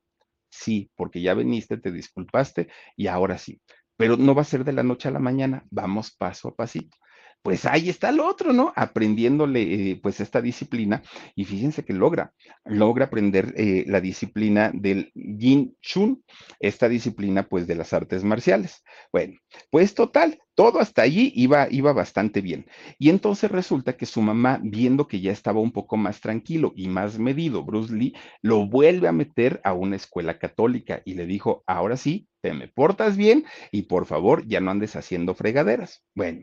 Sí, 0.52 0.92
porque 0.96 1.22
ya 1.22 1.34
veniste, 1.34 1.78
te 1.78 1.92
disculpaste 1.92 2.70
y 2.96 3.08
ahora 3.08 3.38
sí 3.38 3.60
pero 4.00 4.16
no 4.16 4.34
va 4.34 4.44
a 4.44 4.46
ser 4.46 4.64
de 4.64 4.72
la 4.72 4.82
noche 4.82 5.10
a 5.10 5.12
la 5.12 5.20
mañana, 5.20 5.66
vamos 5.70 6.10
paso 6.10 6.48
a 6.48 6.56
pasito. 6.56 6.96
Pues 7.42 7.66
ahí 7.66 7.90
está 7.90 8.10
el 8.10 8.22
otro, 8.22 8.54
¿no? 8.54 8.72
Aprendiéndole 8.78 9.62
eh, 9.92 10.00
pues 10.02 10.22
esta 10.22 10.42
disciplina 10.42 11.04
y 11.36 11.44
fíjense 11.44 11.84
que 11.84 11.92
logra, 11.92 12.34
logra 12.64 13.06
aprender 13.06 13.54
eh, 13.58 13.84
la 13.88 14.00
disciplina 14.00 14.72
del 14.74 15.12
Yin 15.16 15.76
Chun, 15.82 16.24
esta 16.62 16.88
disciplina 16.88 17.44
pues 17.44 17.68
de 17.68 17.76
las 17.76 17.92
artes 17.92 18.24
marciales. 18.24 18.84
Bueno, 19.12 19.38
pues 19.70 19.94
total, 19.96 20.40
todo 20.56 20.80
hasta 20.80 21.02
allí 21.02 21.32
iba, 21.36 21.68
iba 21.72 21.94
bastante 21.94 22.42
bien. 22.42 22.66
Y 22.98 23.10
entonces 23.10 23.50
resulta 23.52 23.96
que 23.96 24.06
su 24.06 24.22
mamá, 24.22 24.60
viendo 24.62 25.08
que 25.08 25.22
ya 25.22 25.32
estaba 25.32 25.60
un 25.62 25.72
poco 25.72 25.98
más 25.98 26.20
tranquilo 26.22 26.74
y 26.76 26.88
más 26.88 27.18
medido, 27.18 27.64
Bruce 27.64 27.94
Lee 27.96 28.16
lo 28.42 28.68
vuelve 28.68 29.08
a 29.08 29.12
meter 29.14 29.62
a 29.64 29.74
una 29.74 29.96
escuela 29.96 30.38
católica 30.38 31.02
y 31.06 31.14
le 31.14 31.26
dijo, 31.26 31.64
ahora 31.68 31.98
sí, 31.98 32.28
te 32.42 32.54
me 32.54 32.68
portas 32.68 33.18
bien 33.18 33.46
y 33.72 33.84
por 33.84 34.06
favor 34.06 34.48
ya 34.48 34.60
no 34.62 34.72
andes 34.72 34.96
haciendo 34.96 35.34
fregaderas. 35.34 36.04
Bueno, 36.16 36.42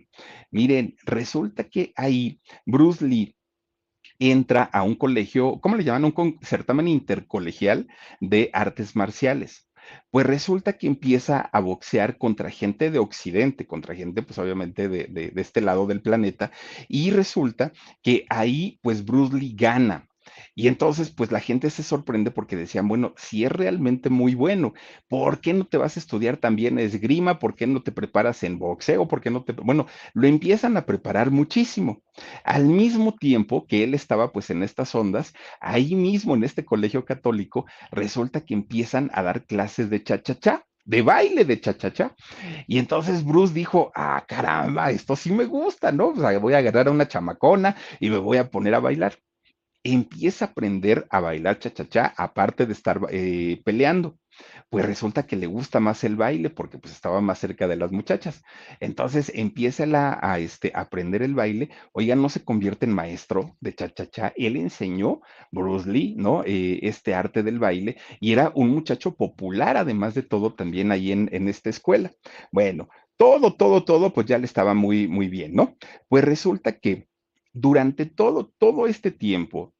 miren, 0.50 0.96
resulta 1.04 1.64
que 1.64 1.92
ahí 1.96 2.40
Bruce 2.64 3.06
Lee 3.06 3.36
entra 4.18 4.62
a 4.64 4.82
un 4.82 4.94
colegio, 4.94 5.60
¿cómo 5.60 5.76
le 5.76 5.84
llaman? 5.84 6.12
Un 6.16 6.38
certamen 6.42 6.88
intercolegial 6.88 7.88
de 8.20 8.50
artes 8.52 8.96
marciales. 8.96 9.65
Pues 10.10 10.26
resulta 10.26 10.74
que 10.74 10.86
empieza 10.86 11.40
a 11.40 11.60
boxear 11.60 12.18
contra 12.18 12.50
gente 12.50 12.90
de 12.90 12.98
Occidente, 12.98 13.66
contra 13.66 13.94
gente, 13.94 14.22
pues 14.22 14.38
obviamente 14.38 14.88
de, 14.88 15.04
de, 15.04 15.28
de 15.30 15.40
este 15.42 15.60
lado 15.60 15.86
del 15.86 16.02
planeta, 16.02 16.50
y 16.88 17.10
resulta 17.10 17.72
que 18.02 18.24
ahí, 18.28 18.78
pues 18.82 19.04
Bruce 19.04 19.36
Lee 19.36 19.54
gana. 19.56 20.08
Y 20.58 20.68
entonces, 20.68 21.10
pues 21.10 21.30
la 21.30 21.40
gente 21.40 21.68
se 21.68 21.82
sorprende 21.82 22.30
porque 22.30 22.56
decían, 22.56 22.88
bueno, 22.88 23.12
si 23.18 23.44
es 23.44 23.52
realmente 23.52 24.08
muy 24.08 24.34
bueno, 24.34 24.72
¿por 25.06 25.40
qué 25.42 25.52
no 25.52 25.66
te 25.66 25.76
vas 25.76 25.96
a 25.96 26.00
estudiar 26.00 26.38
también 26.38 26.78
esgrima? 26.78 27.38
¿Por 27.38 27.54
qué 27.54 27.66
no 27.66 27.82
te 27.82 27.92
preparas 27.92 28.42
en 28.42 28.58
boxeo? 28.58 29.06
¿Por 29.06 29.20
qué 29.20 29.30
no 29.30 29.44
te... 29.44 29.52
Bueno, 29.52 29.86
lo 30.14 30.26
empiezan 30.26 30.78
a 30.78 30.86
preparar 30.86 31.30
muchísimo. 31.30 32.02
Al 32.42 32.64
mismo 32.64 33.14
tiempo 33.14 33.66
que 33.66 33.84
él 33.84 33.92
estaba 33.92 34.32
pues 34.32 34.48
en 34.48 34.62
estas 34.62 34.94
ondas, 34.94 35.34
ahí 35.60 35.94
mismo 35.94 36.34
en 36.34 36.42
este 36.42 36.64
colegio 36.64 37.04
católico, 37.04 37.66
resulta 37.90 38.40
que 38.40 38.54
empiezan 38.54 39.10
a 39.12 39.22
dar 39.22 39.44
clases 39.44 39.90
de 39.90 40.02
cha-cha-cha 40.02 40.64
de 40.86 41.02
baile 41.02 41.44
de 41.44 41.60
cha-cha-cha. 41.60 42.14
Y 42.66 42.78
entonces 42.78 43.24
Bruce 43.24 43.52
dijo, 43.52 43.92
ah, 43.94 44.24
caramba, 44.26 44.90
esto 44.90 45.16
sí 45.16 45.32
me 45.32 45.44
gusta, 45.44 45.92
¿no? 45.92 46.08
O 46.10 46.16
sea, 46.16 46.38
voy 46.38 46.54
a 46.54 46.58
agarrar 46.58 46.88
a 46.88 46.92
una 46.92 47.08
chamacona 47.08 47.76
y 48.00 48.08
me 48.08 48.18
voy 48.18 48.38
a 48.38 48.48
poner 48.50 48.74
a 48.74 48.80
bailar. 48.80 49.18
Empieza 49.92 50.46
a 50.46 50.48
aprender 50.48 51.06
a 51.10 51.20
bailar 51.20 51.58
cha-cha-cha, 51.58 52.14
aparte 52.16 52.66
de 52.66 52.72
estar 52.72 53.00
eh, 53.10 53.60
peleando. 53.64 54.18
Pues 54.68 54.84
resulta 54.84 55.26
que 55.26 55.36
le 55.36 55.46
gusta 55.46 55.80
más 55.80 56.04
el 56.04 56.16
baile 56.16 56.50
porque 56.50 56.78
pues 56.78 56.92
estaba 56.92 57.20
más 57.20 57.38
cerca 57.38 57.68
de 57.68 57.76
las 57.76 57.92
muchachas. 57.92 58.42
Entonces 58.80 59.32
empieza 59.34 59.84
a, 60.20 60.38
este, 60.38 60.72
aprender 60.74 61.22
el 61.22 61.34
baile. 61.34 61.70
Oiga, 61.92 62.16
no 62.16 62.28
se 62.28 62.44
convierte 62.44 62.86
en 62.86 62.92
maestro 62.92 63.56
de 63.60 63.74
cha-cha-cha. 63.74 64.32
Él 64.36 64.56
enseñó 64.56 65.20
Bruce 65.50 65.88
Lee, 65.88 66.14
¿no? 66.18 66.42
Eh, 66.44 66.80
este 66.82 67.14
arte 67.14 67.42
del 67.42 67.58
baile 67.58 67.96
y 68.20 68.32
era 68.32 68.52
un 68.54 68.70
muchacho 68.70 69.14
popular, 69.14 69.76
además 69.76 70.14
de 70.14 70.22
todo, 70.22 70.52
también 70.54 70.92
ahí 70.92 71.12
en, 71.12 71.28
en 71.32 71.48
esta 71.48 71.70
escuela. 71.70 72.12
Bueno, 72.52 72.88
todo, 73.16 73.54
todo, 73.54 73.84
todo, 73.84 74.12
pues 74.12 74.26
ya 74.26 74.38
le 74.38 74.44
estaba 74.46 74.74
muy, 74.74 75.08
muy 75.08 75.28
bien, 75.28 75.54
¿no? 75.54 75.76
Pues 76.08 76.24
resulta 76.24 76.78
que 76.78 77.08
durante 77.52 78.04
todo, 78.04 78.52
todo 78.58 78.86
este 78.86 79.10
tiempo 79.10 79.72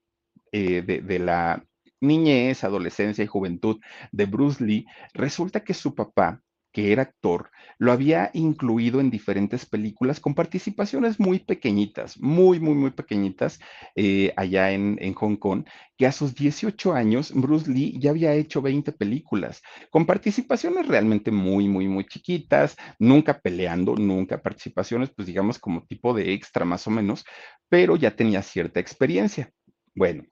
eh, 0.53 0.83
de, 0.83 1.19
la 1.19 1.65
niñez, 2.01 2.65
adolescencia 2.65 3.25
y 3.25 3.27
juventud 3.27 3.81
de 4.13 4.27
Bruce 4.27 4.65
Lee, 4.65 4.87
resulta 5.15 5.65
que 5.65 5.75
su 5.75 5.95
papá, 5.95 6.43
que 6.73 6.93
era 6.93 7.03
actor, 7.03 7.51
lo 7.79 7.91
había 7.91 8.31
incluido 8.35 9.01
en 9.01 9.11
diferentes 9.11 9.65
películas 9.67 10.21
con 10.21 10.35
participaciones 10.35 11.19
muy 11.19 11.39
pequeñitas, 11.39 12.19
muy, 12.21 12.61
muy, 12.61 12.75
muy 12.75 12.91
pequeñitas, 12.91 13.59
eh, 13.95 14.33
allá 14.37 14.73
en, 14.73 14.99
en, 15.01 15.15
Hong 15.15 15.37
Kong, 15.37 15.65
que 15.97 16.07
a 16.07 16.13
sus 16.13 16.35
18 16.35 16.93
años 16.93 17.33
Bruce 17.35 17.71
Lee 17.71 17.99
ya 17.99 18.11
había 18.11 18.35
hecho 18.35 18.61
20 18.61 18.93
películas, 18.93 19.63
con 19.91 20.05
participaciones 20.05 20.87
realmente 20.87 21.31
muy, 21.31 21.67
muy, 21.67 21.89
muy 21.89 22.05
chiquitas, 22.05 22.77
nunca 22.99 23.41
peleando, 23.41 23.97
nunca 23.97 24.43
participaciones, 24.43 25.11
pues 25.17 25.27
digamos 25.27 25.59
como 25.59 25.85
tipo 25.87 26.13
de 26.13 26.35
extra 26.35 26.65
más 26.67 26.87
o 26.87 26.91
menos, 26.91 27.25
pero 27.71 27.97
ya 27.97 28.15
tenía 28.15 28.43
cierta 28.43 28.81
experiencia. 28.81 29.51
Bueno, 29.95 30.25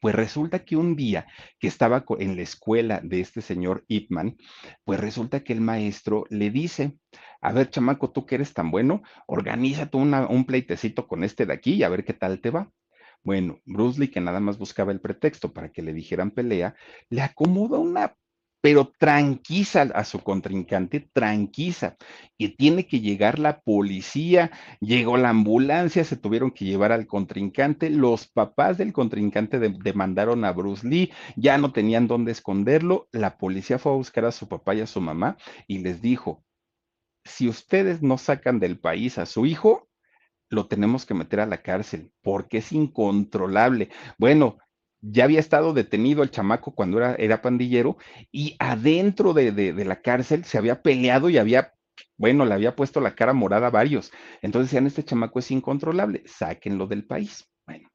pues 0.00 0.14
resulta 0.14 0.64
que 0.64 0.76
un 0.76 0.96
día 0.96 1.26
que 1.58 1.68
estaba 1.68 2.04
en 2.18 2.36
la 2.36 2.42
escuela 2.42 3.00
de 3.02 3.20
este 3.20 3.40
señor 3.42 3.84
Ipman, 3.88 4.36
pues 4.84 5.00
resulta 5.00 5.44
que 5.44 5.52
el 5.52 5.60
maestro 5.60 6.24
le 6.30 6.50
dice, 6.50 6.98
a 7.40 7.52
ver, 7.52 7.70
chamaco, 7.70 8.10
tú 8.10 8.26
que 8.26 8.36
eres 8.36 8.54
tan 8.54 8.70
bueno, 8.70 9.02
organízate 9.26 9.96
un 9.96 10.44
pleitecito 10.44 11.06
con 11.06 11.24
este 11.24 11.46
de 11.46 11.52
aquí 11.52 11.74
y 11.74 11.82
a 11.82 11.88
ver 11.88 12.04
qué 12.04 12.14
tal 12.14 12.40
te 12.40 12.50
va. 12.50 12.70
Bueno, 13.24 13.60
Bruce 13.64 14.00
Lee, 14.00 14.08
que 14.08 14.20
nada 14.20 14.40
más 14.40 14.58
buscaba 14.58 14.90
el 14.90 15.00
pretexto 15.00 15.52
para 15.52 15.70
que 15.70 15.82
le 15.82 15.92
dijeran 15.92 16.32
pelea, 16.32 16.74
le 17.08 17.22
acomoda 17.22 17.78
una 17.78 18.16
pero 18.62 18.92
tranquiza 18.96 19.82
a 19.82 20.04
su 20.04 20.20
contrincante, 20.20 21.00
tranquiza, 21.12 21.96
que 22.38 22.48
tiene 22.48 22.86
que 22.86 23.00
llegar 23.00 23.40
la 23.40 23.60
policía, 23.60 24.52
llegó 24.80 25.16
la 25.16 25.30
ambulancia, 25.30 26.04
se 26.04 26.16
tuvieron 26.16 26.52
que 26.52 26.64
llevar 26.64 26.92
al 26.92 27.08
contrincante, 27.08 27.90
los 27.90 28.28
papás 28.28 28.78
del 28.78 28.92
contrincante 28.92 29.58
demandaron 29.58 30.44
a 30.44 30.52
Bruce 30.52 30.86
Lee, 30.86 31.12
ya 31.36 31.58
no 31.58 31.72
tenían 31.72 32.06
dónde 32.06 32.30
esconderlo, 32.30 33.08
la 33.10 33.36
policía 33.36 33.80
fue 33.80 33.92
a 33.92 33.96
buscar 33.96 34.24
a 34.26 34.32
su 34.32 34.48
papá 34.48 34.76
y 34.76 34.80
a 34.80 34.86
su 34.86 35.00
mamá 35.00 35.36
y 35.66 35.78
les 35.78 36.00
dijo, 36.00 36.44
si 37.24 37.48
ustedes 37.48 38.00
no 38.00 38.16
sacan 38.16 38.60
del 38.60 38.78
país 38.78 39.18
a 39.18 39.26
su 39.26 39.44
hijo, 39.44 39.88
lo 40.50 40.68
tenemos 40.68 41.04
que 41.04 41.14
meter 41.14 41.40
a 41.40 41.46
la 41.46 41.62
cárcel 41.62 42.12
porque 42.22 42.58
es 42.58 42.70
incontrolable. 42.70 43.88
Bueno, 44.18 44.58
ya 45.02 45.24
había 45.24 45.40
estado 45.40 45.74
detenido 45.74 46.22
el 46.22 46.30
chamaco 46.30 46.74
cuando 46.74 46.98
era, 46.98 47.14
era 47.16 47.42
pandillero 47.42 47.98
y 48.30 48.56
adentro 48.58 49.34
de, 49.34 49.52
de, 49.52 49.84
la 49.84 50.00
cárcel 50.00 50.44
se 50.44 50.58
había 50.58 50.80
peleado 50.80 51.28
y 51.28 51.38
había, 51.38 51.74
bueno, 52.16 52.46
le 52.46 52.54
había 52.54 52.76
puesto 52.76 53.00
la 53.00 53.14
cara 53.14 53.32
morada 53.32 53.66
a 53.66 53.70
varios. 53.70 54.12
Entonces 54.40 54.70
decían, 54.70 54.86
este 54.86 55.04
chamaco 55.04 55.40
es 55.40 55.50
incontrolable, 55.50 56.22
sáquenlo 56.26 56.86
del 56.86 57.04
país. 57.04 57.48
Bueno, 57.66 57.90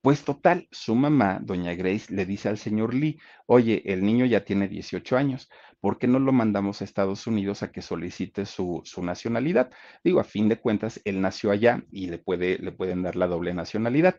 pues 0.00 0.24
total, 0.24 0.66
su 0.72 0.96
mamá, 0.96 1.38
doña 1.40 1.74
Grace, 1.74 2.12
le 2.12 2.26
dice 2.26 2.48
al 2.48 2.58
señor 2.58 2.92
Lee, 2.92 3.18
oye, 3.46 3.82
el 3.86 4.02
niño 4.02 4.24
ya 4.26 4.44
tiene 4.44 4.66
18 4.66 5.16
años, 5.16 5.48
¿por 5.80 5.98
qué 5.98 6.08
no 6.08 6.18
lo 6.18 6.32
mandamos 6.32 6.80
a 6.80 6.84
Estados 6.84 7.28
Unidos 7.28 7.62
a 7.62 7.70
que 7.70 7.82
solicite 7.82 8.46
su, 8.46 8.82
su, 8.84 9.02
nacionalidad? 9.02 9.70
Digo, 10.02 10.18
a 10.18 10.24
fin 10.24 10.48
de 10.48 10.58
cuentas, 10.58 11.00
él 11.04 11.20
nació 11.20 11.52
allá 11.52 11.84
y 11.92 12.08
le, 12.08 12.18
puede, 12.18 12.58
le 12.58 12.72
pueden 12.72 13.02
dar 13.02 13.14
la 13.14 13.28
doble 13.28 13.54
nacionalidad 13.54 14.16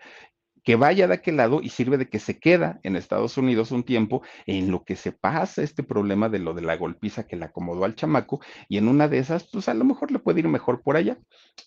que 0.63 0.75
vaya 0.75 1.07
de 1.07 1.15
aquel 1.15 1.37
lado 1.37 1.61
y 1.61 1.69
sirve 1.69 1.97
de 1.97 2.09
que 2.09 2.19
se 2.19 2.39
queda 2.39 2.79
en 2.83 2.95
Estados 2.95 3.37
Unidos 3.37 3.71
un 3.71 3.83
tiempo 3.83 4.21
en 4.45 4.71
lo 4.71 4.83
que 4.83 4.95
se 4.95 5.11
pasa 5.11 5.61
este 5.61 5.83
problema 5.83 6.29
de 6.29 6.39
lo 6.39 6.53
de 6.53 6.61
la 6.61 6.77
golpiza 6.77 7.27
que 7.27 7.35
le 7.35 7.45
acomodó 7.45 7.85
al 7.85 7.95
chamaco 7.95 8.39
y 8.69 8.77
en 8.77 8.87
una 8.87 9.07
de 9.07 9.19
esas, 9.19 9.47
pues 9.51 9.67
a 9.69 9.73
lo 9.73 9.85
mejor 9.85 10.11
le 10.11 10.19
puede 10.19 10.39
ir 10.39 10.47
mejor 10.47 10.81
por 10.81 10.95
allá. 10.95 11.17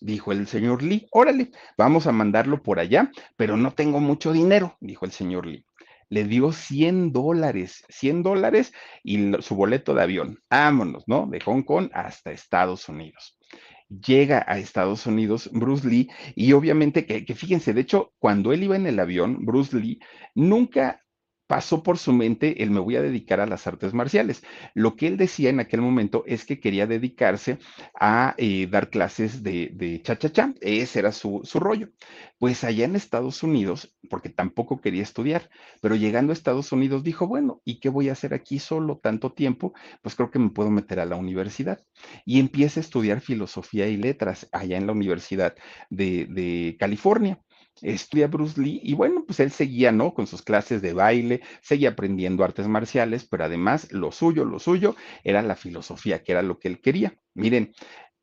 Dijo 0.01 0.31
el 0.31 0.47
señor 0.47 0.83
Lee, 0.83 1.07
órale, 1.11 1.51
vamos 1.77 2.07
a 2.07 2.11
mandarlo 2.11 2.61
por 2.61 2.79
allá, 2.79 3.11
pero 3.35 3.57
no 3.57 3.71
tengo 3.71 3.99
mucho 3.99 4.33
dinero, 4.33 4.77
dijo 4.79 5.05
el 5.05 5.11
señor 5.11 5.45
Lee. 5.45 5.65
Le 6.09 6.23
dio 6.23 6.53
100 6.53 7.11
dólares, 7.11 7.83
100 7.89 8.23
dólares 8.23 8.71
y 9.03 9.33
su 9.41 9.55
boleto 9.55 9.93
de 9.93 10.03
avión. 10.03 10.39
Vámonos, 10.49 11.03
¿no? 11.05 11.27
De 11.27 11.41
Hong 11.41 11.63
Kong 11.63 11.89
hasta 11.93 12.31
Estados 12.31 12.87
Unidos 12.87 13.36
llega 13.89 14.43
a 14.47 14.57
Estados 14.57 15.05
Unidos 15.05 15.49
Bruce 15.53 15.87
Lee 15.87 16.09
y 16.35 16.53
obviamente 16.53 17.05
que, 17.05 17.25
que, 17.25 17.35
fíjense, 17.35 17.73
de 17.73 17.81
hecho, 17.81 18.13
cuando 18.19 18.53
él 18.53 18.63
iba 18.63 18.75
en 18.75 18.87
el 18.87 18.99
avión, 18.99 19.45
Bruce 19.45 19.77
Lee 19.77 19.99
nunca 20.35 21.01
pasó 21.47 21.81
por 21.81 21.97
su 21.97 22.13
mente 22.13 22.61
el 22.61 22.71
me 22.71 22.79
voy 22.79 22.97
a 22.97 23.01
dedicar 23.01 23.39
a 23.39 23.45
las 23.45 23.65
artes 23.67 23.93
marciales. 23.93 24.43
Lo 24.73 24.95
que 24.95 25.07
él 25.07 25.17
decía 25.17 25.49
en 25.49 25.59
aquel 25.59 25.81
momento 25.81 26.23
es 26.27 26.45
que 26.45 26.59
quería 26.59 26.85
dedicarse 26.85 27.57
a 27.99 28.35
eh, 28.37 28.67
dar 28.69 28.89
clases 28.89 29.43
de, 29.43 30.01
cha-cha-cha. 30.03 30.53
Ese 30.61 30.99
era 30.99 31.11
su, 31.11 31.41
su 31.43 31.59
rollo. 31.59 31.89
Pues 32.37 32.63
allá 32.63 32.85
en 32.85 32.95
Estados 32.95 33.41
Unidos, 33.41 33.95
porque 34.09 34.29
tampoco 34.29 34.79
quería 34.81 35.01
estudiar, 35.01 35.49
pero 35.81 35.95
llegando 35.95 36.31
a 36.31 36.33
Estados 36.33 36.71
Unidos 36.71 37.03
dijo, 37.03 37.27
bueno, 37.27 37.61
¿y 37.65 37.79
qué 37.79 37.89
voy 37.89 38.09
a 38.09 38.11
hacer 38.11 38.33
aquí 38.33 38.59
solo 38.59 38.97
tanto 38.97 39.31
tiempo? 39.31 39.73
Pues 40.01 40.15
creo 40.15 40.29
que 40.29 40.39
me 40.39 40.49
puedo 40.49 40.69
meter 40.69 40.99
a 40.99 41.05
la 41.05 41.15
universidad. 41.15 41.79
Y 42.25 42.39
empieza 42.39 42.79
a 42.79 42.83
estudiar 42.83 43.21
filosofía 43.21 43.87
y 43.87 43.97
letras 43.97 44.47
allá 44.51 44.77
en 44.77 44.85
la 44.85 44.93
Universidad 44.93 45.55
de, 45.89 46.25
de 46.25 46.75
California 46.79 47.39
estudia 47.81 48.27
Bruce 48.27 48.59
Lee 48.61 48.79
y 48.83 48.93
bueno, 48.93 49.23
pues 49.25 49.39
él 49.39 49.51
seguía, 49.51 49.91
¿no? 49.91 50.13
Con 50.13 50.27
sus 50.27 50.41
clases 50.41 50.81
de 50.81 50.93
baile, 50.93 51.41
seguía 51.61 51.89
aprendiendo 51.89 52.43
artes 52.43 52.67
marciales, 52.67 53.25
pero 53.25 53.45
además 53.45 53.91
lo 53.91 54.11
suyo, 54.11 54.45
lo 54.45 54.59
suyo 54.59 54.95
era 55.23 55.41
la 55.41 55.55
filosofía, 55.55 56.23
que 56.23 56.31
era 56.31 56.41
lo 56.41 56.59
que 56.59 56.67
él 56.67 56.81
quería. 56.81 57.17
Miren, 57.33 57.73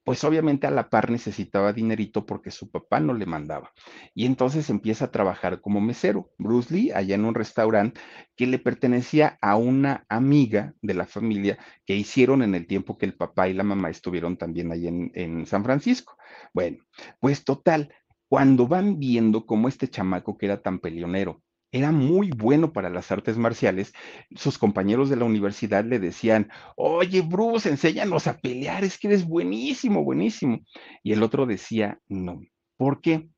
pues 0.05 0.23
obviamente 0.23 0.67
a 0.67 0.71
la 0.71 0.91
par 0.91 1.11
necesitaba 1.11 1.73
dinerito 1.73 2.27
porque 2.27 2.51
su 2.51 2.71
papá 2.71 3.01
no 3.01 3.15
le 3.15 3.25
mandaba. 3.25 3.73
Y 4.15 4.27
entonces 4.27 4.69
empieza 4.69 5.07
a 5.07 5.11
trabajar 5.11 5.63
como 5.63 5.81
mesero, 5.81 6.31
Bruce 6.39 6.73
Lee, 6.75 6.91
allá 6.93 7.15
en 7.15 7.25
un 7.25 7.35
restaurante 7.35 8.01
que 8.37 8.47
le 8.47 8.59
pertenecía 8.59 9.39
a 9.41 9.57
una 9.57 10.05
amiga 10.11 10.75
de 10.83 10.95
la 10.95 11.07
familia 11.07 11.59
que 11.87 11.97
hicieron 11.97 12.43
en 12.43 12.55
el 12.55 12.67
tiempo 12.67 12.99
que 12.99 13.07
el 13.07 13.17
papá 13.17 13.49
y 13.49 13.55
la 13.55 13.63
mamá 13.63 13.89
estuvieron 13.89 14.37
también 14.37 14.71
ahí 14.73 14.89
en, 14.89 15.11
en 15.15 15.47
San 15.47 15.65
Francisco. 15.65 16.17
Bueno, 16.53 16.85
pues 17.19 17.45
total, 17.45 17.91
cuando 18.35 18.67
van 18.67 18.99
viendo 18.99 19.47
cómo 19.47 19.69
este 19.69 19.87
chamaco 19.87 20.37
que 20.37 20.47
era 20.47 20.61
tan 20.61 20.81
peleonero, 20.81 21.41
era 21.71 21.93
muy 21.93 22.33
bueno 22.33 22.73
para 22.73 22.91
las 22.91 23.13
artes 23.13 23.39
marciales, 23.39 23.93
sus 24.35 24.59
compañeros 24.59 25.09
de 25.09 25.15
la 25.15 25.25
universidad 25.25 25.85
le 25.85 26.01
decían, 26.01 26.51
oye, 26.75 27.21
Bruce, 27.21 27.69
enséñanos 27.69 28.27
a 28.27 28.37
pelear, 28.39 28.83
es 28.83 28.99
que 28.99 29.07
eres 29.07 29.25
buenísimo, 29.25 30.03
buenísimo. 30.03 30.63
Y 31.05 31.13
el 31.13 31.23
otro 31.23 31.47
decía, 31.47 32.01
no. 32.09 32.41
¿Por 32.77 33.01
qué? 33.01 33.29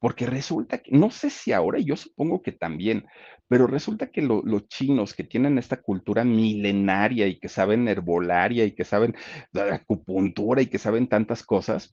Porque 0.00 0.26
resulta 0.26 0.78
que, 0.78 0.90
no 0.90 1.12
sé 1.12 1.30
si 1.30 1.52
ahora, 1.52 1.78
yo 1.78 1.94
supongo 1.94 2.42
que 2.42 2.50
también, 2.50 3.06
pero 3.46 3.68
resulta 3.68 4.10
que 4.10 4.20
los 4.20 4.66
chinos 4.66 5.14
que 5.14 5.22
tienen 5.22 5.58
esta 5.58 5.80
cultura 5.80 6.24
milenaria 6.24 7.28
y 7.28 7.38
que 7.38 7.48
saben 7.48 7.86
herbolaria 7.86 8.64
y 8.64 8.72
que 8.72 8.84
saben 8.84 9.14
acupuntura 9.54 10.60
y 10.60 10.66
que 10.66 10.78
saben 10.78 11.06
tantas 11.06 11.44
cosas, 11.44 11.92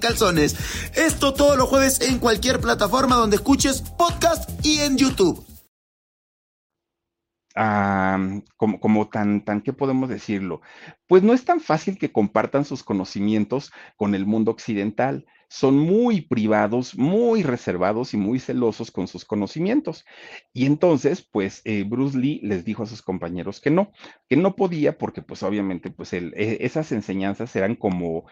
calzones. 0.00 0.56
Esto 0.96 1.34
todos 1.34 1.56
los 1.56 1.68
jueves 1.68 2.00
en 2.00 2.18
cualquier 2.18 2.60
plataforma 2.60 3.16
donde 3.16 3.36
escuches 3.36 3.82
podcast 3.96 4.48
y 4.64 4.80
en 4.80 4.96
YouTube. 4.96 5.44
como, 8.56 8.80
como 8.80 9.08
tan, 9.08 9.44
tan, 9.44 9.60
¿qué 9.60 9.72
podemos 9.72 10.08
decirlo? 10.08 10.62
Pues 11.06 11.22
no 11.22 11.32
es 11.34 11.44
tan 11.44 11.60
fácil 11.60 11.98
que 11.98 12.12
compartan 12.12 12.64
sus 12.64 12.82
conocimientos 12.82 13.70
con 13.96 14.14
el 14.14 14.26
mundo 14.26 14.50
occidental. 14.50 15.26
son 15.52 15.76
muy 15.76 16.20
privados, 16.20 16.96
muy 16.96 17.42
reservados 17.42 18.14
y 18.14 18.16
muy 18.16 18.38
celosos 18.38 18.92
con 18.92 19.08
sus 19.08 19.24
conocimientos. 19.24 20.04
Y 20.52 20.64
entonces, 20.64 21.22
pues 21.22 21.60
eh, 21.64 21.84
Bruce 21.84 22.16
Lee 22.16 22.40
les 22.44 22.64
dijo 22.64 22.84
a 22.84 22.86
sus 22.86 23.02
compañeros 23.02 23.60
que 23.60 23.70
no, 23.70 23.90
que 24.28 24.36
no 24.36 24.54
podía 24.54 24.96
porque 24.96 25.22
pues 25.22 25.42
obviamente 25.42 25.90
pues 25.90 26.12
e, 26.12 26.30
esas 26.64 26.92
enseñanzas 26.92 27.56
eran 27.56 27.74
como 27.74 28.26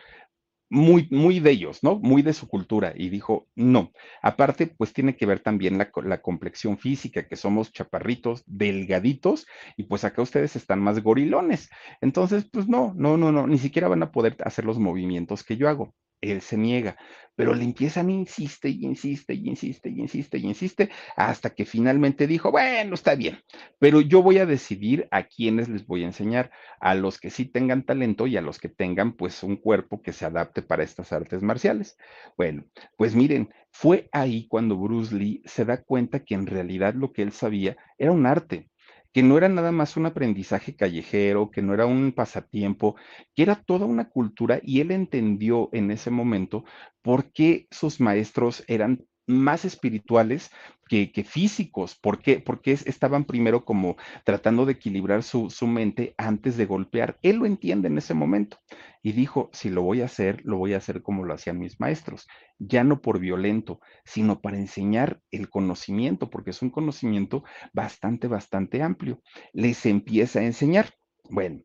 muy, 0.70 1.08
muy 1.10 1.40
de 1.40 1.50
ellos, 1.50 1.82
¿no? 1.82 1.98
Muy 1.98 2.22
de 2.22 2.32
su 2.32 2.48
cultura. 2.48 2.92
Y 2.96 3.08
dijo, 3.08 3.48
no. 3.54 3.92
Aparte, 4.22 4.66
pues 4.66 4.92
tiene 4.92 5.16
que 5.16 5.26
ver 5.26 5.40
también 5.40 5.78
la, 5.78 5.90
la, 6.04 6.20
complexión 6.20 6.78
física, 6.78 7.26
que 7.26 7.36
somos 7.36 7.72
chaparritos, 7.72 8.42
delgaditos, 8.46 9.46
y 9.76 9.84
pues 9.84 10.04
acá 10.04 10.22
ustedes 10.22 10.56
están 10.56 10.80
más 10.80 11.02
gorilones. 11.02 11.70
Entonces, 12.00 12.48
pues 12.50 12.68
no, 12.68 12.92
no, 12.96 13.16
no, 13.16 13.32
no, 13.32 13.46
ni 13.46 13.58
siquiera 13.58 13.88
van 13.88 14.02
a 14.02 14.12
poder 14.12 14.36
hacer 14.44 14.64
los 14.64 14.78
movimientos 14.78 15.44
que 15.44 15.56
yo 15.56 15.68
hago 15.68 15.94
él 16.20 16.40
se 16.40 16.56
niega, 16.56 16.96
pero 17.38 17.54
le 17.54 17.62
empiezan, 17.62 18.10
insiste 18.10 18.68
y 18.68 18.84
insiste 18.84 19.32
y 19.32 19.46
insiste 19.46 19.88
y 19.88 20.00
insiste 20.00 20.38
y 20.38 20.46
insiste, 20.46 20.90
hasta 21.14 21.50
que 21.50 21.64
finalmente 21.64 22.26
dijo, 22.26 22.50
bueno, 22.50 22.94
está 22.94 23.14
bien, 23.14 23.38
pero 23.78 24.00
yo 24.00 24.22
voy 24.22 24.38
a 24.38 24.46
decidir 24.46 25.06
a 25.12 25.22
quiénes 25.22 25.68
les 25.68 25.86
voy 25.86 26.02
a 26.02 26.06
enseñar, 26.06 26.50
a 26.80 26.96
los 26.96 27.20
que 27.20 27.30
sí 27.30 27.44
tengan 27.44 27.84
talento 27.84 28.26
y 28.26 28.36
a 28.36 28.42
los 28.42 28.58
que 28.58 28.68
tengan 28.68 29.12
pues 29.12 29.44
un 29.44 29.56
cuerpo 29.56 30.02
que 30.02 30.12
se 30.12 30.24
adapte 30.24 30.62
para 30.62 30.82
estas 30.82 31.12
artes 31.12 31.42
marciales. 31.42 31.96
Bueno, 32.36 32.64
pues 32.96 33.14
miren, 33.14 33.50
fue 33.70 34.08
ahí 34.10 34.48
cuando 34.48 34.76
Bruce 34.76 35.14
Lee 35.14 35.42
se 35.44 35.64
da 35.64 35.82
cuenta 35.82 36.24
que 36.24 36.34
en 36.34 36.46
realidad 36.46 36.94
lo 36.94 37.12
que 37.12 37.22
él 37.22 37.30
sabía 37.30 37.76
era 37.98 38.10
un 38.10 38.26
arte 38.26 38.68
que 39.12 39.22
no 39.22 39.38
era 39.38 39.48
nada 39.48 39.72
más 39.72 39.96
un 39.96 40.06
aprendizaje 40.06 40.76
callejero, 40.76 41.50
que 41.50 41.62
no 41.62 41.74
era 41.74 41.86
un 41.86 42.12
pasatiempo, 42.12 42.96
que 43.34 43.42
era 43.42 43.56
toda 43.56 43.86
una 43.86 44.10
cultura 44.10 44.60
y 44.62 44.80
él 44.80 44.90
entendió 44.92 45.70
en 45.72 45.90
ese 45.90 46.10
momento 46.10 46.64
por 47.02 47.32
qué 47.32 47.66
sus 47.70 48.00
maestros 48.00 48.64
eran 48.68 49.06
más 49.28 49.64
espirituales 49.64 50.50
que, 50.88 51.24
físicos. 51.24 51.94
¿Por 51.94 52.20
qué? 52.20 52.40
Porque 52.40 52.72
estaban 52.72 53.24
primero 53.24 53.64
como 53.64 53.96
tratando 54.24 54.64
de 54.66 54.72
equilibrar 54.72 55.22
su, 55.22 55.50
su, 55.50 55.66
mente 55.66 56.14
antes 56.16 56.56
de 56.56 56.66
golpear. 56.66 57.18
Él 57.22 57.36
lo 57.36 57.46
entiende 57.46 57.88
en 57.88 57.98
ese 57.98 58.14
momento 58.14 58.58
y 59.02 59.12
dijo, 59.12 59.50
si 59.52 59.68
lo 59.68 59.82
voy 59.82 60.00
a 60.00 60.06
hacer, 60.06 60.40
lo 60.44 60.56
voy 60.56 60.72
a 60.74 60.78
hacer 60.78 61.02
como 61.02 61.24
lo 61.24 61.34
hacían 61.34 61.58
mis 61.58 61.78
maestros, 61.78 62.26
ya 62.58 62.82
no 62.84 63.00
por 63.00 63.20
violento, 63.20 63.80
sino 64.04 64.40
para 64.40 64.58
enseñar 64.58 65.20
el 65.30 65.48
conocimiento, 65.50 66.30
porque 66.30 66.50
es 66.50 66.62
un 66.62 66.70
conocimiento 66.70 67.44
bastante, 67.72 68.26
bastante 68.26 68.82
amplio. 68.82 69.22
Les 69.52 69.86
empieza 69.86 70.40
a 70.40 70.44
enseñar. 70.44 70.97
Bueno, 71.30 71.62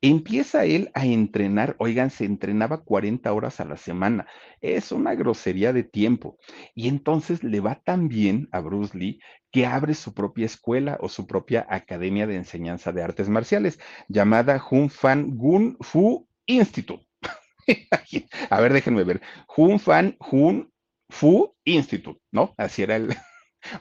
empieza 0.00 0.64
él 0.64 0.90
a 0.94 1.06
entrenar, 1.06 1.76
oigan, 1.78 2.10
se 2.10 2.24
entrenaba 2.24 2.84
40 2.84 3.32
horas 3.32 3.60
a 3.60 3.64
la 3.64 3.76
semana, 3.76 4.26
es 4.60 4.92
una 4.92 5.14
grosería 5.14 5.72
de 5.72 5.84
tiempo. 5.84 6.38
Y 6.74 6.88
entonces 6.88 7.42
le 7.42 7.60
va 7.60 7.80
tan 7.84 8.08
bien 8.08 8.48
a 8.52 8.60
Bruce 8.60 8.96
Lee 8.96 9.20
que 9.50 9.66
abre 9.66 9.94
su 9.94 10.12
propia 10.12 10.46
escuela 10.46 10.98
o 11.00 11.08
su 11.08 11.26
propia 11.26 11.66
academia 11.70 12.26
de 12.26 12.36
enseñanza 12.36 12.92
de 12.92 13.02
artes 13.02 13.28
marciales, 13.28 13.78
llamada 14.08 14.62
Hun 14.70 14.90
Fan 14.90 15.36
Gun 15.36 15.78
Fu 15.80 16.28
Institute. 16.46 17.06
a 18.50 18.60
ver, 18.60 18.72
déjenme 18.72 19.04
ver. 19.04 19.22
Hun 19.56 19.80
Fan 19.80 20.16
Hun 20.30 20.70
Fu 21.08 21.54
Institute, 21.64 22.20
¿no? 22.32 22.54
Así 22.58 22.82
era 22.82 22.96
el, 22.96 23.16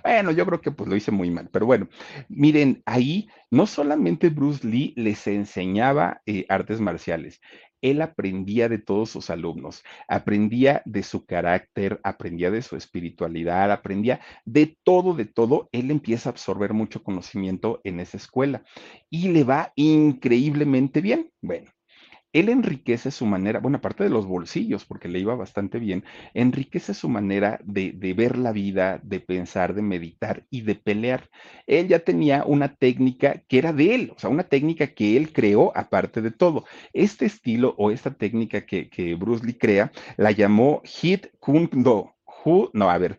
bueno, 0.03 0.31
yo 0.31 0.45
creo 0.45 0.61
que 0.61 0.71
pues 0.71 0.89
lo 0.89 0.95
hice 0.95 1.11
muy 1.11 1.29
mal, 1.29 1.49
pero 1.51 1.65
bueno, 1.65 1.87
miren, 2.29 2.81
ahí 2.85 3.29
no 3.51 3.67
solamente 3.67 4.29
Bruce 4.29 4.67
Lee 4.67 4.93
les 4.95 5.27
enseñaba 5.27 6.21
eh, 6.25 6.45
artes 6.49 6.79
marciales, 6.79 7.41
él 7.81 8.01
aprendía 8.01 8.67
de 8.67 8.79
todos 8.79 9.11
sus 9.11 9.29
alumnos, 9.29 9.83
aprendía 10.07 10.81
de 10.85 11.03
su 11.03 11.25
carácter, 11.25 11.99
aprendía 12.03 12.49
de 12.49 12.63
su 12.63 12.75
espiritualidad, 12.75 13.71
aprendía 13.71 14.21
de 14.43 14.75
todo, 14.83 15.13
de 15.13 15.25
todo. 15.25 15.69
Él 15.71 15.91
empieza 15.91 16.29
a 16.29 16.31
absorber 16.31 16.73
mucho 16.73 17.03
conocimiento 17.03 17.81
en 17.83 17.99
esa 17.99 18.17
escuela 18.17 18.63
y 19.11 19.27
le 19.27 19.43
va 19.43 19.71
increíblemente 19.75 20.99
bien. 21.01 21.31
Bueno, 21.41 21.69
él 22.35 22.49
enriquece 22.49 23.11
su 23.11 23.25
manera, 23.25 23.61
bueno, 23.61 23.77
aparte 23.77 24.03
de 24.03 24.09
los 24.09 24.25
bolsillos, 24.25 24.83
porque 24.83 25.07
le 25.07 25.19
iba 25.19 25.35
bastante 25.35 25.79
bien, 25.79 26.03
enriquece 26.33 26.93
su 26.93 27.07
manera 27.07 27.61
de, 27.63 27.93
ver 28.13 28.37
la 28.37 28.51
vida, 28.51 28.99
de 29.03 29.21
pensar, 29.21 29.73
de 29.73 29.81
meditar 29.81 30.45
y 30.49 30.59
de 30.61 30.75
pelear. 30.75 31.29
Él 31.65 31.87
ya 31.87 31.99
tenía 31.99 32.43
una 32.43 32.75
técnica 32.75 33.41
que 33.47 33.57
era 33.57 33.71
de 33.71 33.95
él, 33.95 34.11
o 34.13 34.19
sea, 34.19 34.29
una 34.29 34.43
técnica 34.43 34.87
que 34.87 35.15
él 35.15 35.31
creó 35.31 35.71
aparte 35.77 36.21
de 36.21 36.31
todo. 36.31 36.65
Este 36.91 37.25
estilo 37.25 37.73
o 37.77 37.89
esta 37.89 38.13
técnica 38.13 38.65
que, 38.65 38.89
que 38.89 39.15
Bruce 39.15 39.45
Lee 39.45 39.53
crea 39.57 39.93
la 40.17 40.31
llamó 40.31 40.81
Hit 40.83 41.27
Kun 41.39 41.69
Do. 41.71 42.15
no, 42.73 42.89
a 42.89 42.97
ver, 42.97 43.17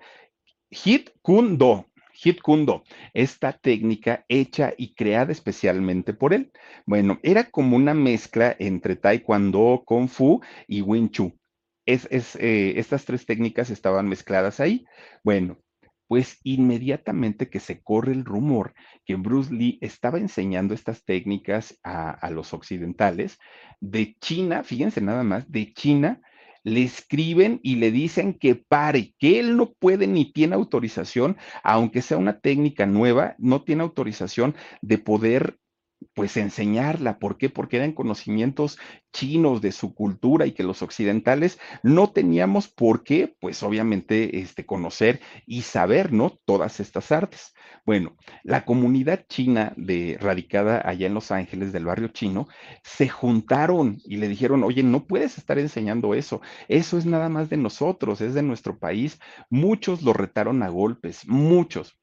Hit 0.71 1.09
Kun 1.23 1.57
Do. 1.57 1.87
Hit 2.17 2.41
Kundo, 2.41 2.83
esta 3.13 3.53
técnica 3.53 4.25
hecha 4.29 4.73
y 4.77 4.95
creada 4.95 5.33
especialmente 5.33 6.15
por 6.15 6.33
él. 6.33 6.51
Bueno, 6.87 7.21
era 7.23 7.45
como 7.51 7.77
una 7.77 7.95
mezcla 7.95 8.57
entre 8.59 8.97
Taekwondo, 8.97 9.83
Kung 9.85 10.09
Fu 10.09 10.41
y 10.67 10.81
Wing 10.81 11.11
Chun. 11.11 11.39
Es, 11.85 12.09
eh, 12.11 12.75
estas 12.77 13.05
tres 13.05 13.27
técnicas 13.27 13.71
estaban 13.71 14.09
mezcladas 14.09 14.61
ahí. 14.61 14.87
Bueno, 15.23 15.59
pues 16.09 16.39
inmediatamente 16.43 17.49
que 17.51 17.61
se 17.61 17.83
corre 17.83 18.13
el 18.13 18.25
rumor 18.25 18.75
que 19.05 19.17
Bruce 19.17 19.53
Lee 19.53 19.79
estaba 19.81 20.19
enseñando 20.19 20.75
estas 20.75 21.05
técnicas 21.05 21.79
a 21.83 22.31
los 22.31 22.55
occidentales, 22.55 23.39
de 23.81 24.17
China, 24.21 24.63
fíjense 24.65 25.01
nada 25.01 25.23
más, 25.23 25.51
de 25.51 25.73
China 25.75 26.21
le 26.67 26.83
escriben 26.83 27.61
y 27.63 27.77
le 27.77 27.93
dicen 27.93 28.35
que 28.35 28.57
pare, 28.57 29.15
que 29.21 29.39
él 29.39 29.57
no 29.57 29.73
puede 29.73 30.09
ni 30.09 30.33
tiene 30.33 30.57
autorización, 30.57 31.37
aunque 31.63 32.03
sea 32.03 32.19
una 32.19 32.41
técnica 32.41 32.87
nueva, 32.87 33.37
no 33.39 33.63
tiene 33.63 33.85
autorización 33.85 34.57
de 34.83 34.99
poder 34.99 35.59
pues 36.15 36.37
enseñarla. 36.37 37.19
¿Por 37.19 37.39
qué? 37.39 37.51
Porque 37.51 37.77
eran 37.77 37.93
conocimientos 37.93 38.79
chinos 39.13 39.61
de 39.61 39.73
su 39.73 39.95
cultura 39.95 40.47
y 40.47 40.53
que 40.53 40.63
los 40.63 40.83
occidentales 40.83 41.59
no 41.83 42.11
teníamos 42.11 42.69
por 42.69 43.03
qué, 43.03 43.35
pues 43.41 43.63
obviamente, 43.63 44.39
este, 44.41 44.67
conocer 44.67 45.21
y 45.47 45.63
saber, 45.63 46.13
¿no? 46.13 46.39
Todas 46.45 46.81
estas 46.81 47.13
artes. 47.13 47.55
Bueno, 47.85 48.17
la 48.43 48.65
comunidad 48.65 49.27
china 49.29 49.73
de, 49.77 50.19
radicada 50.21 50.83
allá 50.85 51.07
en 51.07 51.15
Los 51.15 51.31
Ángeles, 51.31 51.73
del 51.73 51.85
barrio 51.85 52.09
chino, 52.09 52.49
se 52.83 53.09
juntaron 53.09 53.99
y 54.05 54.17
le 54.17 54.29
dijeron, 54.29 54.65
oye, 54.65 54.83
no 54.83 55.07
puedes 55.07 55.39
estar 55.39 55.59
enseñando 55.59 56.15
eso, 56.15 56.41
eso 56.69 56.99
es 56.99 57.07
nada 57.07 57.29
más 57.29 57.49
de 57.49 57.57
nosotros, 57.57 58.21
es 58.21 58.35
de 58.35 58.43
nuestro 58.43 58.79
país. 58.79 59.19
Muchos 59.51 60.03
lo 60.03 60.13
retaron 60.13 60.63
a 60.63 60.69
golpes, 60.69 61.27
muchos 61.27 61.97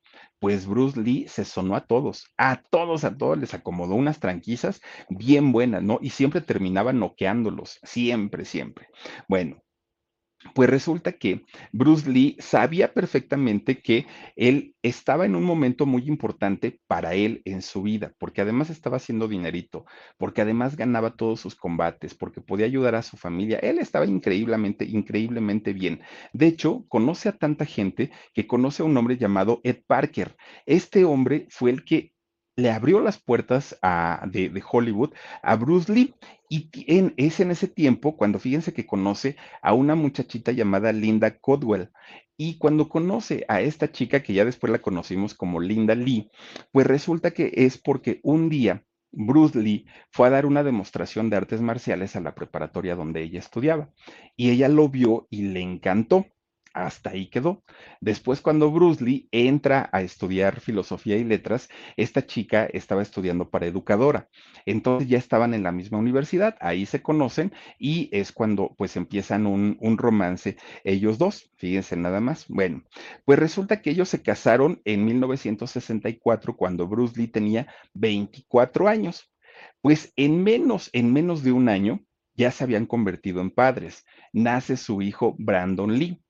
pues 0.43 0.67
Bruce 0.67 0.99
Lee 0.99 1.25
se 1.29 1.45
sonó 1.45 1.73
a 1.73 1.85
todos, 1.85 2.33
a 2.35 2.61
todos, 2.69 3.05
a 3.05 3.15
todos 3.15 3.37
les 3.37 3.53
acomodó 3.53 3.95
unas 3.95 4.19
tranquisas 4.19 4.81
bien 5.07 5.53
buenas, 5.53 5.81
¿no? 5.83 5.99
Y 6.01 6.09
siempre 6.09 6.41
terminaba 6.41 6.91
noqueándolos, 6.91 7.79
siempre, 7.83 8.43
siempre. 8.43 8.89
Bueno, 9.29 9.62
pues 10.53 10.69
resulta 10.69 11.13
que 11.13 11.45
Bruce 11.71 12.09
Lee 12.09 12.35
sabía 12.39 12.93
perfectamente 12.93 13.81
que 13.81 14.05
él 14.35 14.75
estaba 14.81 15.25
en 15.25 15.35
un 15.35 15.43
momento 15.43 15.85
muy 15.85 16.07
importante 16.07 16.79
para 16.87 17.13
él 17.13 17.41
en 17.45 17.61
su 17.61 17.81
vida, 17.81 18.13
porque 18.17 18.41
además 18.41 18.69
estaba 18.69 18.97
haciendo 18.97 19.27
dinerito, 19.27 19.85
porque 20.17 20.41
además 20.41 20.75
ganaba 20.75 21.15
todos 21.15 21.39
sus 21.39 21.55
combates, 21.55 22.13
porque 22.13 22.41
podía 22.41 22.65
ayudar 22.65 22.95
a 22.95 23.03
su 23.03 23.17
familia. 23.17 23.59
Él 23.59 23.79
estaba 23.79 24.05
increíblemente, 24.05 24.85
increíblemente 24.85 25.73
bien. 25.73 26.01
De 26.33 26.47
hecho, 26.47 26.85
conoce 26.89 27.29
a 27.29 27.37
tanta 27.37 27.65
gente 27.65 28.11
que 28.33 28.47
conoce 28.47 28.83
a 28.83 28.85
un 28.85 28.97
hombre 28.97 29.17
llamado 29.17 29.61
Ed 29.63 29.77
Parker. 29.87 30.35
Este 30.65 31.05
hombre 31.05 31.47
fue 31.49 31.71
el 31.71 31.83
que 31.83 32.13
le 32.55 32.71
abrió 32.71 32.99
las 32.99 33.17
puertas 33.17 33.77
de, 34.27 34.63
Hollywood 34.69 35.13
a 35.41 35.55
Bruce 35.55 35.91
Lee. 35.91 36.13
Y 36.55 36.69
es 37.17 37.39
en 37.39 37.49
ese 37.49 37.67
tiempo 37.67 38.15
cuando 38.15 38.37
fíjense 38.37 38.73
que 38.73 38.85
conoce 38.85 39.37
a 39.63 39.73
una 39.73 39.95
muchachita 39.95 40.51
llamada 40.51 40.93
Linda 40.93 41.39
Codwell. 41.39 41.89
Y 42.37 42.59
cuando 42.59 42.89
conoce 42.89 43.43
a 43.47 43.61
esta 43.61 43.91
chica, 43.91 44.21
que 44.21 44.33
ya 44.33 44.45
después 44.45 44.71
la 44.71 44.77
conocimos 44.77 45.33
como 45.33 45.59
Linda 45.59 45.95
Lee, 45.95 46.29
pues 46.71 46.85
resulta 46.85 47.31
que 47.31 47.51
es 47.55 47.79
porque 47.79 48.19
un 48.21 48.49
día 48.49 48.85
Bruce 49.11 49.59
Lee 49.59 49.87
fue 50.11 50.27
a 50.27 50.29
dar 50.29 50.45
una 50.45 50.61
demostración 50.61 51.31
de 51.31 51.37
artes 51.37 51.59
marciales 51.59 52.15
a 52.15 52.21
la 52.21 52.35
preparatoria 52.35 52.95
donde 52.95 53.23
ella 53.23 53.39
estudiaba. 53.39 53.89
Y 54.35 54.51
ella 54.51 54.69
lo 54.69 54.89
vio 54.89 55.25
y 55.31 55.47
le 55.47 55.61
encantó 55.61 56.27
hasta 56.73 57.11
ahí 57.11 57.27
quedó. 57.27 57.63
Después, 58.01 58.41
cuando 58.41 58.71
Bruce 58.71 59.03
Lee 59.03 59.27
entra 59.31 59.89
a 59.91 60.01
estudiar 60.01 60.59
filosofía 60.59 61.17
y 61.17 61.23
letras, 61.23 61.69
esta 61.97 62.25
chica 62.25 62.65
estaba 62.65 63.01
estudiando 63.01 63.49
para 63.49 63.67
educadora. 63.67 64.29
Entonces 64.65 65.07
ya 65.07 65.17
estaban 65.17 65.53
en 65.53 65.63
la 65.63 65.71
misma 65.71 65.99
universidad, 65.99 66.55
ahí 66.59 66.85
se 66.85 67.01
conocen 67.01 67.53
y 67.77 68.09
es 68.11 68.31
cuando 68.31 68.73
pues 68.77 68.95
empiezan 68.95 69.45
un, 69.45 69.77
un 69.79 69.97
romance 69.97 70.57
ellos 70.83 71.17
dos. 71.17 71.51
Fíjense 71.57 71.95
nada 71.95 72.19
más. 72.19 72.45
Bueno, 72.47 72.83
pues 73.25 73.39
resulta 73.39 73.81
que 73.81 73.91
ellos 73.91 74.09
se 74.09 74.21
casaron 74.21 74.81
en 74.85 75.05
1964 75.05 76.57
cuando 76.57 76.87
Bruce 76.87 77.19
Lee 77.19 77.27
tenía 77.27 77.67
24 77.93 78.87
años. 78.87 79.31
Pues 79.81 80.11
en 80.15 80.43
menos, 80.43 80.89
en 80.93 81.13
menos 81.13 81.43
de 81.43 81.51
un 81.51 81.69
año, 81.69 82.01
ya 82.35 82.51
se 82.51 82.63
habían 82.63 82.85
convertido 82.85 83.41
en 83.41 83.51
padres. 83.51 84.05
Nace 84.31 84.77
su 84.77 85.01
hijo 85.01 85.35
Brandon 85.37 85.97
Lee 85.97 86.22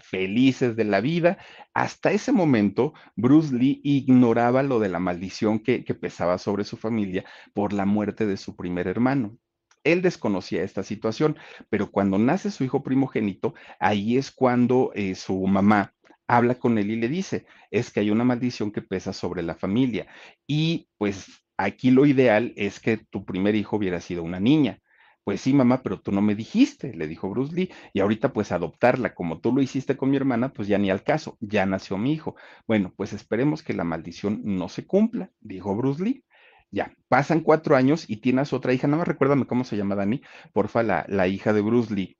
felices 0.00 0.76
de 0.76 0.84
la 0.84 1.00
vida. 1.00 1.38
Hasta 1.74 2.12
ese 2.12 2.32
momento, 2.32 2.94
Bruce 3.16 3.54
Lee 3.54 3.80
ignoraba 3.84 4.62
lo 4.62 4.78
de 4.78 4.88
la 4.88 4.98
maldición 4.98 5.58
que, 5.58 5.82
pesaba 5.94 6.38
sobre 6.38 6.64
su 6.64 6.76
familia 6.76 7.24
por 7.54 7.72
la 7.72 7.86
muerte 7.86 8.26
de 8.26 8.36
su 8.36 8.56
primer 8.56 8.86
hermano. 8.86 9.36
Él 9.84 10.02
desconocía 10.02 10.62
esta 10.62 10.82
situación, 10.82 11.36
pero 11.70 11.90
cuando 11.90 12.18
nace 12.18 12.50
su 12.50 12.64
hijo 12.64 12.82
primogénito, 12.82 13.54
ahí 13.78 14.16
es 14.16 14.30
cuando 14.30 14.90
eh, 14.94 15.14
su 15.14 15.46
mamá 15.46 15.94
habla 16.26 16.56
con 16.56 16.76
él 16.78 16.90
y 16.90 16.96
le 16.96 17.08
dice, 17.08 17.46
es 17.70 17.90
que 17.90 18.00
hay 18.00 18.10
una 18.10 18.24
maldición 18.24 18.72
que 18.72 18.82
pesa 18.82 19.12
sobre 19.12 19.42
la 19.42 19.54
familia. 19.54 20.06
Y 20.46 20.88
pues 20.98 21.26
aquí 21.56 21.90
lo 21.90 22.04
ideal 22.06 22.52
es 22.56 22.80
que 22.80 22.96
tu 22.96 23.24
primer 23.24 23.54
hijo 23.54 23.76
hubiera 23.76 24.00
sido 24.00 24.22
una 24.22 24.40
niña. 24.40 24.80
Pues 25.26 25.40
sí, 25.40 25.52
mamá, 25.52 25.82
pero 25.82 26.00
tú 26.00 26.12
no 26.12 26.22
me 26.22 26.36
dijiste, 26.36 26.94
le 26.94 27.08
dijo 27.08 27.28
Bruce 27.28 27.52
Lee, 27.52 27.72
y 27.92 27.98
ahorita 27.98 28.32
pues 28.32 28.52
adoptarla 28.52 29.12
como 29.12 29.40
tú 29.40 29.52
lo 29.52 29.60
hiciste 29.60 29.96
con 29.96 30.08
mi 30.08 30.16
hermana, 30.16 30.52
pues 30.52 30.68
ya 30.68 30.78
ni 30.78 30.88
al 30.88 31.02
caso, 31.02 31.36
ya 31.40 31.66
nació 31.66 31.98
mi 31.98 32.12
hijo. 32.12 32.36
Bueno, 32.68 32.94
pues 32.96 33.12
esperemos 33.12 33.64
que 33.64 33.74
la 33.74 33.82
maldición 33.82 34.42
no 34.44 34.68
se 34.68 34.86
cumpla, 34.86 35.32
dijo 35.40 35.74
Bruce 35.74 36.04
Lee. 36.04 36.24
Ya, 36.70 36.94
pasan 37.08 37.40
cuatro 37.40 37.74
años 37.74 38.08
y 38.08 38.18
tienes 38.18 38.52
otra 38.52 38.72
hija, 38.72 38.86
nada 38.86 38.98
más 38.98 39.08
recuérdame 39.08 39.48
cómo 39.48 39.64
se 39.64 39.76
llama 39.76 39.96
Dani, 39.96 40.22
porfa, 40.52 40.84
la, 40.84 41.04
la 41.08 41.26
hija 41.26 41.52
de 41.52 41.60
Bruce 41.60 41.92
Lee. 41.92 42.16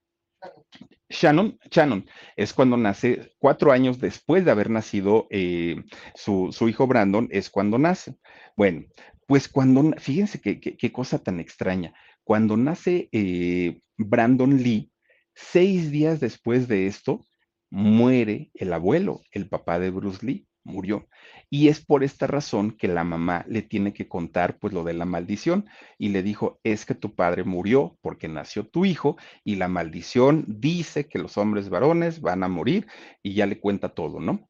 Shannon, 1.09 1.61
Shannon, 1.71 2.07
es 2.35 2.53
cuando 2.53 2.77
nace, 2.77 3.35
cuatro 3.39 3.71
años 3.71 4.01
después 4.01 4.45
de 4.45 4.51
haber 4.51 4.69
nacido 4.69 5.29
eh, 5.31 5.77
su, 6.17 6.49
su, 6.51 6.69
hijo 6.69 6.89
Brandon, 6.89 7.29
es 7.31 7.51
cuando 7.51 7.79
nace. 7.79 8.17
Bueno, 8.57 8.83
pues 9.29 9.49
cuando, 9.49 9.93
fíjense 9.99 10.41
qué 10.41 10.93
cosa 10.93 11.21
tan 11.21 11.39
extraña, 11.39 11.95
cuando 12.27 12.57
nace 12.57 13.09
eh, 13.13 13.83
Brandon 13.97 14.61
Lee, 14.61 14.91
seis 15.33 15.93
días 15.93 16.19
después 16.19 16.67
de 16.67 16.89
esto, 16.89 17.25
muere 17.71 18.51
el 18.55 18.73
abuelo, 18.73 19.23
el 19.31 19.49
papá 19.49 19.79
de 19.79 19.91
Bruce 19.91 20.27
Lee, 20.27 20.49
murió. 20.65 21.07
Y 21.51 21.69
es 21.69 21.87
por 21.87 22.03
esta 22.03 22.27
razón 22.27 22.73
que 22.73 22.89
la 22.89 23.05
mamá 23.05 23.45
le 23.47 23.63
tiene 23.63 23.93
que 23.93 24.09
contar 24.09 24.59
pues 24.59 24.75
lo 24.75 24.83
de 24.83 24.95
la 24.95 25.05
maldición 25.05 25.67
y 25.99 26.09
le 26.09 26.25
dijo, 26.25 26.59
es 26.65 26.85
que 26.85 26.97
tu 26.97 27.15
padre 27.15 27.45
murió 27.45 27.97
porque 28.01 28.27
nació 28.27 28.67
tu 28.67 28.85
hijo 28.85 29.17
y 29.45 29.55
la 29.55 29.69
maldición 29.69 30.45
dice 30.49 31.07
que 31.07 31.21
los 31.21 31.39
hombres 31.39 31.69
varones 31.69 32.21
van 32.21 32.43
a 32.43 32.49
morir 32.49 32.89
y 33.23 33.35
ya 33.35 33.47
le 33.47 33.61
cuenta 33.61 33.91
todo, 33.91 34.19
¿no? 34.19 34.49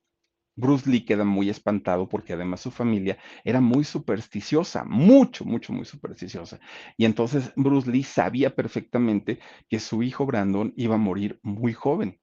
Bruce 0.57 0.91
Lee 0.91 1.05
queda 1.05 1.25
muy 1.25 1.51
espantado 1.51 2.09
porque 2.09 2.33
además 2.33 2.61
su 2.61 2.71
familia 2.71 3.19
era 3.45 3.61
muy 3.61 3.85
supersticiosa, 3.85 4.85
mucho, 4.85 5.45
mucho, 5.45 5.73
muy 5.73 5.85
supersticiosa. 5.85 6.59
Y 6.97 7.05
entonces 7.05 7.53
Bruce 7.57 7.91
Lee 7.91 8.03
sabía 8.03 8.55
perfectamente 8.55 9.39
que 9.69 9.79
su 9.79 10.03
hijo 10.03 10.25
Brandon 10.27 10.73
iba 10.77 10.95
a 10.95 10.99
morir 10.99 11.39
muy 11.43 11.75
joven. 11.75 12.19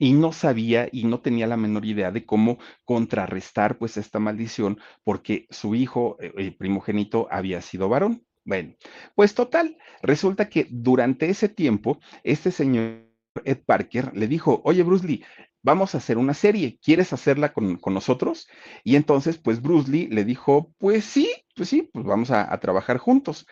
Y 0.00 0.12
no 0.12 0.32
sabía 0.32 0.88
y 0.90 1.04
no 1.04 1.20
tenía 1.20 1.46
la 1.46 1.56
menor 1.56 1.84
idea 1.84 2.12
de 2.12 2.24
cómo 2.24 2.58
contrarrestar 2.84 3.78
pues 3.78 3.96
esta 3.96 4.20
maldición 4.20 4.78
porque 5.04 5.46
su 5.50 5.74
hijo 5.74 6.16
eh, 6.20 6.32
eh, 6.38 6.52
primogénito 6.52 7.26
había 7.30 7.60
sido 7.60 7.88
varón. 7.88 8.24
Bueno, 8.44 8.74
pues 9.14 9.34
total, 9.34 9.76
resulta 10.00 10.48
que 10.48 10.66
durante 10.70 11.28
ese 11.28 11.48
tiempo 11.48 11.98
este 12.22 12.50
señor 12.50 13.08
Ed 13.44 13.58
Parker 13.66 14.16
le 14.16 14.26
dijo, 14.26 14.60
oye 14.64 14.82
Bruce 14.82 15.06
Lee, 15.06 15.24
vamos 15.62 15.94
a 15.94 15.98
hacer 15.98 16.18
una 16.18 16.34
serie, 16.34 16.78
¿quieres 16.82 17.12
hacerla 17.12 17.52
con, 17.52 17.78
nosotros? 17.86 18.48
Y 18.84 18.96
entonces, 18.96 19.38
pues 19.38 19.60
Bruce 19.62 19.90
Lee 19.90 20.08
le 20.08 20.24
dijo, 20.24 20.72
pues 20.78 21.04
sí, 21.04 21.30
pues 21.56 21.68
sí, 21.68 21.90
pues 21.92 22.04
vamos 22.04 22.30
a, 22.30 22.58
trabajar 22.60 22.98
juntos. 22.98 23.46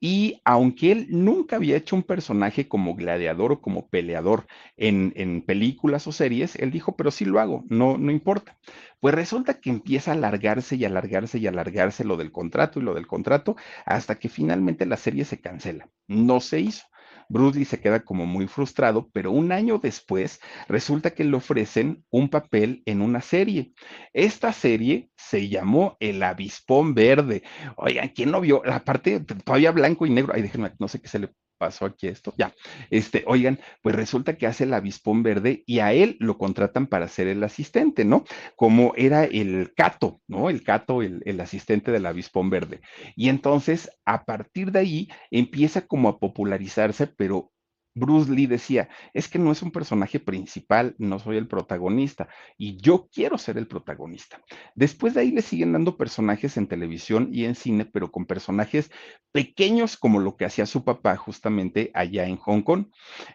Y 0.00 0.40
aunque 0.44 0.92
él 0.92 1.06
nunca 1.10 1.56
había 1.56 1.76
hecho 1.76 1.94
un 1.94 2.02
personaje 2.02 2.66
como 2.68 2.96
gladiador 2.96 3.52
o 3.52 3.60
como 3.60 3.88
peleador 3.88 4.46
en, 4.76 5.12
en, 5.16 5.42
películas 5.42 6.06
o 6.06 6.12
series, 6.12 6.56
él 6.56 6.72
dijo, 6.72 6.96
pero 6.96 7.10
sí 7.10 7.24
lo 7.24 7.40
hago, 7.40 7.64
no, 7.68 7.98
no 7.98 8.10
importa. 8.10 8.58
Pues 9.00 9.14
resulta 9.14 9.60
que 9.60 9.70
empieza 9.70 10.10
a 10.10 10.14
alargarse 10.14 10.76
y 10.76 10.84
alargarse 10.84 11.38
y 11.38 11.46
alargarse 11.46 12.04
lo 12.04 12.16
del 12.16 12.32
contrato 12.32 12.80
y 12.80 12.82
lo 12.82 12.94
del 12.94 13.06
contrato, 13.06 13.56
hasta 13.86 14.18
que 14.18 14.28
finalmente 14.28 14.86
la 14.86 14.96
serie 14.96 15.24
se 15.24 15.40
cancela. 15.40 15.88
No 16.08 16.40
se 16.40 16.60
hizo. 16.60 16.86
Bruce 17.32 17.58
Lee 17.58 17.64
se 17.64 17.80
queda 17.80 18.04
como 18.04 18.26
muy 18.26 18.46
frustrado, 18.46 19.08
pero 19.12 19.30
un 19.32 19.52
año 19.52 19.78
después 19.78 20.38
resulta 20.68 21.12
que 21.14 21.24
le 21.24 21.34
ofrecen 21.34 22.04
un 22.10 22.28
papel 22.28 22.82
en 22.84 23.00
una 23.00 23.22
serie. 23.22 23.72
Esta 24.12 24.52
serie 24.52 25.10
se 25.16 25.48
llamó 25.48 25.96
El 25.98 26.22
Avispón 26.22 26.94
Verde. 26.94 27.42
Oigan, 27.76 28.10
¿quién 28.10 28.30
no 28.30 28.40
vio? 28.42 28.62
La 28.64 28.84
parte 28.84 29.20
todavía 29.20 29.72
blanco 29.72 30.06
y 30.06 30.10
negro. 30.10 30.34
Ay, 30.34 30.42
déjenme, 30.42 30.72
no 30.78 30.88
sé 30.88 31.00
qué 31.00 31.08
se 31.08 31.20
le 31.20 31.30
pasó 31.62 31.84
aquí 31.86 32.08
esto. 32.08 32.34
Ya, 32.36 32.52
este, 32.90 33.22
oigan, 33.24 33.60
pues 33.82 33.94
resulta 33.94 34.36
que 34.36 34.48
hace 34.48 34.64
el 34.64 34.74
avispón 34.74 35.22
verde 35.22 35.62
y 35.64 35.78
a 35.78 35.92
él 35.92 36.16
lo 36.18 36.36
contratan 36.36 36.88
para 36.88 37.06
ser 37.06 37.28
el 37.28 37.44
asistente, 37.44 38.04
¿no? 38.04 38.24
Como 38.56 38.94
era 38.96 39.22
el 39.22 39.72
Cato, 39.76 40.20
¿no? 40.26 40.50
El 40.50 40.64
Cato, 40.64 41.02
el, 41.02 41.22
el 41.24 41.40
asistente 41.40 41.92
del 41.92 42.06
avispón 42.06 42.50
verde. 42.50 42.80
Y 43.14 43.28
entonces, 43.28 43.88
a 44.04 44.24
partir 44.24 44.72
de 44.72 44.80
ahí, 44.80 45.08
empieza 45.30 45.82
como 45.82 46.08
a 46.08 46.18
popularizarse, 46.18 47.06
pero 47.06 47.51
Bruce 47.94 48.30
Lee 48.30 48.46
decía, 48.46 48.88
es 49.12 49.28
que 49.28 49.38
no 49.38 49.52
es 49.52 49.62
un 49.62 49.70
personaje 49.70 50.20
principal, 50.20 50.94
no 50.98 51.18
soy 51.18 51.36
el 51.36 51.46
protagonista 51.46 52.28
y 52.56 52.76
yo 52.78 53.08
quiero 53.12 53.38
ser 53.38 53.58
el 53.58 53.66
protagonista. 53.66 54.40
Después 54.74 55.14
de 55.14 55.20
ahí 55.20 55.30
le 55.30 55.42
siguen 55.42 55.72
dando 55.72 55.96
personajes 55.96 56.56
en 56.56 56.66
televisión 56.66 57.28
y 57.32 57.44
en 57.44 57.54
cine, 57.54 57.84
pero 57.84 58.10
con 58.10 58.26
personajes 58.26 58.90
pequeños 59.32 59.96
como 59.96 60.20
lo 60.20 60.36
que 60.36 60.44
hacía 60.44 60.66
su 60.66 60.84
papá 60.84 61.16
justamente 61.16 61.90
allá 61.94 62.26
en 62.26 62.36
Hong 62.36 62.62
Kong. 62.62 62.86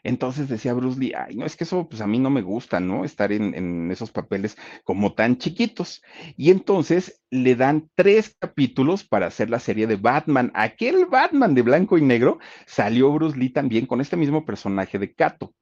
Entonces 0.03 0.49
decía 0.49 0.74
Bruce 0.74 0.99
Lee, 0.99 1.14
ay, 1.16 1.36
no, 1.36 1.45
es 1.45 1.55
que 1.55 1.64
eso 1.64 1.88
pues 1.89 2.01
a 2.01 2.08
mí 2.08 2.20
no 2.20 2.30
me 2.30 2.41
gusta, 2.41 2.80
¿no? 2.80 3.05
Estar 3.05 3.32
en, 3.32 3.53
en 3.55 3.91
esos 3.91 4.12
papeles 4.12 4.58
como 4.84 5.14
tan 5.14 5.38
chiquitos. 5.38 6.01
Y 6.36 6.51
entonces 6.51 7.22
le 7.30 7.55
dan 7.55 7.89
tres 7.95 8.36
capítulos 8.39 9.03
para 9.03 9.28
hacer 9.28 9.49
la 9.49 9.60
serie 9.60 9.88
de 9.88 9.95
Batman. 9.97 10.51
Aquel 10.53 11.05
Batman 11.05 11.55
de 11.55 11.62
blanco 11.62 11.97
y 11.97 12.01
negro 12.01 12.39
salió 12.66 13.12
Bruce 13.12 13.38
Lee 13.38 13.49
también 13.49 13.86
con 13.86 13.99
este 14.01 14.16
mismo 14.16 14.45
personaje 14.48 14.98
de 14.98 15.14
Kato. 15.14 15.54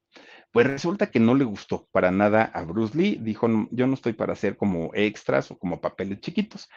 Pues 0.51 0.67
resulta 0.67 1.11
que 1.11 1.19
no 1.19 1.35
le 1.35 1.43
gustó 1.43 1.89
para 1.91 2.11
nada 2.11 2.43
a 2.45 2.61
Bruce 2.63 2.97
Lee. 2.97 3.19
Dijo, 3.21 3.49
yo 3.71 3.87
no 3.87 3.93
estoy 3.93 4.13
para 4.13 4.31
hacer 4.31 4.55
como 4.55 4.91
extras 4.93 5.51
o 5.51 5.59
como 5.59 5.81
papeles 5.81 6.21
chiquitos. 6.21 6.69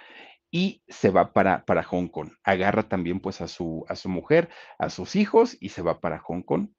Y 0.50 0.82
se 0.88 1.11
va 1.11 1.32
para, 1.32 1.64
para 1.64 1.84
Hong 1.84 2.09
Kong. 2.09 2.30
Agarra 2.42 2.88
también 2.88 3.20
pues 3.20 3.40
a 3.40 3.46
su, 3.46 3.84
a 3.88 3.94
su 3.94 4.09
mujer, 4.09 4.48
a 4.80 4.90
sus 4.90 5.14
hijos 5.14 5.56
y 5.61 5.68
se 5.68 5.82
va 5.82 6.00
para 6.00 6.18
Hong 6.18 6.42
Kong. 6.42 6.70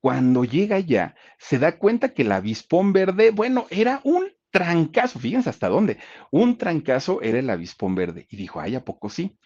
Cuando 0.00 0.44
llega 0.44 0.76
allá, 0.76 1.16
se 1.38 1.58
da 1.58 1.76
cuenta 1.76 2.10
que 2.14 2.22
el 2.22 2.30
avispón 2.30 2.92
verde, 2.92 3.32
bueno, 3.32 3.66
era 3.70 4.00
un 4.04 4.28
trancazo, 4.52 5.18
fíjense 5.18 5.50
hasta 5.50 5.68
dónde, 5.68 5.98
un 6.30 6.56
trancazo 6.56 7.20
era 7.20 7.40
el 7.40 7.50
avispón 7.50 7.96
verde. 7.96 8.28
Y 8.30 8.36
dijo, 8.36 8.60
ay, 8.60 8.76
¿a 8.76 8.84
poco 8.84 9.10
sí? 9.10 9.36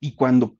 Y 0.00 0.14
cuando 0.14 0.56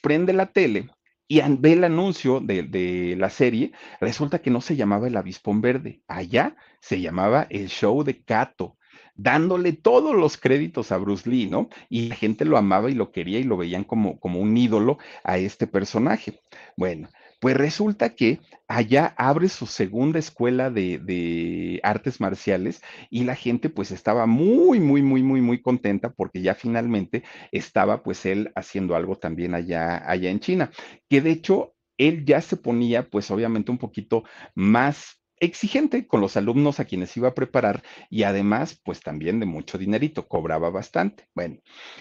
prende 0.00 0.32
la 0.32 0.46
tele 0.46 0.88
y 1.28 1.42
ve 1.42 1.74
el 1.74 1.84
anuncio 1.84 2.40
de, 2.40 3.14
la 3.18 3.28
serie, 3.28 3.72
resulta 4.00 4.40
que 4.40 4.50
no 4.50 4.62
se 4.62 4.76
llamaba 4.76 5.06
el 5.06 5.16
avispón 5.16 5.60
verde, 5.60 6.00
allá 6.08 6.56
se 6.80 7.00
llamaba 7.00 7.46
el 7.50 7.68
show 7.68 8.02
de 8.02 8.22
Cato 8.22 8.76
dándole 9.14 9.72
todos 9.72 10.14
los 10.14 10.36
créditos 10.36 10.92
a 10.92 10.96
Bruce 10.96 11.28
Lee, 11.28 11.48
¿no? 11.50 11.68
Y 11.88 12.08
la 12.08 12.14
gente 12.14 12.44
lo 12.44 12.56
amaba 12.56 12.88
y 12.88 12.94
lo 12.94 13.10
quería 13.10 13.40
y 13.40 13.42
lo 13.42 13.56
veían 13.56 13.82
como, 13.82 14.20
como 14.20 14.40
un 14.40 14.56
ídolo 14.56 14.98
a 15.24 15.38
este 15.38 15.66
personaje. 15.66 16.40
Bueno, 16.76 17.08
pues 17.38 17.56
resulta 17.56 18.14
que 18.14 18.40
allá 18.66 19.14
abre 19.16 19.48
su 19.48 19.66
segunda 19.66 20.18
escuela 20.18 20.70
de, 20.70 21.80
artes 21.82 22.20
marciales 22.20 22.82
y 23.10 23.24
la 23.24 23.34
gente 23.34 23.70
pues 23.70 23.90
estaba 23.90 24.26
muy, 24.26 24.80
muy, 24.80 25.02
muy, 25.02 25.22
muy, 25.22 25.40
muy 25.40 25.62
contenta 25.62 26.10
porque 26.10 26.42
ya 26.42 26.54
finalmente 26.54 27.22
estaba 27.52 28.02
pues 28.02 28.26
él 28.26 28.52
haciendo 28.56 28.96
algo 28.96 29.16
también 29.16 29.54
allá, 29.54 30.02
allá 30.10 30.30
en 30.30 30.40
China, 30.40 30.70
que 31.08 31.20
de 31.20 31.30
hecho 31.30 31.74
él 31.96 32.24
ya 32.24 32.40
se 32.40 32.56
ponía 32.56 33.08
pues 33.08 33.30
obviamente 33.30 33.70
un 33.70 33.78
poquito 33.78 34.24
más 34.54 35.17
exigente 35.40 36.06
con 36.06 36.20
los 36.20 36.36
alumnos 36.36 36.80
a 36.80 36.84
quienes 36.84 37.16
iba 37.16 37.28
a 37.28 37.34
preparar 37.34 37.82
y 38.10 38.22
además, 38.24 38.80
pues 38.84 39.00
también 39.00 39.40
de 39.40 39.46
mucho 39.46 39.78
dinerito, 39.78 40.28
cobraba 40.28 40.70
bastante. 40.70 41.26
Bueno, 41.34 41.58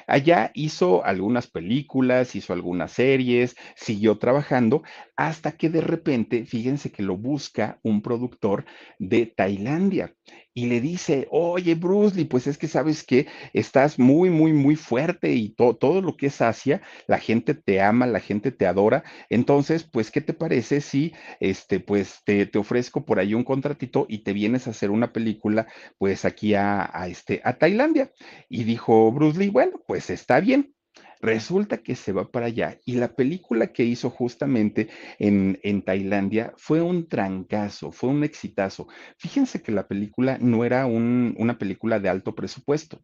allá 0.07 0.51
hizo 0.53 1.03
algunas 1.05 1.47
películas, 1.47 2.35
hizo 2.35 2.53
algunas 2.53 2.91
series, 2.91 3.55
siguió 3.75 4.17
trabajando 4.17 4.83
hasta 5.15 5.53
que 5.53 5.69
de 5.69 5.81
repente, 5.81 6.45
fíjense 6.45 6.91
que 6.91 7.03
lo 7.03 7.17
busca 7.17 7.79
un 7.83 8.01
productor 8.01 8.65
de 8.99 9.25
Tailandia 9.27 10.13
y 10.57 10.65
le 10.65 10.81
dice, 10.81 11.27
oye, 11.29 11.75
Bruce 11.75 12.15
Lee, 12.15 12.25
pues 12.25 12.47
es 12.47 12.57
que 12.57 12.67
sabes 12.67 13.03
que 13.03 13.27
estás 13.53 13.99
muy, 13.99 14.31
muy, 14.31 14.53
muy 14.53 14.75
fuerte 14.75 15.35
y 15.35 15.49
todo 15.49 16.01
lo 16.01 16.17
que 16.17 16.27
es 16.27 16.41
Asia, 16.41 16.81
la 17.05 17.19
gente 17.19 17.53
te 17.53 17.79
ama, 17.79 18.07
la 18.07 18.19
gente 18.19 18.51
te 18.51 18.65
adora. 18.65 19.03
Entonces, 19.29 19.83
pues, 19.83 20.09
¿qué 20.09 20.19
te 20.19 20.33
parece 20.33 20.81
si, 20.81 21.13
este, 21.39 21.79
pues, 21.79 22.21
te, 22.25 22.49
ofrezco 22.57 23.05
por 23.05 23.19
ahí 23.19 23.35
un 23.35 23.43
contratito 23.43 24.07
y 24.09 24.23
te 24.23 24.33
vienes 24.33 24.65
a 24.65 24.71
hacer 24.71 24.89
una 24.89 25.13
película, 25.13 25.67
pues, 25.99 26.25
aquí 26.25 26.55
a, 26.55 26.89
a, 26.91 27.07
este, 27.07 27.39
a 27.43 27.59
Tailandia? 27.59 28.11
Y 28.49 28.63
dijo 28.63 29.11
Bruce 29.11 29.37
Lee, 29.37 29.49
bueno, 29.49 29.79
pues 29.85 30.09
está 30.09 30.39
bien. 30.39 30.76
Resulta 31.21 31.77
que 31.77 31.95
se 31.95 32.11
va 32.11 32.31
para 32.31 32.47
allá 32.47 32.79
y 32.85 32.95
la 32.95 33.15
película 33.15 33.67
que 33.67 33.83
hizo 33.83 34.09
justamente 34.09 34.87
en, 35.19 35.59
en, 35.63 35.81
Tailandia 35.81 36.53
fue 36.57 36.81
un 36.81 37.07
trancazo, 37.07 37.91
fue 37.91 38.09
un 38.09 38.23
exitazo. 38.23 38.87
Fíjense 39.17 39.61
que 39.61 39.71
la 39.71 39.87
película 39.87 40.37
no 40.39 40.65
era 40.65 40.85
un, 40.85 41.35
una 41.37 41.57
película 41.57 41.99
de 41.99 42.09
alto 42.09 42.35
presupuesto 42.35 43.03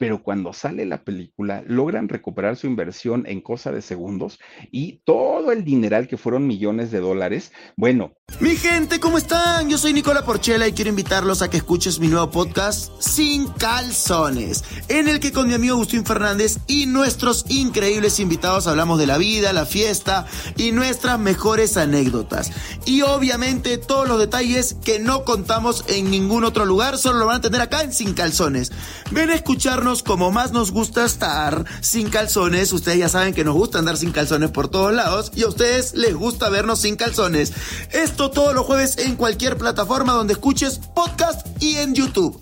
pero 0.00 0.22
cuando 0.22 0.54
sale 0.54 0.86
la 0.86 1.04
película 1.04 1.62
logran 1.66 2.08
recuperar 2.08 2.56
su 2.56 2.66
inversión 2.66 3.24
en 3.26 3.42
cosa 3.42 3.70
de 3.70 3.82
segundos 3.82 4.38
y 4.72 5.02
todo 5.04 5.52
el 5.52 5.62
dineral 5.62 6.08
que 6.08 6.16
fueron 6.16 6.46
millones 6.46 6.90
de 6.90 7.00
dólares, 7.00 7.52
bueno. 7.76 8.14
Mi 8.40 8.56
gente, 8.56 8.98
¿cómo 8.98 9.18
están? 9.18 9.68
Yo 9.68 9.76
soy 9.76 9.92
Nicola 9.92 10.24
Porchela 10.24 10.66
y 10.66 10.72
quiero 10.72 10.88
invitarlos 10.88 11.42
a 11.42 11.50
que 11.50 11.58
escuches 11.58 11.98
mi 11.98 12.08
nuevo 12.08 12.30
podcast 12.30 12.90
Sin 12.98 13.48
Calzones, 13.48 14.64
en 14.88 15.06
el 15.06 15.20
que 15.20 15.32
con 15.32 15.48
mi 15.48 15.52
amigo 15.52 15.74
Agustín 15.74 16.06
Fernández 16.06 16.60
y 16.66 16.86
nuestros 16.86 17.44
increíbles 17.50 18.20
invitados 18.20 18.66
hablamos 18.68 18.98
de 18.98 19.06
la 19.06 19.18
vida, 19.18 19.52
la 19.52 19.66
fiesta 19.66 20.24
y 20.56 20.72
nuestras 20.72 21.18
mejores 21.18 21.76
anécdotas. 21.76 22.52
Y 22.86 23.02
obviamente 23.02 23.76
todos 23.76 24.08
los 24.08 24.18
detalles 24.18 24.76
que 24.82 24.98
no 24.98 25.26
contamos 25.26 25.84
en 25.88 26.10
ningún 26.10 26.44
otro 26.44 26.64
lugar, 26.64 26.96
solo 26.96 27.18
lo 27.18 27.26
van 27.26 27.36
a 27.36 27.42
tener 27.42 27.60
acá 27.60 27.82
en 27.82 27.92
Sin 27.92 28.14
Calzones. 28.14 28.72
Ven 29.10 29.28
a 29.28 29.34
escucharnos 29.34 29.89
como 29.98 30.30
más 30.30 30.52
nos 30.52 30.70
gusta 30.70 31.04
estar 31.04 31.64
sin 31.80 32.10
calzones. 32.10 32.72
Ustedes 32.72 32.98
ya 32.98 33.08
saben 33.08 33.34
que 33.34 33.44
nos 33.44 33.54
gusta 33.54 33.78
andar 33.80 33.96
sin 33.96 34.12
calzones 34.12 34.50
por 34.50 34.68
todos 34.68 34.92
lados 34.92 35.32
y 35.34 35.42
a 35.42 35.48
ustedes 35.48 35.94
les 35.94 36.14
gusta 36.14 36.48
vernos 36.48 36.80
sin 36.80 36.94
calzones. 36.94 37.52
Esto 37.90 38.30
todos 38.30 38.54
los 38.54 38.66
jueves 38.66 38.98
en 38.98 39.16
cualquier 39.16 39.58
plataforma 39.58 40.12
donde 40.12 40.34
escuches 40.34 40.78
podcast 40.94 41.44
y 41.60 41.76
en 41.78 41.94
YouTube 41.94 42.40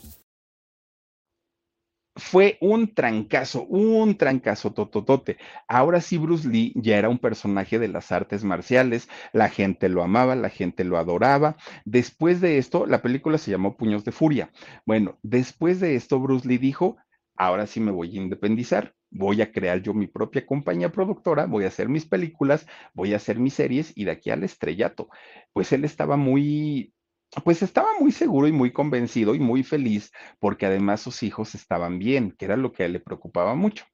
fue 2.18 2.58
un 2.60 2.94
trancazo, 2.94 3.64
un 3.64 4.16
trancazo 4.16 4.72
tototote. 4.72 5.38
Ahora 5.68 6.00
sí, 6.00 6.18
Bruce 6.18 6.48
Lee 6.48 6.72
ya 6.74 6.98
era 6.98 7.08
un 7.08 7.18
personaje 7.18 7.78
de 7.78 7.88
las 7.88 8.12
artes 8.12 8.44
marciales, 8.44 9.08
la 9.32 9.48
gente 9.48 9.88
lo 9.88 10.02
amaba, 10.02 10.34
la 10.34 10.50
gente 10.50 10.84
lo 10.84 10.98
adoraba. 10.98 11.56
Después 11.84 12.40
de 12.40 12.58
esto, 12.58 12.86
la 12.86 13.02
película 13.02 13.38
se 13.38 13.50
llamó 13.50 13.76
Puños 13.76 14.04
de 14.04 14.12
Furia. 14.12 14.50
Bueno, 14.84 15.18
después 15.22 15.80
de 15.80 15.94
esto, 15.94 16.18
Bruce 16.18 16.46
Lee 16.46 16.58
dijo, 16.58 16.96
ahora 17.38 17.66
sí 17.66 17.80
me 17.80 17.92
voy 17.92 18.16
a 18.16 18.20
independizar, 18.20 18.94
voy 19.10 19.40
a 19.42 19.52
crear 19.52 19.80
yo 19.80 19.94
mi 19.94 20.06
propia 20.06 20.44
compañía 20.44 20.90
productora, 20.92 21.46
voy 21.46 21.64
a 21.64 21.68
hacer 21.68 21.88
mis 21.88 22.04
películas, 22.04 22.66
voy 22.94 23.14
a 23.14 23.16
hacer 23.16 23.38
mis 23.38 23.54
series 23.54 23.92
y 23.96 24.04
de 24.04 24.10
aquí 24.10 24.30
al 24.30 24.44
estrellato. 24.44 25.08
Pues 25.52 25.72
él 25.72 25.84
estaba 25.84 26.16
muy, 26.16 26.92
pues 27.44 27.62
estaba 27.62 27.88
muy 28.00 28.12
seguro 28.12 28.48
y 28.48 28.52
muy 28.52 28.72
convencido 28.72 29.34
y 29.34 29.40
muy 29.40 29.62
feliz 29.62 30.12
porque 30.40 30.66
además 30.66 31.00
sus 31.00 31.22
hijos 31.22 31.54
estaban 31.54 31.98
bien, 31.98 32.32
que 32.32 32.44
era 32.44 32.56
lo 32.56 32.72
que 32.72 32.82
a 32.82 32.86
él 32.86 32.92
le 32.92 33.00
preocupaba 33.00 33.54
mucho. 33.54 33.84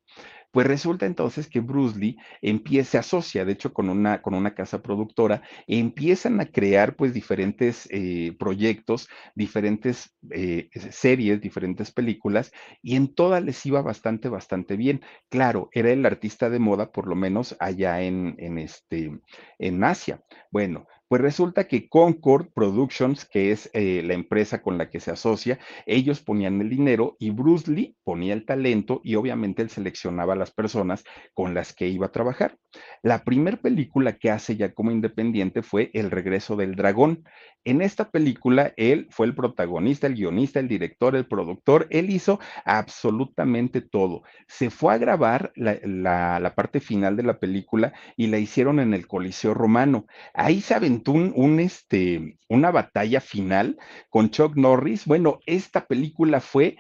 Pues 0.55 0.69
resulta 0.69 1.05
entonces 1.07 1.49
que 1.49 1.61
Bruce 1.61 1.99
Lee 1.99 2.17
empieza, 2.41 2.93
se 2.93 2.99
asocia, 2.99 3.45
de 3.45 3.53
hecho, 3.53 3.73
con 3.75 3.91
una, 3.91 4.23
con 4.23 4.35
una 4.35 4.55
casa 4.55 4.81
productora, 4.83 5.43
empiezan 5.67 6.41
a 6.41 6.47
crear 6.47 6.95
pues 6.97 7.13
diferentes 7.13 7.89
eh, 7.91 8.37
proyectos, 8.39 9.09
diferentes 9.35 10.17
eh, 10.31 10.71
series, 10.93 11.41
diferentes 11.41 11.91
películas, 11.91 12.53
y 12.83 12.95
en 12.95 13.13
todas 13.15 13.43
les 13.43 13.67
iba 13.67 13.83
bastante, 13.83 14.29
bastante 14.29 14.77
bien. 14.77 15.03
Claro, 15.29 15.71
era 15.73 15.91
el 15.91 16.07
artista 16.07 16.49
de 16.49 16.61
moda, 16.61 16.93
por 16.93 17.09
lo 17.09 17.17
menos 17.17 17.57
allá 17.59 18.03
en, 18.03 18.37
en, 18.39 18.59
este, 18.59 19.11
en 19.59 19.85
Asia. 19.85 20.23
Bueno, 20.53 20.87
pues 21.15 21.23
resulta 21.23 21.69
que 21.69 21.89
Concord 21.89 22.49
Productions, 22.53 23.25
que 23.25 23.53
es 23.53 23.71
eh, 23.73 24.03
la 24.05 24.15
empresa 24.15 24.63
con 24.63 24.79
la 24.79 24.91
que 24.91 24.99
se 24.99 25.13
asocia, 25.13 25.61
ellos 25.87 26.19
ponían 26.19 26.61
el 26.61 26.69
dinero 26.69 27.17
y 27.21 27.31
Bruce 27.31 27.71
Lee 27.71 27.97
ponía 28.03 28.35
el 28.35 28.45
talento 28.45 29.01
y 29.05 29.15
obviamente 29.15 29.63
él 29.63 29.71
seleccionaba 29.71 30.33
a 30.33 30.37
las 30.37 30.51
personas 30.51 31.05
con 31.33 31.55
las 31.55 31.73
que 31.73 31.87
iba 31.87 32.07
a 32.07 32.11
trabajar. 32.11 32.59
La 33.05 33.23
primera 33.23 33.59
película 33.59 34.15
que 34.15 34.33
hace 34.33 34.57
ya 34.57 34.75
como 34.75 34.91
independiente 34.91 35.63
fue 35.63 35.93
El 35.95 36.11
regreso 36.11 36.57
del 36.57 36.75
dragón. 36.75 37.23
En 37.65 37.81
esta 37.81 38.11
película 38.11 38.73
él 38.77 39.07
fue 39.11 39.27
el 39.27 39.35
protagonista, 39.35 40.07
el 40.07 40.15
guionista, 40.15 40.61
el 40.61 40.69
director, 40.69 41.17
el 41.17 41.27
productor, 41.27 41.87
él 41.91 42.11
hizo 42.11 42.39
absolutamente 42.65 43.81
todo. 43.81 44.23
Se 44.47 44.71
fue 44.71 44.95
a 44.95 44.99
grabar 44.99 45.53
la, 45.57 46.53
parte 46.55 46.81
final 46.81 47.17
de 47.17 47.23
la 47.23 47.39
película 47.39 47.93
y 48.17 48.27
la 48.27 48.39
hicieron 48.39 48.81
en 48.81 48.95
el 48.95 49.07
Coliseo 49.07 49.55
Romano. 49.55 50.07
Ahí 50.35 50.61
se 50.61 50.75
un, 51.13 51.61
este, 51.61 52.37
una 52.49 52.71
batalla 52.71 53.21
final 53.21 53.79
con 54.11 54.31
Chuck 54.31 54.57
Norris. 54.57 55.07
Bueno, 55.07 55.41
esta 55.47 55.87
película 55.87 56.41
fue 56.41 56.77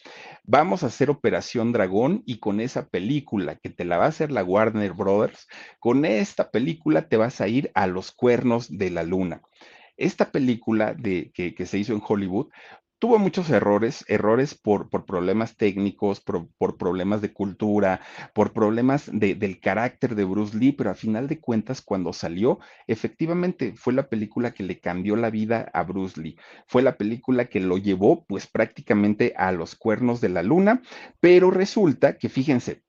Vamos 0.45 0.83
a 0.83 0.88
hacer 0.88 1.09
Operación 1.09 1.73
Dragón 1.73 2.23
y 2.25 2.39
con 2.39 2.61
esa 2.61 2.88
película 2.88 3.57
que 3.57 3.69
te 3.69 3.83
la 3.83 3.97
va 3.97 4.05
a 4.05 4.09
hacer 4.09 4.31
la 4.31 4.45
Warner 4.45 4.93
Brothers, 4.93 5.49
con 5.79 6.05
esta 6.05 6.51
película 6.51 7.09
te 7.09 7.17
vas 7.17 7.41
a 7.41 7.49
ir 7.49 7.69
a 7.75 7.86
los 7.86 8.13
cuernos 8.13 8.69
de 8.69 8.89
la 8.89 9.03
luna. 9.03 9.41
Esta 9.97 10.31
película 10.31 10.93
de, 10.93 11.31
que, 11.33 11.65
se 11.65 11.77
hizo 11.77 11.93
en 11.93 12.01
Hollywood 12.05 12.47
tuvo 13.06 13.20
muchos 13.20 13.51
errores, 13.51 14.03
errores 14.08 14.56
por, 14.56 14.89
por 14.89 15.06
problemas 15.06 15.56
técnicos, 15.56 16.22
por, 16.22 16.47
problemas 16.76 17.22
de 17.22 17.32
cultura, 17.32 18.01
por 18.34 18.51
problemas 18.51 19.12
del 19.14 19.60
carácter 19.60 20.16
de 20.16 20.24
Bruce 20.24 20.58
Lee, 20.58 20.72
pero 20.72 20.89
a 20.89 20.95
final 20.95 21.28
de 21.28 21.39
cuentas, 21.39 21.84
cuando 21.84 22.14
salió, 22.14 22.58
efectivamente 22.88 23.76
fue 23.76 23.93
la 23.93 24.10
película 24.10 24.56
que 24.56 24.64
le 24.64 24.80
cambió 24.80 25.16
la 25.18 25.30
vida 25.30 25.70
a 25.72 25.84
Bruce 25.84 26.20
Lee. 26.20 26.36
Fue 26.66 26.82
la 26.82 26.97
película 26.97 27.45
que 27.45 27.60
lo 27.60 27.78
llevó 27.78 28.26
pues 28.26 28.47
prácticamente 28.47 29.36
a 29.38 29.51
los 29.51 29.76
cuernos 29.76 30.20
de 30.20 30.30
la 30.30 30.41
luna, 30.41 30.82
pero 31.20 31.51
resulta 31.51 32.18
que, 32.18 32.28
fíjense, 32.28 32.82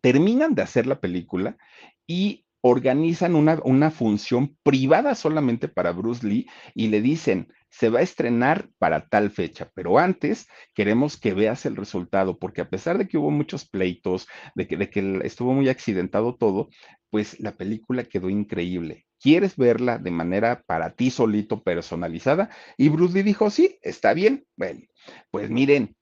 terminan 0.00 0.54
de 0.54 0.62
hacer 0.62 0.86
la 0.86 1.00
película 1.00 1.58
y 2.06 2.46
organizan 2.62 3.34
una, 3.34 3.60
una 3.62 3.90
función 3.90 4.56
privada 4.62 5.14
solamente 5.16 5.68
para 5.68 5.92
Bruce 5.92 6.26
Lee 6.26 6.46
y 6.74 6.88
le 6.88 7.02
dicen, 7.02 7.48
se 7.72 7.88
va 7.88 8.00
a 8.00 8.02
estrenar 8.02 8.68
para 8.78 9.08
tal 9.08 9.30
fecha, 9.30 9.70
pero 9.74 9.98
antes 9.98 10.46
queremos 10.74 11.16
que 11.16 11.32
veas 11.32 11.64
el 11.64 11.74
resultado, 11.74 12.38
porque 12.38 12.60
a 12.60 12.68
pesar 12.68 12.98
de 12.98 13.08
que 13.08 13.16
hubo 13.16 13.30
muchos 13.30 13.66
pleitos, 13.66 14.28
de 14.54 14.68
que, 14.68 15.20
estuvo 15.24 15.54
muy 15.54 15.70
accidentado 15.70 16.36
todo, 16.36 16.68
pues 17.08 17.40
la 17.40 17.52
película 17.52 18.04
quedó 18.04 18.28
increíble. 18.28 19.06
¿Quieres 19.18 19.56
verla 19.56 19.96
de 19.96 20.10
manera 20.10 20.62
para 20.66 20.90
ti 20.94 21.10
solito, 21.10 21.62
personalizada? 21.62 22.50
Y 22.76 22.90
Bruce 22.90 23.14
Lee 23.14 23.22
dijo, 23.22 23.48
sí, 23.48 23.78
está 23.80 24.12
bien. 24.12 24.44
Bueno, 24.56 24.82
pues 25.30 25.48
miren, 25.48 25.96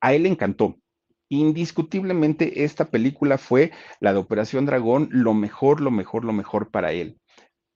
a 0.00 0.14
él 0.14 0.22
le 0.22 0.30
encantó. 0.30 0.78
Indiscutiblemente 1.28 2.64
esta 2.64 2.86
película 2.86 3.36
fue 3.36 3.70
la 4.00 4.14
de 4.14 4.18
Operación 4.18 4.64
Dragón, 4.64 5.08
lo 5.12 5.34
mejor, 5.34 5.82
lo 5.82 5.90
mejor, 5.90 6.24
lo 6.24 6.32
mejor 6.32 6.70
para 6.70 6.92
él 6.92 7.20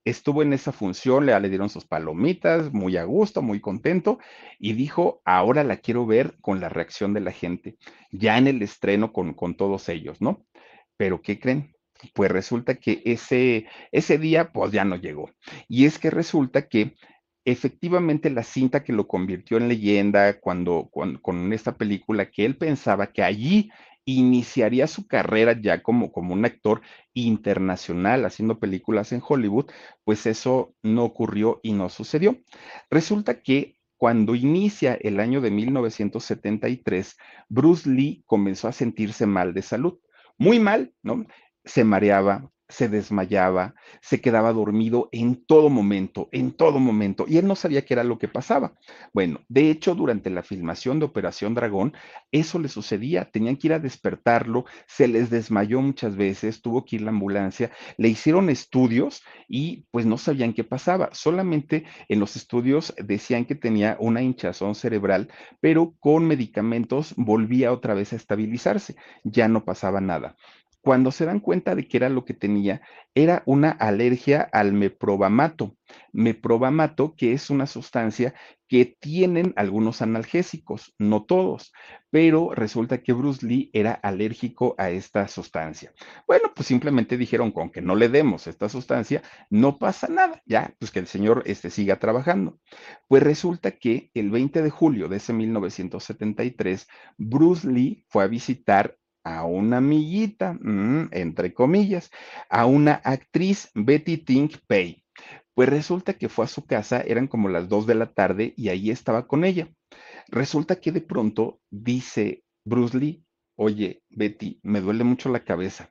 estuvo 0.05 0.42
en 0.42 0.52
esa 0.52 0.72
función, 0.72 1.26
le, 1.26 1.38
le 1.38 1.48
dieron 1.48 1.68
sus 1.68 1.84
palomitas, 1.84 2.72
muy 2.72 2.96
a 2.96 3.05
gusto, 3.05 3.42
muy 3.42 3.61
contento, 3.61 4.18
y 4.59 4.74
dijo, 4.74 5.22
ahora 5.24 5.64
la 5.64 5.78
quiero 5.78 6.07
ver 6.07 6.36
con 6.40 6.61
la 6.61 6.68
reacción 6.68 7.14
de 7.14 7.20
la 7.20 7.32
gente, 7.32 7.76
ya 8.11 8.38
en 8.38 8.46
el 8.46 8.62
estreno 8.62 9.12
con, 9.12 9.34
con 9.34 9.57
todos 9.57 9.88
ellos, 9.88 10.20
¿no? 10.20 10.44
Pero 10.96 11.22
¿qué 11.22 11.40
creen? 11.40 11.74
Pues 12.12 12.30
resulta 12.30 12.74
que 12.74 13.02
ese, 13.05 13.66
ese 13.92 14.18
día, 14.18 14.52
pues 14.52 14.72
ya 14.72 14.84
no 14.84 14.96
llegó. 14.96 15.30
Y 15.68 15.86
es 15.86 15.98
que 15.98 16.11
resulta 16.11 16.68
que 16.68 16.94
efectivamente 17.46 18.30
la 18.30 18.42
cinta 18.42 18.84
que 18.84 18.92
lo 18.92 19.07
convirtió 19.07 19.57
en 19.57 19.68
leyenda 19.68 20.38
cuando, 20.40 20.90
con 20.90 21.52
esta 21.52 21.76
película, 21.76 22.30
que 22.30 22.44
él 22.44 22.57
pensaba 22.57 23.07
que 23.12 23.22
allí 23.22 23.70
iniciaría 24.05 24.86
su 24.86 25.07
carrera 25.07 25.59
ya 25.61 25.82
como, 25.82 26.12
como 26.12 26.34
un 26.34 26.44
actor 26.44 26.82
internacional 27.14 28.24
haciendo 28.24 28.59
películas 28.59 29.12
en 29.12 29.22
Hollywood, 29.26 29.66
pues 30.05 30.26
eso 30.26 30.74
no 30.82 31.05
ocurrió 31.05 31.61
y 31.62 31.72
no 31.72 31.88
sucedió. 31.88 32.38
Resulta 32.90 33.40
que 33.42 33.78
cuando 33.96 34.34
inicia 34.34 34.94
el 34.94 35.20
año 35.20 35.40
de 35.40 35.50
1973, 35.50 37.16
Bruce 37.48 37.88
Lee 37.88 38.22
comenzó 38.26 38.68
a 38.68 38.72
sentirse 38.72 39.26
mal 39.26 39.55
de 39.55 39.62
salud, 39.62 39.98
muy 40.36 40.61
mal, 40.61 40.92
¿no? 41.02 41.24
Se 41.64 41.84
mareaba, 41.84 42.50
se 42.68 42.88
desmayaba, 42.88 43.74
se 44.00 44.20
quedaba 44.20 44.52
dormido 44.52 45.08
en 45.12 45.44
todo 45.44 45.68
momento, 45.68 46.28
en 46.32 46.52
todo 46.52 46.78
momento, 46.78 47.26
y 47.28 47.36
él 47.36 47.46
no 47.46 47.56
sabía 47.56 47.84
qué 47.84 47.94
era 47.94 48.04
lo 48.04 48.18
que 48.18 48.28
pasaba. 48.28 48.74
Bueno, 49.12 49.40
de 49.48 49.70
hecho, 49.70 49.94
durante 49.94 50.30
la 50.30 50.42
filmación 50.42 50.98
de 50.98 51.04
Operación 51.04 51.54
Dragón, 51.54 51.92
eso 52.32 52.58
le 52.58 52.68
sucedía, 52.68 53.30
tenían 53.30 53.56
que 53.56 53.68
ir 53.68 53.72
a 53.74 53.78
despertarlo, 53.78 54.64
se 54.86 55.08
les 55.08 55.30
desmayó 55.30 55.80
muchas 55.80 56.16
veces, 56.16 56.62
tuvo 56.62 56.84
que 56.84 56.96
ir 56.96 57.02
la 57.02 57.10
ambulancia, 57.10 57.70
le 57.98 58.08
hicieron 58.08 58.48
estudios 58.48 59.22
y 59.48 59.84
pues 59.90 60.06
no 60.06 60.16
sabían 60.16 60.54
qué 60.54 60.64
pasaba, 60.64 61.10
solamente 61.12 61.84
en 62.08 62.20
los 62.20 62.36
estudios 62.36 62.94
decían 62.96 63.44
que 63.44 63.54
tenía 63.54 63.96
una 64.00 64.22
hinchazón 64.22 64.74
cerebral, 64.74 65.28
pero 65.60 65.94
con 66.00 66.26
medicamentos 66.26 67.14
volvía 67.16 67.72
otra 67.72 67.94
vez 67.94 68.12
a 68.12 68.16
estabilizarse, 68.16 68.96
ya 69.22 69.48
no 69.48 69.64
pasaba 69.64 70.00
nada 70.00 70.36
cuando 70.85 71.11
se 71.12 71.24
dan 71.24 71.41
cuenta 71.41 71.74
de 71.74 71.89
que 71.89 71.97
era 71.97 72.11
lo 72.11 72.26
que 72.26 72.35
tenía, 72.35 72.82
era 73.14 73.43
una 73.47 73.70
alergia 73.70 74.43
al 74.53 74.74
meprobamato. 74.74 75.76
Meprobamato, 76.12 77.14
que 77.16 77.32
es 77.32 77.49
una 77.49 77.66
sustancia 77.66 78.35
que 78.68 78.95
tienen 79.01 79.55
algunos 79.57 80.03
analgésicos, 80.03 80.95
no 80.99 81.24
todos, 81.24 81.72
pero 82.11 82.51
resulta 82.55 83.03
que 83.03 83.14
Bruce 83.14 83.47
Lee 83.47 83.70
era 83.72 83.93
alérgico 83.93 84.74
a 84.76 84.91
esta 84.91 85.26
sustancia. 85.26 85.93
Bueno, 86.26 86.53
pues 86.55 86.68
simplemente 86.68 87.16
dijeron, 87.16 87.51
con 87.51 87.70
que 87.70 87.80
no 87.80 87.95
le 87.95 88.11
demos 88.11 88.47
esta 88.47 88.68
sustancia, 88.68 89.22
no 89.49 89.78
pasa 89.78 90.09
nada, 90.09 90.43
ya, 90.45 90.74
pues 90.78 90.91
que 90.91 90.99
el 90.99 91.07
señor 91.07 91.45
este, 91.47 91.70
siga 91.70 91.99
trabajando. 91.99 92.59
Pues 93.09 93.22
resulta 93.22 93.70
que 93.70 94.11
el 94.12 94.30
20 94.30 94.61
de 94.61 94.70
julio 94.70 95.09
de 95.09 95.16
ese 95.16 95.32
1973, 95.32 96.87
Bruce 97.16 97.66
Lee 97.66 98.05
fue 98.09 98.24
a 98.24 98.26
visitar 98.26 98.99
a 99.24 99.44
una 99.44 99.78
amiguita, 99.78 100.54
mm, 100.54 101.08
entre 101.12 101.54
comillas, 101.54 102.10
a 102.48 102.66
una 102.66 102.94
actriz, 102.94 103.70
Betty 103.74 104.18
Tink 104.18 104.58
Pay. 104.66 105.04
Pues 105.54 105.68
resulta 105.68 106.14
que 106.14 106.28
fue 106.28 106.44
a 106.44 106.48
su 106.48 106.66
casa, 106.66 107.00
eran 107.00 107.28
como 107.28 107.48
las 107.48 107.68
dos 107.68 107.86
de 107.86 107.94
la 107.94 108.12
tarde 108.12 108.54
y 108.56 108.68
ahí 108.68 108.90
estaba 108.90 109.26
con 109.26 109.44
ella. 109.44 109.68
Resulta 110.28 110.76
que 110.80 110.92
de 110.92 111.00
pronto 111.00 111.60
dice 111.70 112.44
Bruce 112.64 112.98
Lee, 112.98 113.24
oye, 113.56 114.02
Betty, 114.10 114.60
me 114.62 114.80
duele 114.80 115.04
mucho 115.04 115.28
la 115.30 115.44
cabeza. 115.44 115.90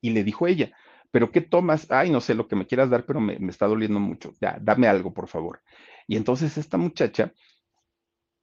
Y 0.00 0.10
le 0.10 0.24
dijo 0.24 0.46
ella, 0.46 0.72
¿pero 1.10 1.30
qué 1.30 1.40
tomas? 1.40 1.90
Ay, 1.90 2.10
no 2.10 2.20
sé 2.20 2.34
lo 2.34 2.48
que 2.48 2.56
me 2.56 2.66
quieras 2.66 2.90
dar, 2.90 3.04
pero 3.04 3.20
me, 3.20 3.38
me 3.38 3.50
está 3.50 3.66
doliendo 3.66 4.00
mucho. 4.00 4.32
Ya, 4.40 4.58
dame 4.60 4.88
algo, 4.88 5.12
por 5.12 5.28
favor. 5.28 5.60
Y 6.06 6.16
entonces 6.16 6.56
esta 6.58 6.78
muchacha 6.78 7.32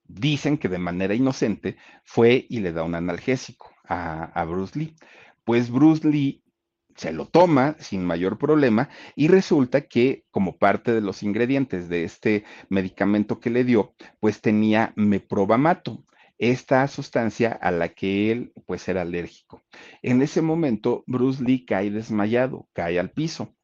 dicen 0.07 0.57
que 0.57 0.69
de 0.69 0.77
manera 0.77 1.13
inocente 1.13 1.77
fue 2.03 2.45
y 2.49 2.59
le 2.59 2.71
da 2.71 2.83
un 2.83 2.95
analgésico 2.95 3.71
a, 3.87 4.43
Bruce 4.45 4.77
Lee. 4.77 4.95
Pues 5.43 5.69
Bruce 5.69 6.07
Lee 6.07 6.43
se 6.95 7.13
lo 7.13 7.27
toma 7.27 7.75
sin 7.79 8.03
mayor 8.03 8.37
problema 8.37 8.89
y 9.15 9.27
resulta 9.27 9.81
que 9.81 10.25
como 10.31 10.57
parte 10.57 10.93
de 10.93 11.01
los 11.01 11.23
ingredientes 11.23 11.89
de 11.89 12.03
este 12.03 12.43
medicamento 12.69 13.39
que 13.39 13.49
le 13.49 13.63
dio, 13.63 13.93
pues 14.19 14.41
tenía 14.41 14.93
meprobamato, 14.95 16.03
esta 16.39 16.87
sustancia 16.87 17.51
a 17.51 17.71
la 17.71 17.89
que 17.89 18.31
él 18.31 18.53
pues 18.65 18.87
era 18.87 19.01
alérgico. 19.01 19.63
En 20.01 20.21
ese 20.21 20.41
momento 20.41 21.03
Bruce 21.07 21.43
Lee 21.43 21.65
cae 21.65 21.89
desmayado, 21.89 22.67
cae 22.73 22.99
al 22.99 23.11
piso 23.11 23.56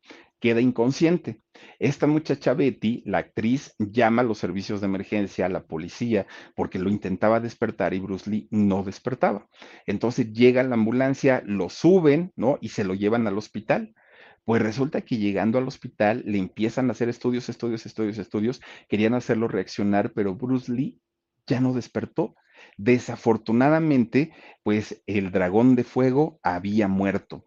queda 0.43 0.59
inconsciente. 0.59 1.39
Esta 1.79 2.05
muchacha 2.05 2.53
Betty, 2.53 3.01
la 3.05 3.19
actriz, 3.19 3.75
llama 3.79 4.23
a 4.23 4.25
los 4.25 4.39
servicios 4.39 4.81
de 4.81 4.87
emergencia, 4.87 5.45
a 5.45 5.49
la 5.49 5.63
policía, 5.63 6.27
porque 6.53 6.79
lo 6.79 6.89
intentaba 6.89 7.39
despertar 7.39 7.93
y 7.93 8.01
Bruce 8.01 8.29
Lee 8.29 8.49
no 8.51 8.83
despertaba. 8.83 9.47
Entonces 9.85 10.33
llega 10.33 10.61
la 10.63 10.73
ambulancia, 10.73 11.41
lo 11.45 11.69
suben, 11.69 12.33
¿no? 12.35 12.57
Y 12.59 12.69
se 12.69 12.83
lo 12.83 12.93
llevan 12.93 13.25
al 13.25 13.37
hospital. 13.37 13.95
Pues 14.43 14.61
resulta 14.61 14.99
que 14.99 15.15
llegando 15.15 15.59
al 15.59 15.67
hospital 15.69 16.23
le 16.25 16.39
empiezan 16.39 16.89
a 16.89 16.91
hacer 16.91 17.07
estudios, 17.07 17.47
estudios, 17.47 17.85
estudios, 17.85 18.17
estudios. 18.17 18.59
Querían 18.89 19.13
hacerlo 19.13 19.47
reaccionar, 19.47 20.11
pero 20.11 20.35
Bruce 20.35 20.69
Lee 20.69 20.99
ya 21.47 21.61
no 21.61 21.71
despertó. 21.71 22.35
Desafortunadamente, 22.75 24.33
pues 24.61 25.01
el 25.07 25.31
dragón 25.31 25.77
de 25.77 25.85
fuego 25.85 26.41
había 26.43 26.89
muerto 26.89 27.45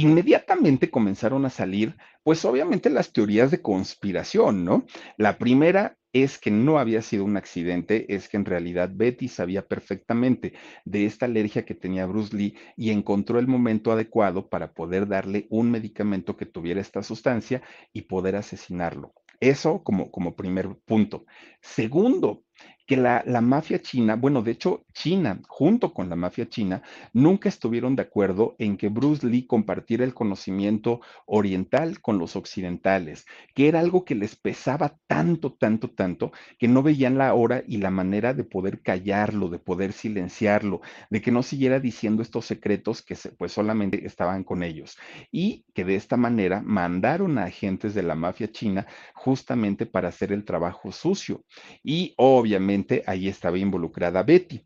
inmediatamente 0.00 0.90
comenzaron 0.90 1.44
a 1.44 1.50
salir, 1.50 1.96
pues 2.22 2.44
obviamente 2.44 2.90
las 2.90 3.12
teorías 3.12 3.50
de 3.50 3.62
conspiración, 3.62 4.64
¿no? 4.64 4.86
La 5.16 5.38
primera 5.38 5.96
es 6.12 6.38
que 6.38 6.50
no 6.50 6.78
había 6.78 7.02
sido 7.02 7.24
un 7.24 7.36
accidente, 7.36 8.12
es 8.14 8.28
que 8.28 8.36
en 8.36 8.44
realidad 8.44 8.90
Betty 8.92 9.28
sabía 9.28 9.66
perfectamente 9.66 10.54
de 10.84 11.04
esta 11.04 11.26
alergia 11.26 11.64
que 11.64 11.74
tenía 11.74 12.06
Bruce 12.06 12.36
Lee 12.36 12.56
y 12.76 12.90
encontró 12.90 13.38
el 13.38 13.46
momento 13.46 13.92
adecuado 13.92 14.48
para 14.48 14.72
poder 14.72 15.06
darle 15.06 15.46
un 15.50 15.70
medicamento 15.70 16.36
que 16.36 16.46
tuviera 16.46 16.80
esta 16.80 17.02
sustancia 17.02 17.62
y 17.92 18.02
poder 18.02 18.36
asesinarlo. 18.36 19.12
Eso 19.40 19.82
como, 19.84 20.10
como 20.10 20.34
primer 20.34 20.76
punto. 20.84 21.24
Segundo, 21.60 22.44
que 22.88 22.96
la, 22.96 23.22
mafia 23.42 23.82
china, 23.82 24.16
bueno, 24.16 24.40
de 24.40 24.52
hecho, 24.52 24.86
China, 24.94 25.38
junto 25.46 25.92
con 25.92 26.08
la 26.08 26.16
mafia 26.16 26.48
china, 26.48 26.82
nunca 27.12 27.50
estuvieron 27.50 27.94
de 27.94 28.02
acuerdo 28.02 28.56
en 28.58 28.78
que 28.78 28.88
Bruce 28.88 29.26
Lee 29.26 29.46
compartiera 29.46 30.04
el 30.04 30.14
conocimiento 30.14 31.02
oriental 31.26 32.00
con 32.00 32.18
los 32.18 32.34
occidentales, 32.34 33.26
que 33.54 33.68
era 33.68 33.80
algo 33.80 34.06
que 34.06 34.14
les 34.14 34.36
pesaba 34.36 34.96
tanto, 35.06 35.52
tanto, 35.52 35.90
tanto, 35.90 36.32
que 36.58 36.66
no 36.66 36.82
veían 36.82 37.18
la 37.18 37.34
hora 37.34 37.62
y 37.66 37.76
la 37.76 37.90
manera 37.90 38.32
de 38.32 38.44
poder 38.44 38.80
callarlo, 38.80 39.50
de 39.50 39.58
poder 39.58 39.92
silenciarlo, 39.92 40.80
de 41.10 41.20
que 41.20 41.30
no 41.30 41.42
siguiera 41.42 41.80
diciendo 41.80 42.22
estos 42.22 42.46
secretos 42.46 43.02
que 43.02 43.16
pues 43.36 43.52
solamente 43.52 44.06
estaban 44.06 44.44
con 44.44 44.62
ellos. 44.62 44.96
Y 45.30 45.66
que 45.74 45.84
de 45.84 45.94
esta 45.94 46.16
manera 46.16 46.62
mandaron 46.64 47.36
a 47.36 47.44
agentes 47.44 47.92
de 47.94 48.02
la 48.02 48.14
mafia 48.14 48.50
china 48.50 48.86
justamente 49.14 49.84
para 49.84 50.08
hacer 50.08 50.32
el 50.32 50.46
trabajo 50.46 50.90
sucio. 50.90 51.44
Y 51.84 52.14
obviamente, 52.16 52.47
ahí 53.06 53.28
estaba 53.28 53.58
involucrada 53.58 54.22
Betty. 54.22 54.64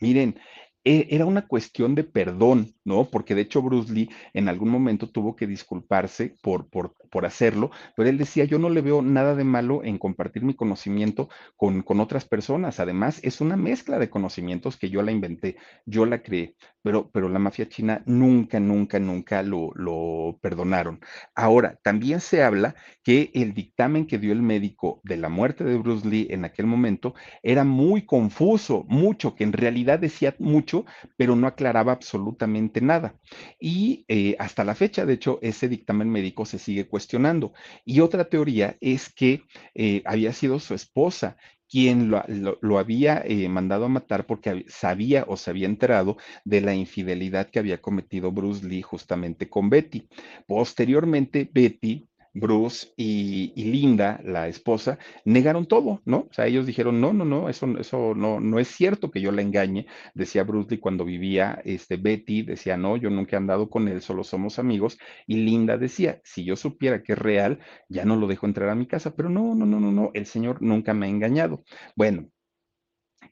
Miren, 0.00 0.38
era 0.84 1.24
una 1.24 1.46
cuestión 1.46 1.94
de 1.94 2.04
perdón, 2.04 2.74
¿no? 2.84 3.08
Porque 3.10 3.34
de 3.34 3.40
hecho 3.42 3.62
Bruce 3.62 3.92
Lee 3.92 4.10
en 4.34 4.48
algún 4.48 4.68
momento 4.68 5.08
tuvo 5.08 5.34
que 5.34 5.46
disculparse 5.46 6.36
por, 6.42 6.68
por, 6.68 6.94
por 7.10 7.24
hacerlo, 7.24 7.70
pero 7.96 8.08
él 8.08 8.18
decía, 8.18 8.44
yo 8.44 8.58
no 8.58 8.68
le 8.68 8.82
veo 8.82 9.00
nada 9.00 9.34
de 9.34 9.44
malo 9.44 9.82
en 9.82 9.98
compartir 9.98 10.42
mi 10.44 10.54
conocimiento 10.54 11.28
con, 11.56 11.82
con 11.82 12.00
otras 12.00 12.26
personas. 12.26 12.80
Además, 12.80 13.20
es 13.22 13.40
una 13.40 13.56
mezcla 13.56 13.98
de 13.98 14.10
conocimientos 14.10 14.76
que 14.76 14.90
yo 14.90 15.02
la 15.02 15.12
inventé, 15.12 15.56
yo 15.86 16.04
la 16.04 16.22
creé, 16.22 16.54
pero, 16.82 17.10
pero 17.10 17.30
la 17.30 17.38
mafia 17.38 17.68
china 17.68 18.02
nunca, 18.04 18.60
nunca, 18.60 18.98
nunca 18.98 19.42
lo, 19.42 19.70
lo 19.74 20.38
perdonaron. 20.42 21.00
Ahora, 21.34 21.78
también 21.82 22.20
se 22.20 22.42
habla 22.42 22.74
que 23.02 23.30
el 23.34 23.54
dictamen 23.54 24.06
que 24.06 24.18
dio 24.18 24.32
el 24.32 24.42
médico 24.42 25.00
de 25.04 25.16
la 25.16 25.28
muerte 25.30 25.64
de 25.64 25.78
Bruce 25.78 26.06
Lee 26.06 26.26
en 26.30 26.44
aquel 26.44 26.66
momento 26.66 27.14
era 27.42 27.64
muy 27.64 28.04
confuso, 28.04 28.84
mucho, 28.88 29.34
que 29.34 29.44
en 29.44 29.52
realidad 29.52 29.98
decía 29.98 30.34
mucho 30.38 30.73
pero 31.16 31.36
no 31.36 31.46
aclaraba 31.46 31.92
absolutamente 31.92 32.80
nada. 32.80 33.14
Y 33.60 34.04
eh, 34.08 34.36
hasta 34.38 34.64
la 34.64 34.74
fecha, 34.74 35.06
de 35.06 35.14
hecho, 35.14 35.38
ese 35.42 35.68
dictamen 35.68 36.10
médico 36.10 36.44
se 36.46 36.58
sigue 36.58 36.88
cuestionando. 36.88 37.52
Y 37.84 38.00
otra 38.00 38.24
teoría 38.24 38.76
es 38.80 39.12
que 39.12 39.42
eh, 39.74 40.02
había 40.04 40.32
sido 40.32 40.58
su 40.58 40.74
esposa 40.74 41.36
quien 41.74 42.08
lo, 42.08 42.78
había 42.78 43.22
eh, 43.24 43.48
mandado 43.48 43.86
a 43.86 43.88
matar 43.88 44.26
porque 44.26 44.64
sabía 44.68 45.24
o 45.26 45.36
se 45.36 45.50
había 45.50 45.66
enterado 45.66 46.16
de 46.44 46.60
la 46.60 46.74
infidelidad 46.74 47.50
que 47.50 47.58
había 47.58 47.80
cometido 47.80 48.30
Bruce 48.30 48.64
Lee 48.66 48.82
justamente 48.82 49.48
con 49.48 49.70
Betty. 49.70 50.08
Posteriormente, 50.46 51.50
Betty 51.52 52.06
Bruce 52.34 52.88
y, 52.96 53.52
Linda, 53.56 54.20
la 54.24 54.48
esposa, 54.48 54.98
negaron 55.24 55.66
todo, 55.66 56.02
¿no? 56.04 56.26
O 56.30 56.32
sea, 56.32 56.46
ellos 56.46 56.66
dijeron, 56.66 57.00
no, 57.00 57.12
no, 57.12 57.24
no, 57.24 57.48
eso, 57.48 57.66
eso 57.78 58.14
no, 58.14 58.40
no 58.40 58.58
es 58.58 58.68
cierto 58.68 59.10
que 59.10 59.20
yo 59.20 59.32
la 59.32 59.42
engañe, 59.42 59.86
decía 60.14 60.44
Bruce 60.44 60.80
cuando 60.80 61.04
vivía, 61.04 61.60
este, 61.64 61.96
Betty 61.96 62.42
decía, 62.42 62.76
no, 62.76 62.96
yo 62.96 63.10
nunca 63.10 63.36
he 63.36 63.38
andado 63.38 63.70
con 63.70 63.88
él, 63.88 64.00
solo 64.02 64.24
somos 64.24 64.58
amigos, 64.58 64.98
y 65.26 65.36
Linda 65.36 65.78
decía, 65.78 66.20
si 66.24 66.44
yo 66.44 66.56
supiera 66.56 67.02
que 67.02 67.12
es 67.12 67.18
real, 67.18 67.60
ya 67.88 68.04
no 68.04 68.16
lo 68.16 68.26
dejo 68.26 68.46
entrar 68.46 68.68
a 68.68 68.74
mi 68.74 68.86
casa, 68.86 69.14
pero 69.16 69.28
no, 69.28 69.54
no, 69.54 69.66
no, 69.66 69.80
no, 69.80 69.92
no, 69.92 70.10
el 70.14 70.26
señor 70.26 70.60
nunca 70.60 70.92
me 70.94 71.06
ha 71.06 71.08
engañado. 71.08 71.64
Bueno, 71.96 72.28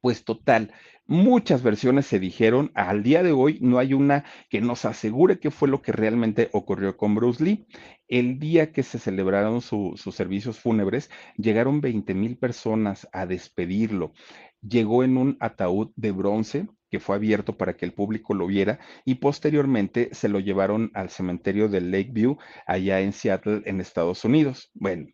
pues 0.03 0.25
total, 0.25 0.73
muchas 1.07 1.63
versiones 1.63 2.07
se 2.07 2.19
dijeron, 2.21 2.73
al 2.75 3.03
día 3.05 3.23
de 3.23 3.33
hoy 3.33 3.59
no 3.63 3.79
hay 3.79 3.95
una 3.95 4.25
que 4.51 4.61
nos 4.61 4.85
asegure 4.85 5.39
qué 5.39 5.51
fue 5.51 5.69
lo 5.69 5.81
que 5.83 5.93
realmente 5.93 6.51
ocurrió 6.53 6.97
con 6.97 7.15
Bruce 7.15 7.43
Lee. 7.45 7.67
El 8.09 8.39
día 8.41 8.73
que 8.73 8.83
se 8.83 8.99
celebraron 8.99 9.63
sus 9.63 10.01
servicios 10.15 10.59
fúnebres, 10.61 11.11
llegaron 11.37 11.81
20 11.81 12.15
mil 12.15 12.37
personas 12.37 13.09
a 13.13 13.27
despedirlo. 13.27 14.13
llegó 14.61 15.05
en 15.05 15.17
un 15.17 15.37
ataúd 15.41 15.93
de 15.97 16.13
bronce 16.13 16.69
que 16.91 17.01
fue 17.01 17.17
abierto 17.17 17.57
para 17.57 17.77
que 17.77 17.85
el 17.87 17.95
público 17.95 18.35
lo 18.35 18.47
viera 18.47 18.79
y 19.05 19.17
posteriormente 19.17 20.11
se 20.13 20.29
lo 20.29 20.41
llevaron 20.41 20.91
al 20.95 21.11
cementerio 21.11 21.69
de 21.69 21.81
Lakeview 21.81 22.39
allá 22.67 23.01
en 23.01 23.13
Seattle, 23.13 23.63
en 23.67 23.81
Estados 23.81 24.25
Unidos. 24.25 24.71
Bueno, 24.75 25.07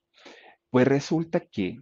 pues 0.70 0.89
resulta 0.89 1.41
que 1.41 1.78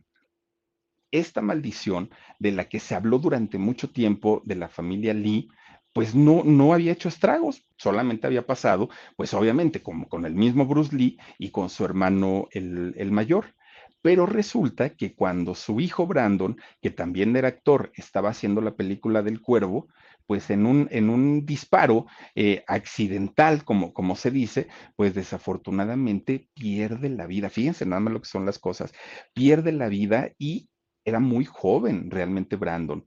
esta 1.10 1.40
maldición 1.42 2.10
de 2.38 2.52
la 2.52 2.68
que 2.68 2.80
se 2.80 2.94
habló 2.94 3.18
durante 3.18 3.58
mucho 3.58 3.90
tiempo 3.90 4.42
de 4.44 4.56
la 4.56 4.68
familia 4.68 5.14
Lee, 5.14 5.48
pues 5.92 6.14
no, 6.14 6.42
no 6.44 6.74
había 6.74 6.92
hecho 6.92 7.08
estragos, 7.08 7.64
solamente 7.78 8.26
había 8.26 8.46
pasado, 8.46 8.90
pues 9.16 9.32
obviamente 9.32 9.82
como 9.82 10.08
con 10.08 10.26
el 10.26 10.34
mismo 10.34 10.66
Bruce 10.66 10.94
Lee 10.94 11.18
y 11.38 11.50
con 11.50 11.70
su 11.70 11.84
hermano 11.84 12.48
el, 12.50 12.94
el 12.96 13.10
mayor. 13.12 13.54
Pero 14.02 14.26
resulta 14.26 14.90
que 14.90 15.14
cuando 15.14 15.54
su 15.54 15.80
hijo 15.80 16.06
Brandon, 16.06 16.56
que 16.80 16.90
también 16.90 17.34
era 17.34 17.48
actor, 17.48 17.90
estaba 17.94 18.28
haciendo 18.28 18.60
la 18.60 18.76
película 18.76 19.22
del 19.22 19.40
cuervo, 19.40 19.88
pues 20.26 20.50
en 20.50 20.66
un, 20.66 20.88
en 20.90 21.08
un 21.08 21.46
disparo 21.46 22.06
eh, 22.34 22.62
accidental, 22.66 23.64
como, 23.64 23.92
como 23.92 24.16
se 24.16 24.30
dice, 24.30 24.68
pues 24.96 25.14
desafortunadamente 25.14 26.48
pierde 26.54 27.08
la 27.08 27.26
vida. 27.26 27.48
Fíjense 27.48 27.86
nada 27.86 28.00
más 28.00 28.12
lo 28.12 28.20
que 28.20 28.28
son 28.28 28.44
las 28.44 28.58
cosas. 28.58 28.92
Pierde 29.32 29.72
la 29.72 29.88
vida 29.88 30.30
y 30.38 30.68
era 31.06 31.20
muy 31.20 31.44
joven 31.46 32.10
realmente 32.10 32.56
Brandon. 32.56 33.06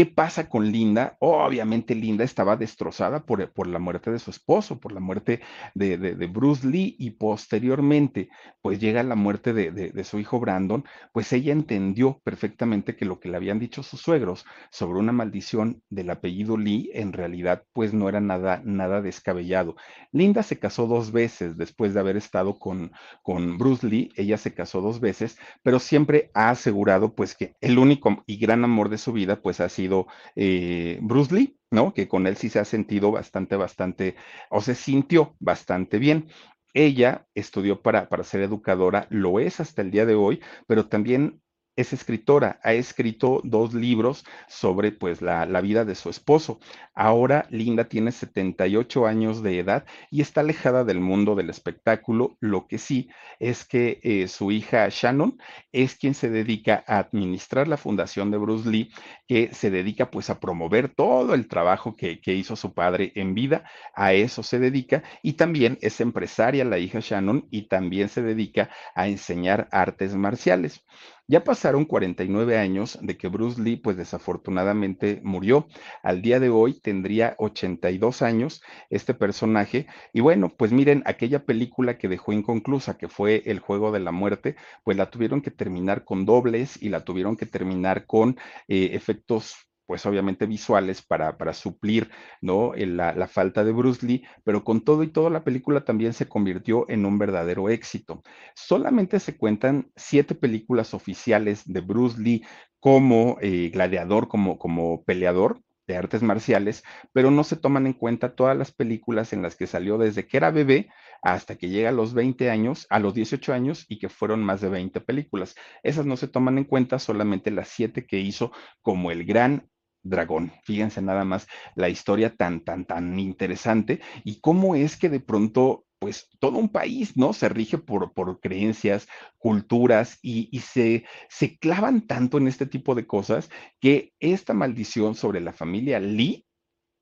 ¿Qué 0.00 0.06
pasa 0.06 0.48
con 0.48 0.72
Linda? 0.72 1.18
obviamente 1.18 1.94
Linda 1.94 2.24
estaba 2.24 2.56
destrozada 2.56 3.26
por, 3.26 3.52
por, 3.52 3.66
la 3.66 3.78
muerte 3.78 4.10
de 4.10 4.18
su 4.18 4.30
esposo, 4.30 4.80
por 4.80 4.92
la 4.92 5.00
muerte 5.00 5.40
de, 5.74 5.98
de, 5.98 6.26
Bruce 6.26 6.66
Lee 6.66 6.96
y 6.98 7.10
posteriormente, 7.10 8.30
pues 8.62 8.80
llega 8.80 9.02
la 9.02 9.14
muerte 9.14 9.52
de, 9.52 9.70
de, 9.70 10.04
su 10.04 10.18
hijo 10.18 10.40
Brandon, 10.40 10.86
pues 11.12 11.30
ella 11.34 11.52
entendió 11.52 12.18
perfectamente 12.24 12.96
que 12.96 13.04
lo 13.04 13.20
que 13.20 13.28
le 13.28 13.36
habían 13.36 13.58
dicho 13.58 13.82
sus 13.82 14.00
suegros 14.00 14.46
sobre 14.70 14.98
una 14.98 15.12
maldición 15.12 15.82
del 15.90 16.08
apellido 16.08 16.56
Lee 16.56 16.90
en 16.94 17.12
realidad 17.12 17.64
pues 17.74 17.92
no 17.92 18.08
era 18.08 18.20
nada, 18.22 18.62
nada 18.64 19.02
descabellado. 19.02 19.76
Linda 20.12 20.42
se 20.42 20.58
casó 20.58 20.86
dos 20.86 21.12
veces 21.12 21.58
después 21.58 21.92
de 21.92 22.00
haber 22.00 22.16
estado 22.16 22.58
con, 22.58 22.92
con 23.22 23.58
Bruce 23.58 23.86
Lee, 23.86 24.10
ella 24.16 24.38
se 24.38 24.54
casó 24.54 24.80
dos 24.80 25.00
veces, 25.00 25.36
pero 25.62 25.78
siempre 25.78 26.30
ha 26.32 26.48
asegurado 26.48 27.14
pues 27.14 27.34
que 27.34 27.54
el 27.60 27.78
único 27.78 28.24
y 28.26 28.38
gran 28.38 28.64
amor 28.64 28.88
de 28.88 28.96
su 28.96 29.12
vida 29.12 29.42
pues 29.42 29.60
ha 29.60 29.68
sido 29.68 29.89
eh, 30.36 30.98
Bruce 31.02 31.34
Lee, 31.34 31.58
¿no? 31.70 31.94
Que 31.94 32.08
con 32.08 32.26
él 32.26 32.36
sí 32.36 32.48
se 32.50 32.58
ha 32.58 32.64
sentido 32.64 33.10
bastante, 33.12 33.56
bastante, 33.56 34.16
o 34.50 34.60
se 34.60 34.74
sintió 34.74 35.36
bastante 35.40 35.98
bien. 35.98 36.28
Ella 36.74 37.26
estudió 37.34 37.82
para, 37.82 38.08
para 38.08 38.24
ser 38.24 38.42
educadora, 38.42 39.06
lo 39.10 39.40
es 39.40 39.60
hasta 39.60 39.82
el 39.82 39.90
día 39.90 40.06
de 40.06 40.14
hoy, 40.14 40.40
pero 40.66 40.88
también 40.88 41.40
es 41.80 41.92
escritora, 41.92 42.60
ha 42.62 42.72
escrito 42.72 43.40
dos 43.44 43.74
libros 43.74 44.24
sobre 44.48 44.92
pues 44.92 45.22
la, 45.22 45.46
vida 45.60 45.84
de 45.84 45.94
su 45.94 46.10
esposo. 46.10 46.60
Ahora 46.94 47.46
Linda 47.50 47.84
tiene 47.84 48.12
78 48.12 49.06
años 49.06 49.42
de 49.42 49.58
edad 49.58 49.84
y 50.10 50.20
está 50.20 50.40
alejada 50.40 50.84
del 50.84 51.00
mundo 51.00 51.34
del 51.34 51.50
espectáculo. 51.50 52.36
Lo 52.40 52.66
que 52.66 52.78
sí 52.78 53.10
es 53.38 53.64
que 53.64 54.00
eh, 54.02 54.28
su 54.28 54.52
hija 54.52 54.88
Shannon 54.90 55.38
es 55.72 55.96
quien 55.96 56.14
se 56.14 56.30
dedica 56.30 56.84
a 56.86 56.98
administrar 56.98 57.68
la 57.68 57.76
fundación 57.76 58.30
de 58.30 58.38
Bruce 58.38 58.68
Lee, 58.68 58.92
que 59.26 59.52
se 59.52 59.70
dedica 59.70 60.10
pues 60.10 60.30
a 60.30 60.40
promover 60.40 60.88
todo 60.88 61.34
el 61.34 61.48
trabajo 61.48 61.96
que 61.96 62.20
hizo 62.34 62.56
su 62.56 62.74
padre 62.74 63.12
en 63.14 63.34
vida. 63.34 63.64
A 63.94 64.12
eso 64.12 64.42
se 64.42 64.58
dedica 64.58 65.02
y 65.22 65.34
también 65.34 65.78
es 65.80 66.00
empresaria 66.00 66.64
la 66.64 66.78
hija 66.78 67.00
Shannon 67.00 67.46
y 67.50 67.62
también 67.62 68.08
se 68.08 68.22
dedica 68.22 68.70
a 68.94 69.08
enseñar 69.08 69.68
artes 69.70 70.14
marciales. 70.14 70.84
Ya 71.30 71.44
pasaron 71.44 71.84
49 71.84 72.58
años 72.58 72.98
de 73.02 73.16
que 73.16 73.28
Bruce 73.28 73.62
Lee, 73.62 73.76
pues 73.76 73.96
desafortunadamente 73.96 75.20
murió. 75.22 75.68
Al 76.02 76.22
día 76.22 76.40
de 76.40 76.48
hoy 76.48 76.80
tendría 76.80 77.36
82 77.38 78.20
años 78.22 78.62
este 78.90 79.14
personaje. 79.14 79.86
Y 80.12 80.22
bueno, 80.22 80.48
pues 80.56 80.72
miren, 80.72 81.04
aquella 81.06 81.46
película 81.46 81.98
que 81.98 82.08
dejó 82.08 82.32
inconclusa, 82.32 82.98
que 82.98 83.06
fue 83.06 83.44
El 83.46 83.60
Juego 83.60 83.92
de 83.92 84.00
la 84.00 84.10
Muerte, 84.10 84.56
pues 84.82 84.96
la 84.96 85.08
tuvieron 85.08 85.40
que 85.40 85.52
terminar 85.52 86.04
con 86.04 86.26
dobles 86.26 86.82
y 86.82 86.88
la 86.88 87.04
tuvieron 87.04 87.36
que 87.36 87.46
terminar 87.46 88.06
con 88.06 88.36
eh, 88.66 88.90
efectos 88.94 89.69
pues 89.90 90.06
obviamente 90.06 90.46
visuales 90.46 91.02
para, 91.02 91.36
para 91.36 91.52
suplir 91.52 92.12
¿no? 92.40 92.70
La, 92.76 93.12
la, 93.12 93.26
falta 93.26 93.64
de 93.64 93.72
Bruce 93.72 94.06
Lee, 94.06 94.24
pero 94.44 94.62
con 94.62 94.84
todo 94.84 95.02
y 95.02 95.08
todo 95.08 95.30
la 95.30 95.42
película 95.42 95.84
también 95.84 96.12
se 96.12 96.28
convirtió 96.28 96.88
en 96.88 97.04
un 97.04 97.18
verdadero 97.18 97.68
éxito. 97.68 98.22
Solamente 98.54 99.18
se 99.18 99.36
cuentan 99.36 99.90
siete 99.96 100.36
películas 100.36 100.94
oficiales 100.94 101.64
de 101.66 101.80
Bruce 101.80 102.22
Lee 102.22 102.44
como 102.78 103.36
eh, 103.40 103.70
gladiador, 103.72 104.28
como, 104.28 104.58
como 104.60 105.02
peleador, 105.02 105.60
de 105.90 105.96
artes 105.96 106.22
marciales, 106.22 106.84
pero 107.12 107.32
no 107.32 107.42
se 107.42 107.56
toman 107.56 107.86
en 107.86 107.94
cuenta 107.94 108.36
todas 108.36 108.56
las 108.56 108.70
películas 108.70 109.32
en 109.32 109.42
las 109.42 109.56
que 109.56 109.66
salió 109.66 109.98
desde 109.98 110.26
que 110.26 110.36
era 110.36 110.52
bebé 110.52 110.88
hasta 111.22 111.56
que 111.56 111.68
llega 111.68 111.88
a 111.88 111.92
los 111.92 112.14
20 112.14 112.48
años, 112.48 112.86
a 112.90 112.98
los 113.00 113.14
18 113.14 113.52
años 113.52 113.86
y 113.88 113.98
que 113.98 114.08
fueron 114.08 114.42
más 114.42 114.60
de 114.60 114.68
20 114.68 115.00
películas. 115.00 115.54
Esas 115.82 116.06
no 116.06 116.16
se 116.16 116.28
toman 116.28 116.58
en 116.58 116.64
cuenta, 116.64 116.98
solamente 116.98 117.50
las 117.50 117.68
siete 117.68 118.06
que 118.06 118.20
hizo 118.20 118.52
como 118.80 119.10
el 119.10 119.24
gran 119.24 119.68
dragón. 120.02 120.52
Fíjense 120.64 121.02
nada 121.02 121.24
más 121.24 121.46
la 121.74 121.88
historia 121.88 122.34
tan, 122.34 122.60
tan, 122.60 122.84
tan 122.84 123.18
interesante 123.18 124.00
y 124.24 124.40
cómo 124.40 124.74
es 124.74 124.96
que 124.96 125.08
de 125.08 125.20
pronto, 125.20 125.86
pues 125.98 126.28
todo 126.38 126.58
un 126.58 126.68
país, 126.68 127.16
¿no? 127.16 127.32
Se 127.32 127.48
rige 127.48 127.78
por, 127.78 128.12
por 128.12 128.40
creencias, 128.40 129.08
culturas 129.38 130.18
y, 130.22 130.48
y 130.50 130.60
se, 130.60 131.04
se 131.28 131.58
clavan 131.58 132.06
tanto 132.06 132.38
en 132.38 132.48
este 132.48 132.66
tipo 132.66 132.94
de 132.94 133.06
cosas 133.06 133.50
que 133.80 134.12
esta 134.20 134.54
maldición 134.54 135.14
sobre 135.14 135.40
la 135.40 135.52
familia 135.52 136.00
Lee, 136.00 136.46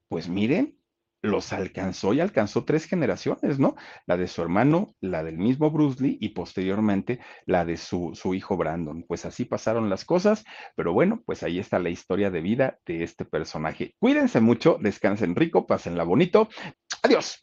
pues 0.08 0.28
miren, 0.28 0.77
los 1.22 1.52
alcanzó 1.52 2.12
y 2.14 2.20
alcanzó 2.20 2.64
tres 2.64 2.86
generaciones, 2.86 3.58
¿no? 3.58 3.76
La 4.06 4.16
de 4.16 4.28
su 4.28 4.42
hermano, 4.42 4.94
la 5.00 5.22
del 5.24 5.38
mismo 5.38 5.70
Bruce 5.70 6.02
Lee 6.02 6.18
y 6.20 6.30
posteriormente 6.30 7.20
la 7.46 7.64
de 7.64 7.76
su, 7.76 8.12
su 8.14 8.34
hijo 8.34 8.56
Brandon. 8.56 9.04
Pues 9.06 9.24
así 9.26 9.44
pasaron 9.44 9.90
las 9.90 10.04
cosas, 10.04 10.44
pero 10.76 10.92
bueno, 10.92 11.22
pues 11.24 11.42
ahí 11.42 11.58
está 11.58 11.78
la 11.78 11.90
historia 11.90 12.30
de 12.30 12.40
vida 12.40 12.78
de 12.86 13.02
este 13.02 13.24
personaje. 13.24 13.94
Cuídense 13.98 14.40
mucho, 14.40 14.78
descansen 14.80 15.34
rico, 15.34 15.66
pásenla 15.66 16.04
bonito. 16.04 16.48
Adiós. 17.02 17.42